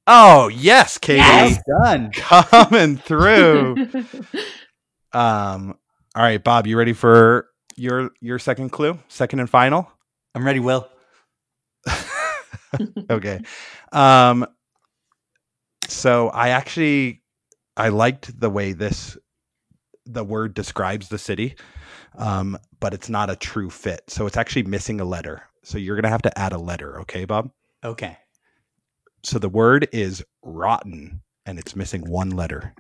Oh, 0.07 0.47
yes, 0.47 0.97
Katie. 0.97 1.19
Yes! 1.19 1.61
done. 1.83 2.11
Coming 2.13 2.97
through. 2.97 3.75
um, 5.13 5.77
all 6.15 6.23
right, 6.23 6.43
Bob, 6.43 6.65
you 6.65 6.77
ready 6.77 6.93
for 6.93 7.49
your 7.75 8.11
your 8.19 8.39
second 8.39 8.69
clue? 8.69 8.97
Second 9.07 9.39
and 9.39 9.49
final? 9.49 9.91
I'm 10.33 10.45
ready, 10.45 10.59
Will. 10.59 10.89
okay. 13.09 13.39
Um 13.91 14.47
so 15.87 16.29
I 16.29 16.49
actually 16.49 17.21
I 17.77 17.89
liked 17.89 18.39
the 18.39 18.49
way 18.49 18.73
this 18.73 19.17
the 20.05 20.23
word 20.23 20.53
describes 20.53 21.09
the 21.09 21.17
city. 21.17 21.55
Um 22.17 22.57
but 22.79 22.93
it's 22.93 23.09
not 23.09 23.29
a 23.29 23.35
true 23.35 23.69
fit. 23.69 24.01
So 24.07 24.25
it's 24.25 24.37
actually 24.37 24.63
missing 24.63 24.99
a 24.99 25.05
letter. 25.05 25.43
So 25.67 25.77
you're 25.77 25.97
going 25.97 26.03
to 26.03 26.09
have 26.09 26.21
to 26.21 26.39
add 26.39 26.53
a 26.53 26.57
letter, 26.57 27.01
okay, 27.01 27.25
Bob? 27.25 27.51
Okay. 27.83 28.17
So 29.23 29.37
the 29.37 29.49
word 29.49 29.89
is 29.91 30.23
rotten 30.41 31.21
and 31.45 31.59
it's 31.59 31.75
missing 31.75 32.09
one 32.09 32.29
letter. 32.29 32.73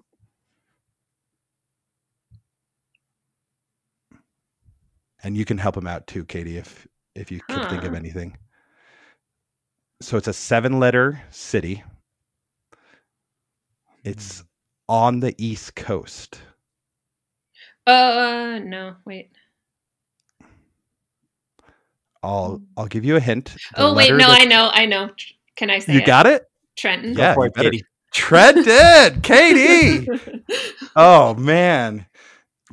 And 5.21 5.35
you 5.35 5.43
can 5.43 5.57
help 5.57 5.75
him 5.75 5.85
out 5.85 6.07
too, 6.07 6.23
Katie, 6.23 6.55
if 6.55 6.87
if 7.13 7.29
you 7.29 7.41
can 7.49 7.69
think 7.69 7.83
of 7.83 7.93
anything. 7.93 8.37
So 10.01 10.15
it's 10.15 10.29
a 10.29 10.33
seven-letter 10.33 11.21
city. 11.29 11.83
It's 14.05 14.45
on 14.87 15.19
the 15.19 15.35
East 15.37 15.75
Coast. 15.75 16.39
uh, 17.85 18.61
no, 18.63 18.95
wait. 19.03 19.31
I'll 22.27 22.61
I'll 22.75 22.87
give 22.87 23.05
you 23.05 23.15
a 23.15 23.19
hint. 23.21 23.45
The 23.75 23.83
oh, 23.83 23.93
wait, 23.93 24.11
no, 24.11 24.17
that- 24.27 24.41
I 24.41 24.45
know, 24.45 24.69
I 24.73 24.85
know. 24.85 25.09
Can 25.55 25.69
I 25.69 25.79
say 25.79 25.93
You 25.93 25.99
it? 26.01 26.05
got 26.05 26.27
it? 26.27 26.43
Trenton? 26.77 27.13
Yeah, 27.17 27.33
for 27.33 27.45
it, 27.47 27.55
Katie. 27.55 27.83
Trent 28.13 28.65
did. 28.65 29.23
Katie. 29.23 30.07
Oh 30.95 31.33
man. 31.35 32.05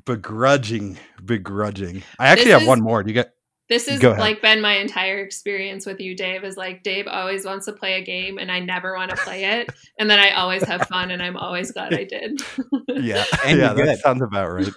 Begrudging. 0.06 0.98
Begrudging. 1.24 2.02
I 2.18 2.28
actually 2.28 2.44
This 2.46 2.52
have 2.54 2.62
is- 2.62 2.68
one 2.68 2.80
more. 2.82 3.02
Do 3.02 3.08
you 3.10 3.14
get 3.14 3.32
This 3.68 3.86
is 3.88 4.02
like 4.02 4.42
been 4.42 4.60
my 4.60 4.76
entire 4.78 5.18
experience 5.20 5.86
with 5.86 6.00
you, 6.00 6.14
Dave. 6.16 6.42
Is 6.44 6.56
like 6.56 6.82
Dave 6.82 7.06
always 7.06 7.44
wants 7.44 7.66
to 7.66 7.72
play 7.72 7.94
a 7.94 8.02
game, 8.04 8.38
and 8.38 8.50
I 8.50 8.60
never 8.60 8.94
want 8.94 9.10
to 9.10 9.16
play 9.16 9.44
it, 9.44 9.68
and 9.98 10.10
then 10.10 10.18
I 10.18 10.30
always 10.32 10.62
have 10.64 10.82
fun, 10.88 11.10
and 11.10 11.22
I'm 11.22 11.36
always 11.36 11.70
glad 11.72 11.94
I 11.94 12.04
did. 12.04 12.40
Yeah. 12.88 13.24
And 13.44 13.58
yeah, 13.58 13.72
that 13.74 13.98
sounds 14.00 14.22
about 14.22 14.48
right. 14.50 14.68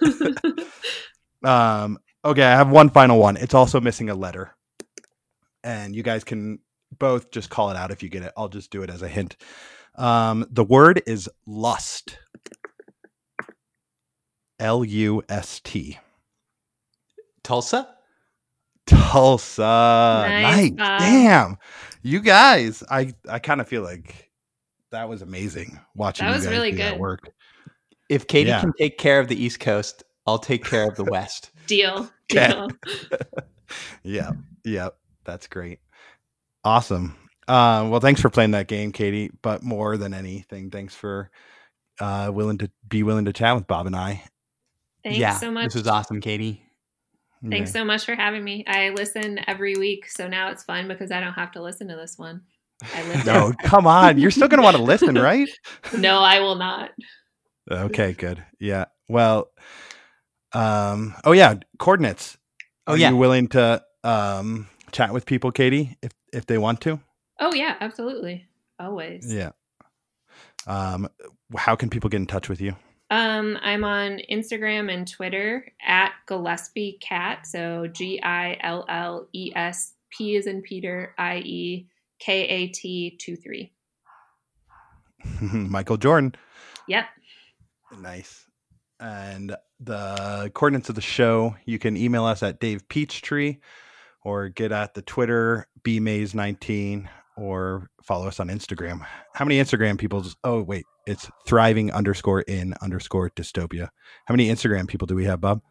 um 1.44 1.98
okay, 2.24 2.42
I 2.42 2.56
have 2.56 2.70
one 2.70 2.90
final 2.90 3.18
one. 3.18 3.36
It's 3.36 3.54
also 3.54 3.80
missing 3.80 4.10
a 4.10 4.14
letter. 4.14 4.54
And 5.64 5.94
you 5.94 6.02
guys 6.02 6.24
can 6.24 6.60
both 6.98 7.30
just 7.30 7.50
call 7.50 7.70
it 7.70 7.76
out 7.76 7.90
if 7.90 8.02
you 8.02 8.08
get 8.08 8.22
it. 8.22 8.32
I'll 8.36 8.48
just 8.48 8.70
do 8.70 8.82
it 8.82 8.90
as 8.90 9.02
a 9.02 9.08
hint. 9.08 9.36
Um 9.96 10.46
the 10.50 10.64
word 10.64 11.02
is 11.06 11.28
lust. 11.46 12.18
L 14.60 14.84
U 14.84 15.22
S 15.28 15.60
T. 15.60 15.98
Tulsa? 17.42 17.88
Tulsa. 18.86 19.62
Nice, 19.62 20.42
Nice. 20.42 20.70
Bob. 20.72 21.00
Damn. 21.00 21.58
You 22.02 22.20
guys, 22.20 22.82
I 22.90 23.12
I 23.28 23.38
kind 23.38 23.60
of 23.60 23.68
feel 23.68 23.82
like 23.82 24.30
that 24.90 25.08
was 25.08 25.22
amazing 25.22 25.78
watching 25.94 26.24
That 26.26 26.30
you 26.32 26.36
was 26.36 26.44
guys 26.46 26.52
really 26.52 26.70
do 26.70 26.76
good. 26.78 26.98
work. 26.98 27.30
If 28.08 28.26
Katie 28.26 28.48
Yeah. 28.50 28.60
can 28.60 28.72
take 28.78 28.96
care 28.98 29.20
of 29.20 29.28
the 29.28 29.36
East 29.42 29.60
Coast, 29.60 30.02
I'll 30.26 30.38
take 30.38 30.64
care 30.64 30.88
of 30.88 30.96
the 30.96 31.04
West. 31.10 31.50
Deal. 31.66 32.08
Deal. 32.28 32.68
Yeah. 34.02 34.30
Yeah. 34.64 34.88
That's 35.28 35.46
great. 35.46 35.80
Awesome. 36.64 37.14
Uh, 37.46 37.86
well, 37.90 38.00
thanks 38.00 38.18
for 38.22 38.30
playing 38.30 38.52
that 38.52 38.66
game, 38.66 38.92
Katie. 38.92 39.30
But 39.42 39.62
more 39.62 39.98
than 39.98 40.14
anything, 40.14 40.70
thanks 40.70 40.94
for 40.94 41.30
uh, 42.00 42.30
willing 42.32 42.56
to 42.58 42.70
be 42.88 43.02
willing 43.02 43.26
to 43.26 43.34
chat 43.34 43.54
with 43.54 43.66
Bob 43.66 43.86
and 43.86 43.94
I. 43.94 44.24
Thanks 45.04 45.18
yeah, 45.18 45.34
so 45.38 45.50
much. 45.50 45.64
This 45.66 45.74
was 45.74 45.86
awesome, 45.86 46.22
Katie. 46.22 46.62
Thanks 47.46 47.68
Yeah. 47.68 47.80
so 47.80 47.84
much 47.84 48.06
for 48.06 48.14
having 48.14 48.42
me. 48.42 48.64
I 48.66 48.88
listen 48.88 49.38
every 49.46 49.74
week, 49.74 50.08
so 50.08 50.28
now 50.28 50.48
it's 50.48 50.64
fun 50.64 50.88
because 50.88 51.10
I 51.10 51.20
don't 51.20 51.34
have 51.34 51.52
to 51.52 51.62
listen 51.62 51.88
to 51.88 51.96
this 51.96 52.16
one. 52.16 52.40
I 52.94 53.22
No, 53.26 53.52
come 53.64 53.86
on. 53.86 54.18
You're 54.18 54.30
still 54.30 54.48
going 54.48 54.60
to 54.60 54.64
want 54.64 54.78
to 54.78 54.82
listen, 54.82 55.14
right? 55.18 55.48
No, 55.98 56.20
I 56.20 56.40
will 56.40 56.54
not. 56.54 56.92
Okay, 57.70 58.14
good. 58.14 58.42
Yeah. 58.58 58.86
Well, 59.08 59.50
um, 60.54 61.14
oh 61.24 61.32
yeah, 61.32 61.56
coordinates. 61.78 62.38
Oh, 62.86 62.94
Are 62.94 62.96
yeah. 62.96 63.10
you 63.10 63.16
willing 63.18 63.48
to 63.48 63.82
um 64.04 64.68
chat 64.92 65.12
with 65.12 65.26
people, 65.26 65.52
Katie, 65.52 65.96
if 66.02 66.12
if 66.32 66.46
they 66.46 66.58
want 66.58 66.80
to? 66.82 67.00
Oh 67.40 67.54
yeah, 67.54 67.76
absolutely. 67.80 68.46
Always. 68.78 69.32
Yeah. 69.32 69.50
Um, 70.66 71.08
how 71.56 71.76
can 71.76 71.88
people 71.88 72.10
get 72.10 72.18
in 72.18 72.26
touch 72.26 72.48
with 72.48 72.60
you? 72.60 72.76
Um, 73.10 73.58
I'm 73.62 73.84
on 73.84 74.20
Instagram 74.30 74.92
and 74.92 75.08
Twitter 75.10 75.72
at 75.86 76.12
Gillespie 76.26 76.98
Kat. 77.00 77.46
So 77.46 77.86
G 77.86 78.20
I 78.22 78.58
L 78.60 78.84
L 78.88 79.28
E 79.32 79.52
S 79.54 79.94
P 80.10 80.36
is 80.36 80.46
in 80.46 80.62
Peter 80.62 81.14
I 81.16 81.38
E 81.38 81.88
K 82.18 82.46
A 82.46 82.66
T 82.68 83.16
two 83.18 83.36
three. 83.36 83.72
Michael 85.40 85.96
Jordan. 85.96 86.34
Yep. 86.86 87.06
Nice. 88.00 88.44
And 89.00 89.56
the 89.80 90.50
coordinates 90.54 90.88
of 90.88 90.94
the 90.94 91.00
show, 91.00 91.56
you 91.64 91.78
can 91.78 91.96
email 91.96 92.24
us 92.24 92.42
at 92.42 92.60
Dave 92.60 92.88
Peachtree 92.88 93.58
or 94.28 94.50
get 94.50 94.72
at 94.72 94.92
the 94.92 95.00
Twitter 95.00 95.66
bmaze19 95.82 97.08
or 97.38 97.88
follow 98.02 98.28
us 98.28 98.38
on 98.40 98.48
Instagram. 98.48 99.00
How 99.32 99.46
many 99.46 99.58
Instagram 99.58 99.98
people? 99.98 100.20
Just, 100.20 100.36
oh, 100.44 100.62
wait, 100.62 100.84
it's 101.06 101.30
thriving 101.46 101.90
underscore 101.92 102.42
in 102.42 102.74
underscore 102.82 103.30
dystopia. 103.30 103.88
How 104.26 104.34
many 104.34 104.48
Instagram 104.50 104.86
people 104.86 105.06
do 105.06 105.14
we 105.14 105.24
have, 105.24 105.40
Bob? 105.40 105.62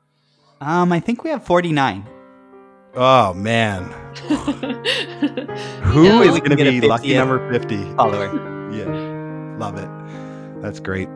Um, 0.60 0.92
I 0.92 1.00
think 1.00 1.24
we 1.24 1.30
have 1.30 1.44
49. 1.44 2.08
Oh, 2.96 3.34
man. 3.36 3.84
Who 5.84 6.10
know, 6.10 6.24
is 6.24 6.30
going 6.30 6.50
to 6.50 6.56
can 6.56 6.58
get 6.58 6.68
a 6.68 6.80
be 6.82 6.88
lucky 6.88 7.14
number 7.14 7.52
50? 7.52 7.94
Follower. 7.94 8.72
Yeah. 8.74 9.58
Love 9.60 9.78
it. 9.78 10.62
That's 10.64 10.80
great. 10.80 11.10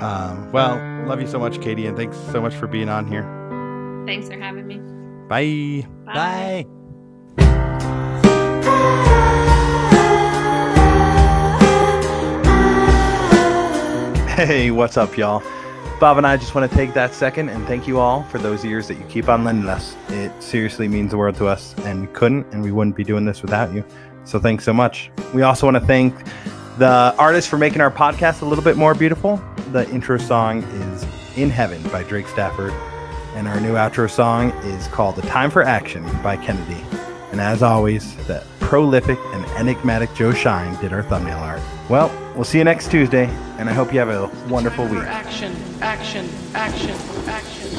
Um, 0.00 0.50
well, 0.52 0.76
love 1.06 1.20
you 1.20 1.26
so 1.26 1.38
much, 1.38 1.60
Katie, 1.60 1.86
and 1.86 1.98
thanks 1.98 2.16
so 2.32 2.40
much 2.40 2.54
for 2.54 2.66
being 2.66 2.88
on 2.88 3.06
here. 3.06 3.24
Thanks 4.06 4.28
for 4.28 4.38
having 4.38 4.66
me. 4.66 4.78
Bye. 5.28 5.86
Bye. 6.06 6.77
Hey, 14.38 14.70
what's 14.70 14.96
up, 14.96 15.16
y'all? 15.16 15.42
Bob 15.98 16.16
and 16.16 16.26
I 16.26 16.36
just 16.36 16.54
want 16.54 16.70
to 16.70 16.76
take 16.76 16.94
that 16.94 17.12
second 17.12 17.48
and 17.48 17.66
thank 17.66 17.88
you 17.88 17.98
all 17.98 18.22
for 18.24 18.38
those 18.38 18.64
years 18.64 18.86
that 18.86 18.96
you 18.96 19.04
keep 19.06 19.28
on 19.28 19.42
lending 19.42 19.68
us. 19.68 19.96
It 20.10 20.32
seriously 20.40 20.86
means 20.86 21.10
the 21.10 21.18
world 21.18 21.34
to 21.36 21.48
us, 21.48 21.74
and 21.78 22.02
we 22.02 22.06
couldn't 22.14 22.46
and 22.52 22.62
we 22.62 22.70
wouldn't 22.70 22.94
be 22.94 23.02
doing 23.02 23.24
this 23.24 23.42
without 23.42 23.74
you. 23.74 23.84
So 24.24 24.38
thanks 24.38 24.64
so 24.64 24.72
much. 24.72 25.10
We 25.34 25.42
also 25.42 25.66
want 25.66 25.76
to 25.76 25.84
thank 25.84 26.14
the 26.78 27.14
artists 27.18 27.50
for 27.50 27.58
making 27.58 27.80
our 27.80 27.90
podcast 27.90 28.42
a 28.42 28.44
little 28.44 28.62
bit 28.62 28.76
more 28.76 28.94
beautiful. 28.94 29.42
The 29.72 29.90
intro 29.90 30.18
song 30.18 30.62
is 30.62 31.04
In 31.36 31.50
Heaven 31.50 31.82
by 31.90 32.04
Drake 32.04 32.28
Stafford, 32.28 32.72
and 33.34 33.48
our 33.48 33.58
new 33.58 33.74
outro 33.74 34.08
song 34.08 34.50
is 34.64 34.86
called 34.88 35.16
The 35.16 35.22
Time 35.22 35.50
for 35.50 35.62
Action 35.62 36.04
by 36.22 36.36
Kennedy. 36.36 36.80
And 37.32 37.40
as 37.40 37.62
always, 37.62 38.14
the 38.28 38.46
prolific 38.68 39.18
and 39.32 39.42
enigmatic 39.56 40.14
Joe 40.14 40.34
Shine 40.34 40.78
did 40.78 40.92
our 40.92 41.02
thumbnail 41.02 41.38
art. 41.38 41.62
Well, 41.88 42.12
we'll 42.34 42.44
see 42.44 42.58
you 42.58 42.64
next 42.64 42.90
Tuesday, 42.90 43.24
and 43.58 43.66
I 43.66 43.72
hope 43.72 43.94
you 43.94 43.98
have 43.98 44.10
a 44.10 44.28
wonderful 44.46 44.84
week. 44.86 45.00
action, 45.04 45.52
action, 45.80 46.28
action, 46.54 46.94
action. 47.26 47.70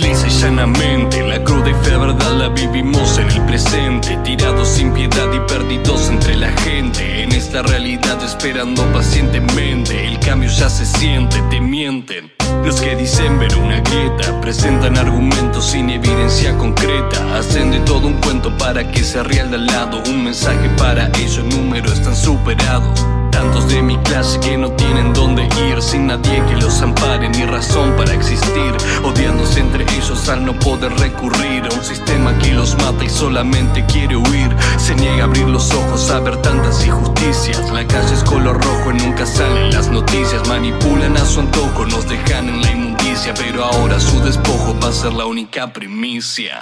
Lisa 0.00 0.26
y 0.26 0.30
llanamente, 0.30 1.22
la 1.22 1.44
cruda 1.44 1.68
y 1.68 1.74
fea 1.84 1.98
verdad 1.98 2.32
la 2.38 2.48
vivimos 2.48 3.18
en 3.18 3.30
el 3.32 3.44
presente, 3.44 4.16
tirados 4.24 4.66
sin 4.66 4.94
piedad 4.94 5.30
y 5.30 5.40
perdidos 5.40 6.08
entre 6.08 6.36
la 6.36 6.50
gente, 6.62 7.22
en 7.22 7.30
esta 7.32 7.62
realidad 7.62 8.18
esperando 8.24 8.82
pacientemente, 8.94 10.06
el 10.06 10.18
cambio 10.20 10.48
ya 10.48 10.70
se 10.70 10.86
siente, 10.86 11.36
te 11.50 11.60
mienten. 11.60 12.33
Los 12.64 12.80
que 12.80 12.96
dicen 12.96 13.38
ver 13.38 13.54
una 13.56 13.80
grieta, 13.80 14.40
presentan 14.40 14.96
argumentos 14.96 15.70
sin 15.70 15.90
evidencia 15.90 16.56
concreta, 16.56 17.36
hacen 17.36 17.70
de 17.70 17.80
todo 17.80 18.06
un 18.06 18.14
cuento 18.14 18.56
para 18.56 18.90
que 18.90 19.02
real 19.22 19.50
de 19.50 19.56
al 19.56 19.66
lado, 19.66 20.02
un 20.08 20.24
mensaje 20.24 20.68
para 20.78 21.08
ellos, 21.18 21.44
números 21.44 21.92
están 21.92 22.16
superados. 22.16 23.04
Tantos 23.34 23.66
de 23.66 23.82
mi 23.82 23.98
clase 23.98 24.38
que 24.38 24.56
no 24.56 24.70
tienen 24.76 25.12
dónde 25.12 25.48
ir, 25.68 25.82
sin 25.82 26.06
nadie 26.06 26.40
que 26.46 26.54
los 26.54 26.80
ampare 26.80 27.28
ni 27.28 27.44
razón 27.44 27.92
para 27.96 28.14
existir, 28.14 28.72
odiándose 29.02 29.58
entre 29.58 29.82
ellos 29.82 30.28
al 30.28 30.46
no 30.46 30.56
poder 30.60 30.92
recurrir 31.00 31.64
a 31.64 31.74
un 31.74 31.82
sistema 31.82 32.38
que 32.38 32.52
los 32.52 32.76
mata 32.76 33.02
y 33.02 33.08
solamente 33.08 33.84
quiere 33.86 34.16
huir. 34.16 34.54
Se 34.78 34.94
niega 34.94 35.24
a 35.24 35.26
abrir 35.26 35.48
los 35.48 35.72
ojos 35.72 36.10
a 36.10 36.20
ver 36.20 36.36
tantas 36.42 36.86
injusticias. 36.86 37.72
La 37.72 37.84
calle 37.88 38.14
es 38.14 38.22
color 38.22 38.62
rojo 38.62 38.92
y 38.92 39.02
nunca 39.02 39.26
salen 39.26 39.72
las 39.72 39.88
noticias. 39.88 40.46
Manipulan 40.46 41.16
a 41.16 41.24
su 41.24 41.40
antojo, 41.40 41.86
nos 41.86 42.08
dejan 42.08 42.48
en 42.48 42.62
la 42.62 42.70
inmundicia, 42.70 43.34
pero 43.34 43.64
ahora 43.64 43.98
su 43.98 44.20
despojo 44.20 44.76
va 44.80 44.90
a 44.90 44.92
ser 44.92 45.12
la 45.12 45.26
única 45.26 45.72
primicia. 45.72 46.60